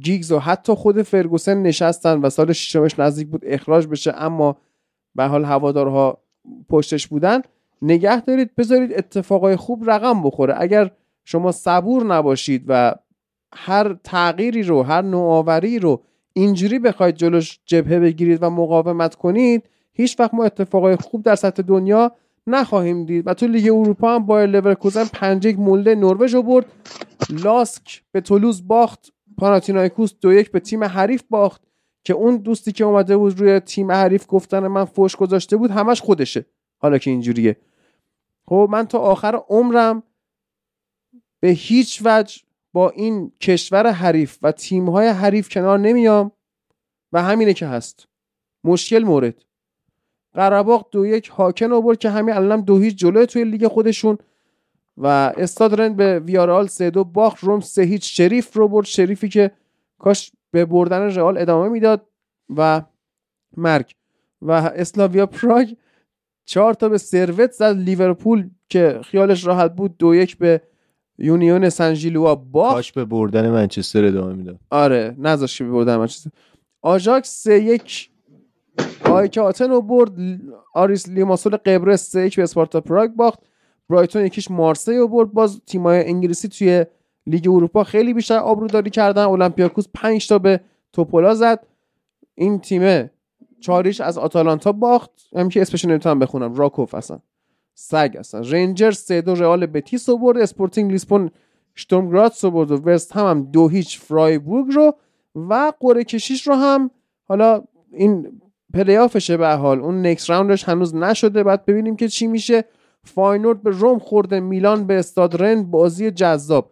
[0.00, 4.56] گیگز و حتی خود فرگوسن نشستن و سال ششمش نزدیک بود اخراج بشه اما
[5.14, 6.18] به حال هوادارها
[6.68, 7.42] پشتش بودن.
[7.82, 10.54] نگه دارید بذارید اتفاقای خوب رقم بخوره.
[10.58, 10.90] اگر
[11.24, 12.94] شما صبور نباشید و
[13.54, 20.20] هر تغییری رو هر نوآوری رو اینجوری بخواید جلوش جبهه بگیرید و مقاومت کنید هیچ
[20.20, 22.12] وقت ما اتفاقای خوب در سطح دنیا
[22.46, 23.26] نخواهیم دید.
[23.26, 26.66] و تو لیگ اروپا هم بایر لورکوزن پنج یک مولده نروژ برد.
[27.30, 29.12] لاسک به تولوز باخت.
[29.38, 31.62] پاناتینایکوس دو یک به تیم حریف باخت.
[32.04, 36.00] که اون دوستی که اومده بود روی تیم حریف گفتن من فوش گذاشته بود همش
[36.00, 36.46] خودشه.
[36.78, 37.56] حالا که اینجوریه.
[38.46, 40.02] خب من تا آخر عمرم
[41.42, 42.42] به هیچ وجه
[42.72, 46.32] با این کشور حریف و تیمهای حریف کنار نمیام
[47.12, 48.08] و همینه که هست.
[48.64, 49.44] مشکل مورد.
[50.34, 54.18] قرباق دو یک هاکن آورد که همین الانم دو هیچ جلوی توی لیگ خودشون
[54.96, 55.06] و
[55.36, 59.50] استاد رند به ویارال سه دو باخت روم سه هیچ شریف رو برد شریفی که
[59.98, 62.06] کاش به بردن رئال ادامه می‌داد
[62.56, 62.82] و
[63.56, 63.94] مرگ.
[64.42, 65.74] و اسلاویا پراگ
[66.44, 67.76] چهار تا به سروت زد.
[67.76, 70.62] لیورپول که خیالش راحت بود دو یک به
[71.18, 74.58] یونیون سن ژیلواز باخت کاش به بردن منچستر ادامه می‌داد.
[74.70, 76.30] آره نذاش که به بردن منچستر.
[76.82, 78.10] آژاکس سه یک
[79.04, 80.12] آیک آتن رو برد
[80.74, 83.38] آریس لیماسول قبرس سه یک به اسپارتا پراگ باخت.
[83.88, 86.86] برایتون یک هیچ مارسی رو برد باز تیمای انگلیسی توی
[87.26, 89.22] لیگ اروپا خیلی بیشتر آبروداری کردن.
[89.22, 90.60] اولمپیاکوس 5 تا به
[90.92, 91.66] توپولا زد.
[92.34, 93.10] این تیم
[93.60, 95.10] چار هیچ از آتالانتا باخت.
[95.36, 96.54] هم که اسمش نمی‌تونم بخونم.
[96.54, 97.18] راکوف اصلا.
[97.74, 101.30] سگ اصلا رنجرز سه دو رئال بتیس رو برد اسپورتینگ لیسبون
[101.76, 104.94] اشتورم گراتس رو برد و وست هم, هم دو هیچ فرایبورگ رو
[105.34, 106.90] و قرعه کشیش رو هم.
[107.24, 107.62] حالا
[107.92, 108.40] این
[108.74, 109.80] پلی آفشه به حال.
[109.80, 112.64] اون next round ش هنوز نشده بعد ببینیم که چی میشه.
[113.04, 116.70] فاینورد به روم خورده میلان به استاد رن بازی جذاب.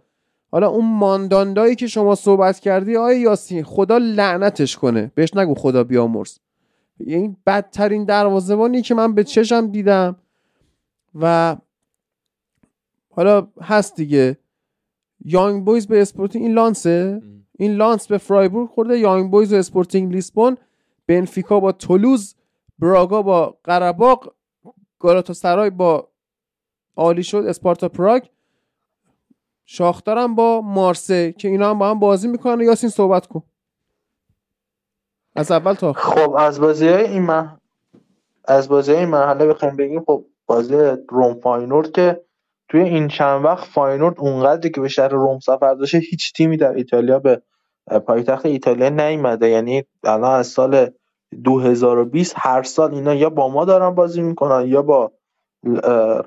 [0.53, 5.13] حالا اون مانداندایی که شما صحبت کردی آیا یاسین خدا لعنتش کنه.
[5.15, 6.39] بهش نگو خدا بیامرز.
[7.01, 10.17] این بدترین دروازبانی که من به چشم دیدم.
[11.15, 11.57] و
[13.11, 14.39] حالا هست دیگه.
[15.25, 17.23] یانگ بویز به اسپورتینگ این لانسه.
[17.59, 18.99] این لانس به فرایبورگ خورده.
[18.99, 20.57] یانگ بویز و اسپورتینگ لیسبون.
[21.07, 22.35] بنفیکا با تولوز.
[22.79, 24.35] براگا با قرباق.
[25.33, 26.09] سرای با
[26.97, 27.45] عالی شد.
[27.49, 28.23] اسپارتا پراگ.
[29.65, 32.61] شاختارم با مارسه که اینا هم با هم بازی می‌کنن.
[32.61, 33.43] یاسین صحبت کن.
[35.37, 37.61] از اول تا خب از بازی های این من
[38.45, 40.77] از بازی این مرحله بخوایم بگیم خب بازی
[41.09, 42.21] روم فاینورد که
[42.69, 46.73] توی این چند وقت فاینورد اونقدری که به شهر روم سفر داشته هیچ تیمی در
[46.73, 47.43] ایتالیا به
[48.07, 49.49] پایتخت ایتالیا نیومده.
[49.49, 50.91] یعنی الان از سال
[51.45, 55.13] 2020 هر سال اینا یا با ما دارن بازی می‌کنن یا با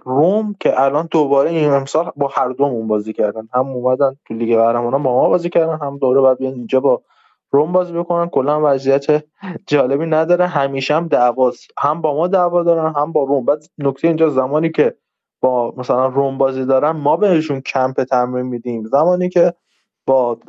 [0.06, 3.48] روم که الان دوباره این امسال با هر دومون بازی کردن.
[3.54, 7.02] هم اومدن تو لیگ قهرمانان با ما بازی کردن هم دوره بعد بیان اینجا با
[7.54, 9.24] روم بازی بکنن کلا وضعیت
[9.68, 10.48] جالبی نداره.
[10.48, 13.46] همیشه هم دعواست هم با ما دعوا دارن هم با روم.
[13.46, 14.98] بعد نکته اینجا زمانی که
[15.42, 18.86] با مثلا روم بازی دارن ما بهشون کمپ تمرین میدیم.
[18.86, 19.54] زمانی که
[20.08, 20.40] با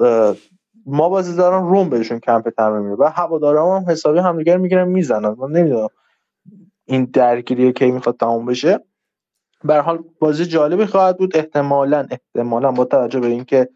[0.86, 5.36] ما بازی دارن روم بهشون کمپ تمرین میدیم و هوادارا هم حسابی همدیگر می‌گیرن می‌زنن.
[5.38, 5.88] من نمی‌دونم
[6.84, 8.80] این درگیری کی می‌خواد تموم بشه.
[9.64, 11.36] به حال بازی جالبی خواهد بود.
[11.36, 13.68] احتمالا احتمالا با توجه به اینکه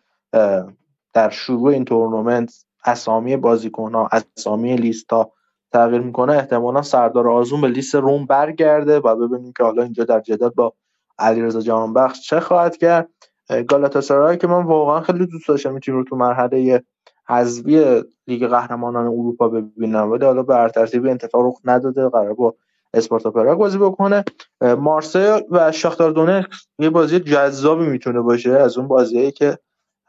[1.13, 5.33] در شروع این تورنمنت اسامی بازیکن ها اسامی لیست ها
[5.73, 6.33] تغییر می‌کنه.
[6.33, 10.73] احتمالا سردار آزون به لیست روم برگرده و ببینیم که حالا اینجا در جدال با
[11.19, 13.09] علیرضا جهانبخش چه خواهد کرد.
[13.69, 16.83] گالاتاسرای که من واقعا خیلی دوست داشتم این تیم رو تو مرحله
[17.29, 22.55] حذفی لیگ قهرمانان اروپا ببینم ولی حالا به ترتیب انتفاع رخ نداده قرار با
[22.95, 24.25] اسپارتا پراگ بازی بکنه.
[24.61, 29.59] مارسی و شاختار دونتسک یه بازی جذابی می‌تونه باشه از اون بازیایی که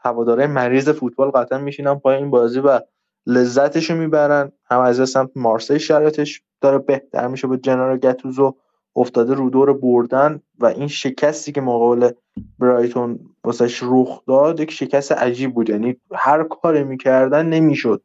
[0.02, 2.80] هواداره مریض فوتبال قطعا میشینن پای این بازی و
[3.26, 4.52] لذتشو می‌برن.
[4.70, 8.54] هم از سمت مارسی شرایطش داره بهتر میشه با جنرال گتوزو
[8.96, 12.10] افتاده رو دور بردن و این شکستی که مقابل
[12.58, 15.70] برایتون واسش رخ داد یک شکست عجیب بود.
[15.70, 18.02] یعنی هر کاری می‌کردن نمی‌شد.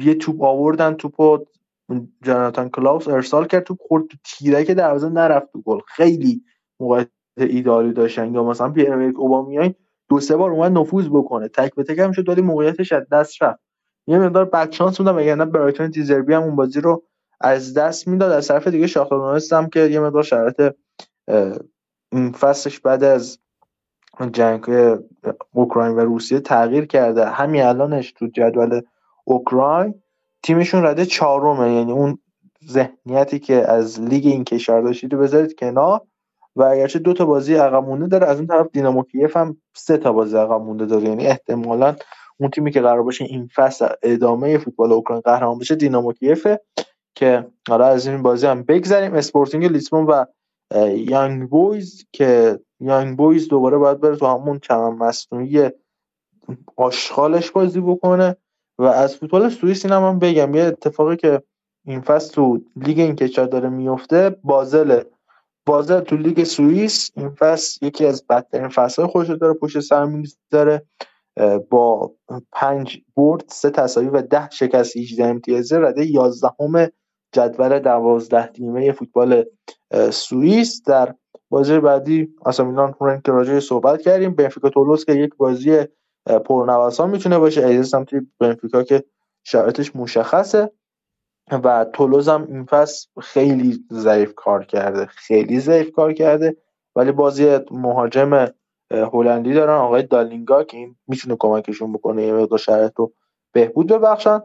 [0.00, 1.46] یه توپ آوردن توپ
[2.22, 5.78] جاناتان کلاوس ارسال کرد توپ خورد تو تیره که دروازه نرفت تو گل.
[5.86, 6.42] خیلی
[6.80, 8.34] موقعیت ایدالی داشتن.
[8.34, 9.74] یا مثلا پیر امریک اوبامیان
[10.08, 11.48] دو سه بار اومد نفوذ بکنه.
[11.48, 13.60] تک به تک هم شد ولی موقعیتش از دست رفت.
[14.06, 17.02] یه مقدار بک چانس بودم وگرنه برایتون دیزربی هم اون بازی رو
[17.40, 18.32] از دست می‌داد.
[18.32, 20.74] از طرف دیگه شاختار هم که یه مقدار شرایط
[22.40, 23.38] فصلش بعد از
[24.32, 24.66] جنگ
[25.52, 27.26] اوکراین و روسیه تغییر کرده.
[27.26, 28.80] همین الانش تو جدول
[29.24, 29.94] اوکراین
[30.42, 31.74] تیمشون رده چهارمه.
[31.74, 32.18] یعنی اون
[32.68, 36.00] ذهنیتی که از لیگ این کشور داشتید بذارید کنار.
[36.56, 39.96] و اگرچه دو تا بازی عقب مونده داره از اون طرف دینامو کیف هم سه
[39.96, 41.08] تا بازی عقب مونده داره.
[41.08, 41.96] یعنی احتمالا
[42.40, 46.60] اون تیمی که قرار باشه این فصل ادامه فوتبال اوکراین قهرمان بشه دینامو کیفه
[47.14, 49.14] که حالا از این بازی هم بگذریم.
[49.14, 50.24] اسپورتینگ لیسبون و
[50.94, 55.70] یانگ بویز که یانگ بویز دوباره باید بره تو همون چمن مصنوعی
[56.76, 58.36] آشغالش بازی بکنه.
[58.78, 61.42] و از فوتبال سوئیس هم, بگم یه اتفاقی که
[61.84, 65.02] این فصل تو لیگ این کشور داره میفته بازل
[65.66, 70.82] بازل تو لیگ سوئیس این فصل یکی از بدترین فصلهای خودش داره پشت سر می‌ذاره
[71.70, 72.12] با
[72.52, 76.92] پنج برد سه تساوی و ده شکست 18 امتیازه رده 11
[77.32, 79.44] جدول دوازده تیمه فوتبال
[80.10, 80.82] سوئیس.
[80.82, 81.14] در
[81.50, 85.78] بازی بعدی اصلا میلان رنگ راجع صحبت کردیم بنفیکا تولوس که یک بازی
[86.44, 87.66] پرنوسان می‌تونه باشه.
[87.66, 88.08] ایزه سمت
[88.40, 89.04] بنفیکا که
[89.44, 90.70] شرایطش مشخصه.
[91.50, 95.06] و تولوز هم این فصل خیلی ضعیف کار کرده.
[95.06, 96.56] خیلی ضعیف کار کرده
[96.96, 98.48] ولی بازی مهاجم
[98.90, 99.74] هلندی دارن.
[99.78, 103.12] آقای دالینگا که این می‌تونه کمکشون بکنه یه مقدار شرایط رو
[103.52, 104.40] بهبود ببخشن.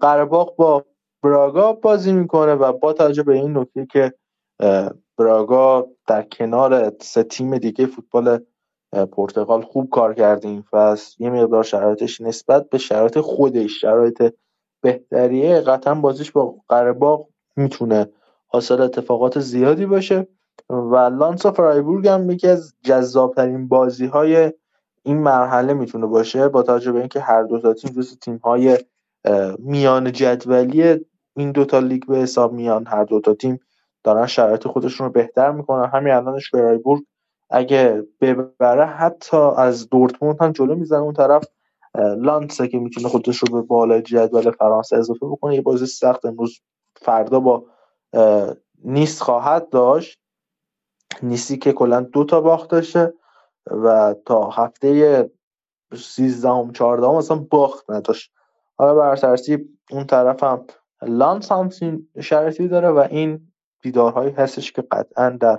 [0.00, 0.84] قرباق با
[1.22, 4.12] براگا بازی می‌کنه و با توجه به این نکته که
[5.18, 8.40] براگا در کنار سه تیم دیگه فوتبال
[9.12, 14.34] پرتغال خوب کار کرده این فصل یه مقدار شرایطش نسبت به شرایط خودش شرایط
[14.80, 18.08] بهتریه قطعا بازیش با قرباق می‌تونه
[18.46, 20.26] حاصل اتفاقات زیادی باشه.
[20.70, 24.52] و لانسا فرایبورگ هم یکی از جذابترین بازی های
[25.02, 28.78] این مرحله می‌تونه باشه با توجه به اینکه هر دو تا تیم جز تیم های
[29.58, 31.06] میان جدولی
[31.36, 32.86] این دوتا لیگ به حساب میان.
[32.86, 33.60] هر دوتا تیم
[34.04, 35.90] دارن شرایط خودشون رو بهتر می‌کنن.
[35.90, 37.02] همین الانش فرایبورگ
[37.50, 41.44] اگه ببره حتی از دورتموند هم جلو می‌زنه اون طرف.
[41.94, 45.54] لانسه که می‌تونه خودش رو به بالای جدول فرانسه اضافه بکنه.
[45.54, 46.60] یه بازی سخت امروز
[46.96, 47.64] فردا با
[48.84, 50.18] نیست خواهد داشت.
[51.22, 53.14] نیستی که کلا دو تا باخت داشته
[53.66, 55.30] و تا هفته
[55.94, 58.32] 13 ام 14 اصلا باخت نداشت.
[58.76, 59.36] حالا بر
[59.90, 60.66] اون طرف هم
[61.02, 63.52] لانس همچین شرطی داره و این
[63.82, 65.58] دیدارهایی هستش که قطعا در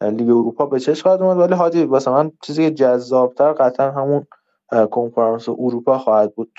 [0.00, 1.38] لیگ اروپا به چش خواهد اومد.
[1.38, 4.26] ولی هادی واسه من چیزی که جذابتر قطعا همون
[4.90, 6.52] کنفرانس اروپا خواهد بود.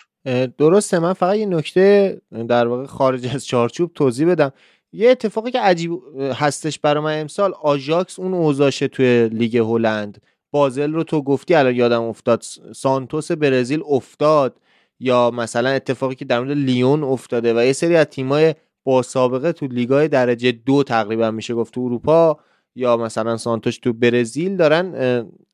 [0.58, 4.52] درسته من فقط یه نکته در واقع خارج از چارچوب توضیح بدم.
[4.94, 10.22] یه اتفاقی که عجیب هستش برای من امسال آژاکس اون اوزاشه توی لیگ هلند.
[10.52, 12.44] بازل رو تو گفتی الان یادم افتاد
[12.76, 14.56] سانتوس برزیل افتاد.
[15.00, 19.52] یا مثلا اتفاقی که در مورد لیون افتاده و یه سری از تیمای با سابقه
[19.52, 22.40] تو لیگای درجه دو تقریبا میشه گفت تو اروپا
[22.76, 24.96] یا مثلا سانتوش تو برزیل دارن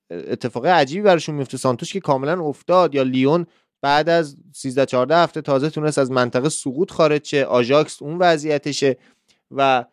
[0.10, 1.58] اتفاق عجیبی براشون میفته.
[1.58, 2.96] سانتوش که کاملا افتاد.
[2.96, 3.46] یا لیون
[3.82, 7.46] بعد از 13 14 هفته تازه تونست از منطقه سقوط خارج شه.
[7.46, 8.98] آژاکس اون وضعیتشه.
[9.52, 9.86] و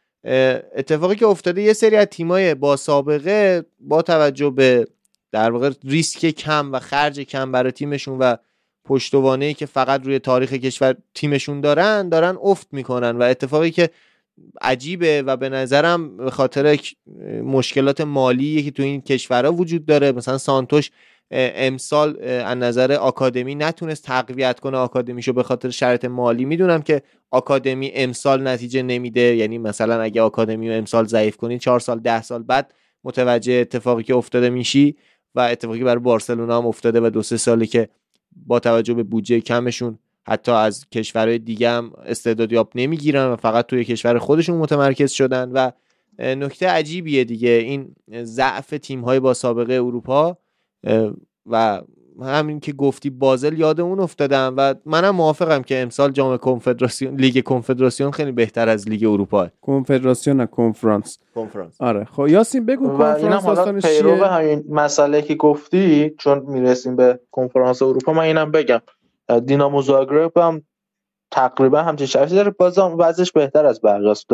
[0.74, 4.86] اتفاقی که افتاده یه سری از تیمای با سابقه با توجه به
[5.32, 8.36] در واقع ریسک کم و خرج کم برای تیمشون و
[8.84, 13.16] پشتوانه که فقط روی تاریخ کشور تیمشون دارن دارن افت می‌کنن.
[13.16, 13.90] و اتفاقی که
[14.60, 16.78] عجیبه و به نظرم به خاطر
[17.44, 20.12] مشکلات مالی که تو این کشورها وجود داره.
[20.12, 20.90] مثلا سانتوش
[21.35, 26.44] امسال از نظر آکادمی نتونست تقویت کنه آکادمیشو به خاطر شرط مالی.
[26.44, 29.36] می‌دونم که آکادمی امسال نتیجه نمیده.
[29.36, 32.74] یعنی مثلا اگه آکادمی رو امسال ضعیف کنی چهار سال ده سال بعد
[33.05, 34.97] متوجه اتفاقی که افتاده میشی
[35.35, 37.89] و اتفاقی برای بارسلونا هم افتاده و دو سه سالی که
[38.47, 43.84] با توجه به بودجه کمشون حتی از کشورهای دیگه هم استعدادیاب نمی‌گیرن و فقط توی
[43.84, 45.70] کشور خودشون متمرکز شدن و
[46.18, 47.50] نکته عجیبیه دیگه.
[47.50, 50.36] این ضعف تیم های با سابقه اروپا
[51.46, 51.80] و
[52.22, 57.44] همین که گفتی بازل یاد اون افتادم و منم موافقم که امسال جام کنفدراسیون لیگ
[57.44, 59.48] کنفدراسیون خیلی بهتر از لیگ اروپا.
[59.60, 61.18] کنفدراسیون نه کنفرانس.
[61.34, 61.80] کنفرانس.
[61.80, 62.04] آره.
[62.04, 68.12] خب یاسین بگو کنفرانس داستانش چیه؟ همین مسئله که گفتی چون می‌رسیم به کنفرانس اروپا
[68.12, 68.80] من اینم بگم.
[69.46, 70.62] دینامو زاگرب هم
[71.30, 72.50] تقریبا همچین شرطی داره.
[72.50, 74.26] بازم وضعش بهتر از بقیه است.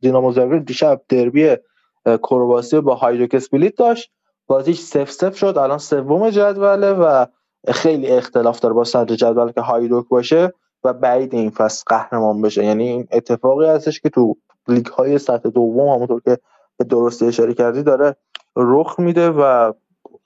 [0.00, 1.56] دینامو زاگرب دیشب دربی
[2.04, 4.10] کرواسی با هایدوک اسپلیت داشت.
[4.46, 5.58] بازیش سف سف شد.
[5.58, 7.26] الان سوم جدوله و
[7.68, 10.52] خیلی اختلاف داره با صدر جدول که هایدوک باشه
[10.84, 12.64] و بعید این فصل قهرمان بشه.
[12.64, 14.36] یعنی این اتفاقی هستش که تو
[14.68, 16.38] لیگ های سطح دوم همونطور که
[16.76, 18.16] به درستی اشاره کردی داره
[18.56, 19.72] رخ میده و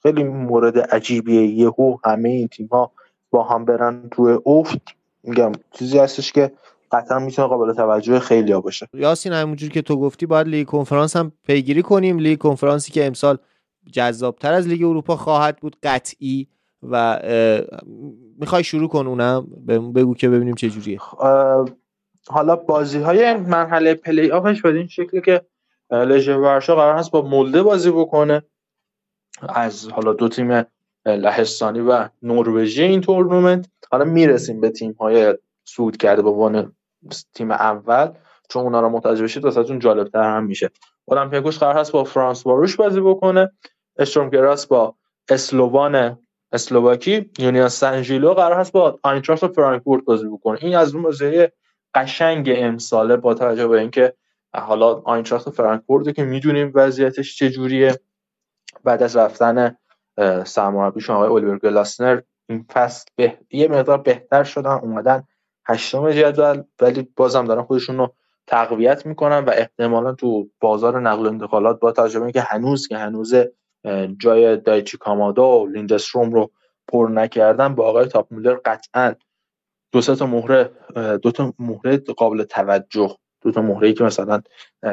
[0.02, 1.46] خیلی مورد عجیبیه.
[1.46, 2.92] یهو همه این تیم ها
[3.32, 4.80] با هم برن توی افت.
[5.22, 6.52] میگم چیزی هستش که
[6.92, 8.88] قطعا می‌تونه قابل توجه خیلی ها باشه.
[8.94, 12.18] یاسین همونجور که تو گفتی باید لیگ کنفرانس هم پیگیری کنیم.
[12.18, 13.38] لیگ کنفرانسی که امسال
[13.92, 16.48] جذابتر از لیگ اروپا خواهد بود قطعی.
[16.90, 17.20] و
[18.38, 19.46] می‌خوای شروع کن اونم.
[19.94, 20.98] بگو که ببینیم چه جوریه.
[22.28, 25.42] حالا بازی های مرحله پلی آفش به این شکلی که
[25.90, 28.42] لژه ورشا قرار هست با مولده بازی بکنه.
[29.48, 30.64] از حالا دو تیم
[31.06, 33.68] لهستانی و نروژی این تورنمنت.
[33.90, 36.72] حالا می‌رسیم به تیم های سود کرده به عنوان
[37.34, 38.12] تیم اول
[38.48, 40.70] چون اونا رو متوجه بشید واسهتون جالبتر هم میشه.
[41.10, 43.52] المپیاکوس قرار هست با فرانس واروش بازی بکنه.
[44.32, 44.94] گراس با
[45.28, 46.18] اسلووان
[46.52, 50.58] اسلوواکی یونیان سنجیلو قرار هست با آینتراخت فرانکفورت بازی بکنه.
[50.62, 51.46] این از اون بازی
[51.94, 54.14] قشنگ امساله با توجه به اینکه
[54.54, 58.00] حالا آینتراخت فرانکفورت که می‌دونیم وضعیتش چجوریه
[58.84, 59.76] بعد از رفتن
[60.44, 62.20] سرمربیشون آقای الیور گلاسنر.
[62.48, 63.38] این فصل به...
[63.50, 65.24] یه مقدار بهتر شدن اومدن
[65.66, 68.14] هشتم جدول ولی بازم دارن خودشون رو
[68.46, 73.34] تقویت می‌کنن و احتمالا تو بازار نقل و انتقالات با توجه که هنوز که هنوز
[74.18, 76.50] جای دایچی کامادا و لیندستروم رو
[76.88, 79.14] پر نکردن با آقای تاپ مولر قطعا
[79.92, 80.70] دو تا مهره
[81.22, 84.42] دو تا مهره قابل توجه دو تا مهره که مثلا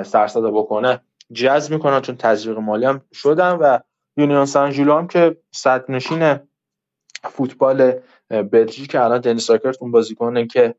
[0.05, 1.01] سروصدا بکنه
[1.33, 3.79] جذب می‌کنن چون تزریق مالی هم شدن و
[4.19, 6.39] یونیون سن ژیلو هم که صدرنشین
[7.23, 7.91] فوتبال
[8.29, 10.75] بلژیک الان دنیس اکرت اون بازیکنه که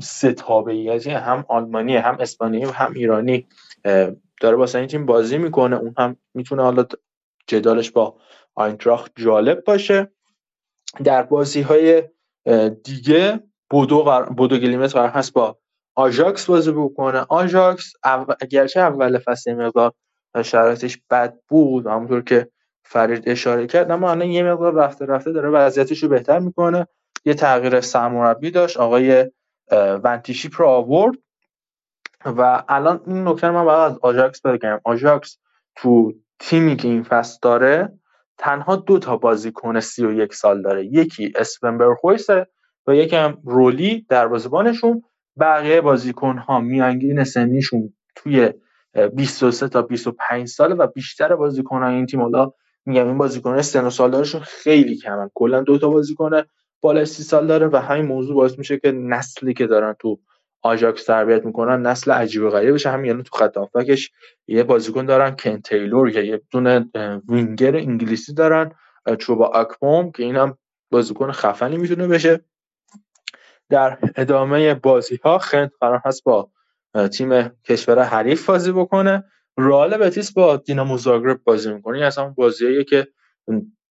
[0.00, 3.46] سه تابعیتی هم آلمانی هم اسپانیایی و هم ایرانی
[4.40, 5.76] داره واسه این تیم بازی می‌کنه.
[5.76, 6.84] اون هم می‌تونه حالا
[7.46, 8.16] جدالش با
[8.54, 10.10] آینتراخت جالب باشه.
[11.04, 12.02] در بازی های
[12.84, 13.40] دیگه
[13.70, 14.22] بودو, غر...
[14.22, 15.58] بودو گلیمت قرار هست با
[15.94, 17.26] آژاکس بازی بکنه.
[17.28, 17.92] آژاکس
[18.40, 19.92] اگرچه اول فصل مقدار
[20.42, 22.48] شرایطش بد بود همونطور که
[22.84, 26.86] فرید اشاره کرد اما الان یه مقدار رفته رفته داره وضعیتش رو بهتر می‌کنه.
[27.24, 29.30] یه تغییر سرمربی داشت آقای
[29.72, 31.14] ونتیشی رو آورد
[32.24, 34.80] و الان این نکته من باید از آژاکس بگم.
[34.84, 35.38] آژاکس
[35.76, 37.92] تو تیمی که این فصل داره
[38.38, 40.86] تنها دو تا بازیکن 31 سال داره.
[40.86, 42.46] یکی اسپن برخویسه
[42.86, 45.02] و یکی هم رولی بازیبانشون
[45.40, 48.52] بقیه بازیکن ها میانگین سنیشون توی
[49.14, 52.52] 23 تا 25 ساله و بیشتر بازیکن ها این تیم حالا
[52.86, 55.30] میگم این بازیکن سن و سال دارشون خیلی کمن.
[55.34, 56.42] کلا دو تا بازیکن
[56.80, 60.18] بالای 30 سال داره و همین موضوع باعث میشه که نسلی که دارن تو
[60.62, 62.90] آژاکس تربیت می‌کنن نسل عجیب و غریب بشه.
[62.90, 63.56] همین یعنی تو خط
[64.46, 66.90] یه بازیکن دارن کن تیلور که یه دونه
[67.28, 68.72] وینگر انگلیسی دارن
[69.18, 70.58] چوبا اکبوم که اینم
[70.90, 72.40] بازیکن خفنی می‌تونه بشه.
[73.70, 76.50] در ادامه بازی ها خنت قرار هست با
[77.12, 79.24] تیم کشور حریف بازی بکنه.
[79.58, 81.96] رئال بتیس با دینامو زاگرب بازی می‌کنه.
[81.96, 83.08] این اصلا بازیه که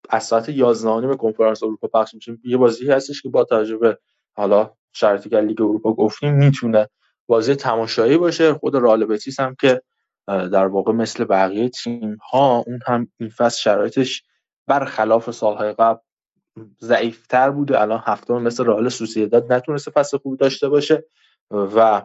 [0.09, 2.37] از ساعت 11 به کنفرانس اروپا پخش میشه.
[2.43, 3.97] یه بازی هستش که با تجربه
[4.35, 6.89] حالا شرطی که لیگ اروپا گفتیم می‌تونه
[7.27, 8.53] بازی تماشایی باشه.
[8.53, 9.81] خود رئال بتیس هم که
[10.27, 14.23] در واقع مثل بقیه تیم ها اون هم این فصل شرایطش
[14.67, 15.99] برخلاف سالهای قبل
[16.81, 17.81] ضعیفتر بوده.
[17.81, 21.05] الان هفتم مثل رئال سوسیداد نتونسته فصل خوب داشته باشه
[21.51, 22.01] و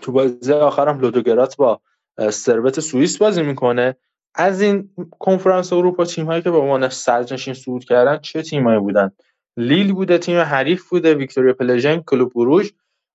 [0.00, 1.80] تو بازی آخرم لودوگرات با
[2.30, 3.96] سروت سوئیس بازی می‌کنه.
[4.34, 9.10] از این کنفرانس اروپا تیم هایی که به عنوان صدرنشین صعود کردن چه تیمایی بودن؟
[9.56, 12.70] لیل بوده تیم حریف بوده ویکتوریا پلژن کلوب بروژ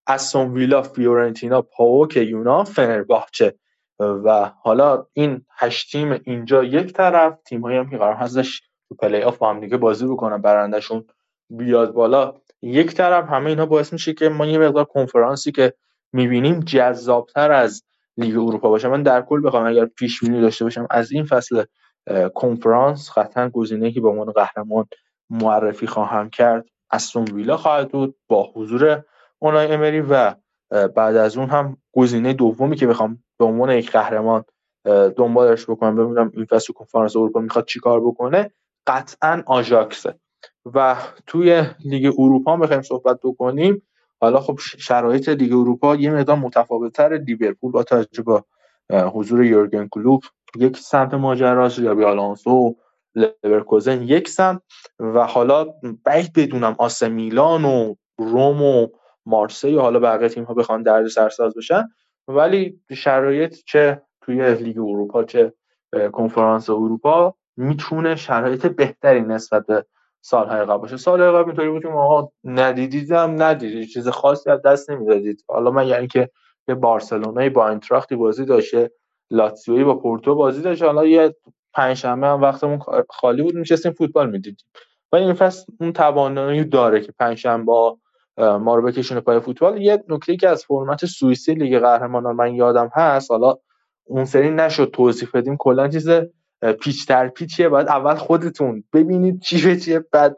[0.08, 3.56] استون ویلا فیورنتینا پاوک یونان فنرباخچه.
[4.00, 8.96] و حالا این هشت تیم اینجا یک طرف تیم هایی هم که قرار هستش تو
[8.96, 11.06] پلی آف با هم دیگه بازی بکنن برنده‌شون
[11.50, 12.34] بیاد بالا.
[12.62, 15.74] یک طرف همه اینها باعث میشه که ما یه مقدار کنفرانسی که
[16.14, 17.84] می‌بینیم جذابتر از
[18.18, 18.88] لیگ اروپا باشه.
[18.88, 21.64] من در کل بخوام اگر پیش بینی داشته باشم از این فصل
[22.34, 24.86] کنفرانس قطعا گزینه‌ای که به عنوان قهرمان
[25.30, 29.04] معرفی خواهم کرد استون ویلا خواهد بود با حضور
[29.40, 30.36] اونای امری و
[30.72, 34.44] بعد از اون هم گزینه دومی که بخوام به عنوان یک قهرمان
[35.18, 38.52] دنبالش بکنم ببینم این فصل کنفرانس اروپا می‌خواد چیکار بکنه.
[38.88, 40.20] قطعا آژاکسه.
[40.74, 40.96] و
[41.28, 43.82] توی لیگ اروپا بخوایم صحبت بکنیم.
[44.22, 48.44] حالا خب شرایط لیگ اروپا یه مقدار متفاوت‌تر لیورپول با توجه به
[49.14, 50.24] حضور یورگن کلوپ
[50.58, 52.76] یک سمت ماجراست ژابی آلونسو
[53.44, 54.62] لورکوزن یک سمت
[55.00, 55.66] و حالا
[56.06, 58.88] بعید بدونم آس میلان و روم و
[59.26, 61.84] مارسی و حالا بقیه تیم ها بخوان درد سرساز بشن.
[62.28, 65.54] ولی شرایط چه توی لیگ اروپا چه
[66.14, 69.86] کنفرانس اروپا می‌تونه شرایط بهتری نسبت به
[70.22, 70.98] سالهای قبل باشه.
[70.98, 75.44] سالهای قبل اینطوری بود که ما ندیدیدم ندیدید چیز خاصی از دست نمی‌دادید.
[75.48, 76.30] حالا من یعنی که
[76.68, 78.92] یه بارسلونای با اینتراختی بازی داشته
[79.32, 80.86] لاتزیوی با پورتو بازی داشته.
[80.86, 81.36] حالا یه
[81.74, 82.80] پنجشنبه هم وقتمون
[83.10, 84.66] خالی بود میشستیم فوتبال می‌دیدیم.
[85.12, 87.72] و این فصل اون توانایی داره که پنجشنبه
[88.38, 89.82] ما رو بکشونه پای فوتبال.
[89.82, 93.56] یه نکته که از فرمت سوئیسی لیگ قهرمانان من یادم هست حالا
[94.04, 96.10] اون سری نشد توضیح بدیم کلا چیز
[96.82, 100.38] پیچ در پیچیه باید اول خودتون ببینید چی به چیه بعد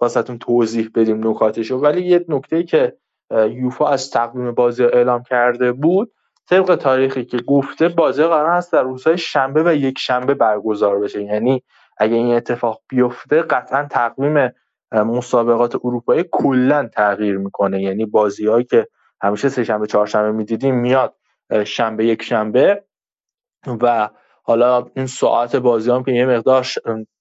[0.00, 1.76] واسهتون توضیح بدیم نکاتشو.
[1.76, 2.96] ولی یه نکته که
[3.30, 6.12] یوفا از تقویم بازی اعلام کرده بود
[6.48, 11.22] طبق تاریخی که گفته بازی قرار هست در روزهای شنبه و یک شنبه برگزار بشه.
[11.22, 11.62] یعنی
[11.98, 14.50] اگه این اتفاق بیفته قطعا تقویم
[14.92, 17.82] مسابقات اروپایی کلا تغییر می‌کنه.
[17.82, 18.86] یعنی بازیهایی که
[19.22, 21.14] همیشه سه شنبه چهارشنبه می‌دیدیم میاد
[21.64, 22.84] شنبه یک شنبه
[23.80, 24.08] و
[24.50, 26.66] حالا این ساعت بازی هم که یه مقدار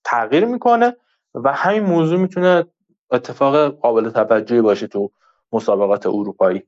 [0.03, 0.95] تغییر می‌کنه
[1.33, 2.65] و همین موضوع می‌تونه
[3.11, 5.11] اتفاق قابل توجهی باشه تو
[5.53, 6.63] مسابقات اروپایی.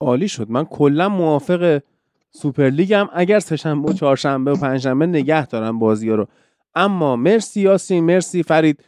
[0.00, 0.50] عالی شد.
[0.50, 1.82] من کلا موافق
[2.30, 6.26] سوپرلیگم اگر سهشنبه و چهارشنبه و پنجشنبه نگه دارم بازی رو.
[6.74, 8.84] اما مرسی یاسین مرسی فرید.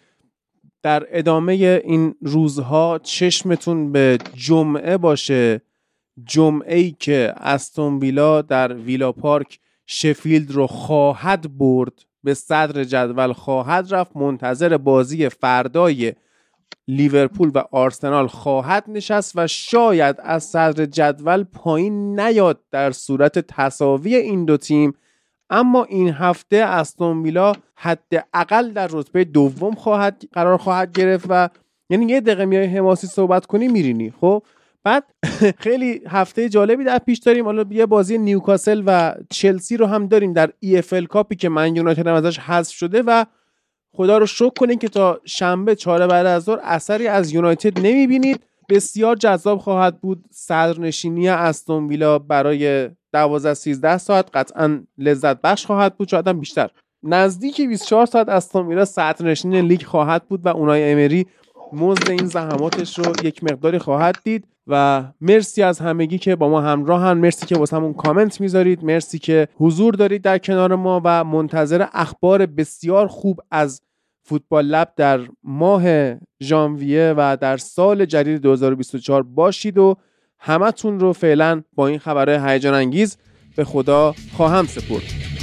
[0.83, 1.53] در ادامه
[1.85, 5.61] این روزها چشمتون به جمعه باشه.
[6.25, 9.59] جمعه ای که استون ویلا در ویلا پارک
[9.93, 11.93] شفیلد رو خواهد برد
[12.25, 16.13] به صدر جدول خواهد رفت منتظر بازی فردای
[16.89, 24.17] لیورپول و آرسنال خواهد نشست و شاید از صدر جدول پایین نیاد در صورت تصاوی
[24.17, 24.95] این دو تیم.
[25.51, 31.49] اما این هفته استون ویلا حداقل در رتبه دوم خواهد قرار خواهد گرفت و
[31.91, 34.43] یعنی یه دقیقه میای حماسی صحبت کنی میرینی خب؟
[34.85, 35.05] بعد
[35.65, 37.45] خیلی هفته جالبی در پیش داریم.
[37.45, 41.49] حالا یه بازی نیوکاسل و چلسی رو هم داریم در ای اف ال کاپی که
[41.49, 43.25] من یونایتد هم ازش حذف شده و
[43.93, 48.41] خدا رو شکر کنین که تا شنبه چهار بعد از ظهر اثری از یونایتد نمی‌بینید.
[48.69, 50.25] بسیار جذاب خواهد بود.
[50.31, 56.09] صدرنشینی استون ویلا برای 12 13 ساعت قطعا لذت بخش خواهد بود.
[56.09, 56.71] شاید بیشتر.
[57.03, 61.27] نزدیک 24 ساعت استون ویلا صدرنشین لیگ خواهد بود و اونای امری
[61.73, 64.45] مزد این زحماتش رو یک مقداری خواهد دید.
[64.67, 67.13] و مرسی از همگی که با ما همراهن.
[67.13, 68.85] مرسی که واسه همون کامنت می‌ذارید.
[68.85, 73.83] مرسی که حضور دارید در کنار ما و منتظر اخبار بسیار خوب از
[74.23, 79.97] فوتبال لب در ماه ژانویه و در سال جدید 2024 باشید و
[80.39, 83.17] همتون رو فعلا با این خبرهای هیجان انگیز
[83.57, 85.40] به خدا خواهم سپرد.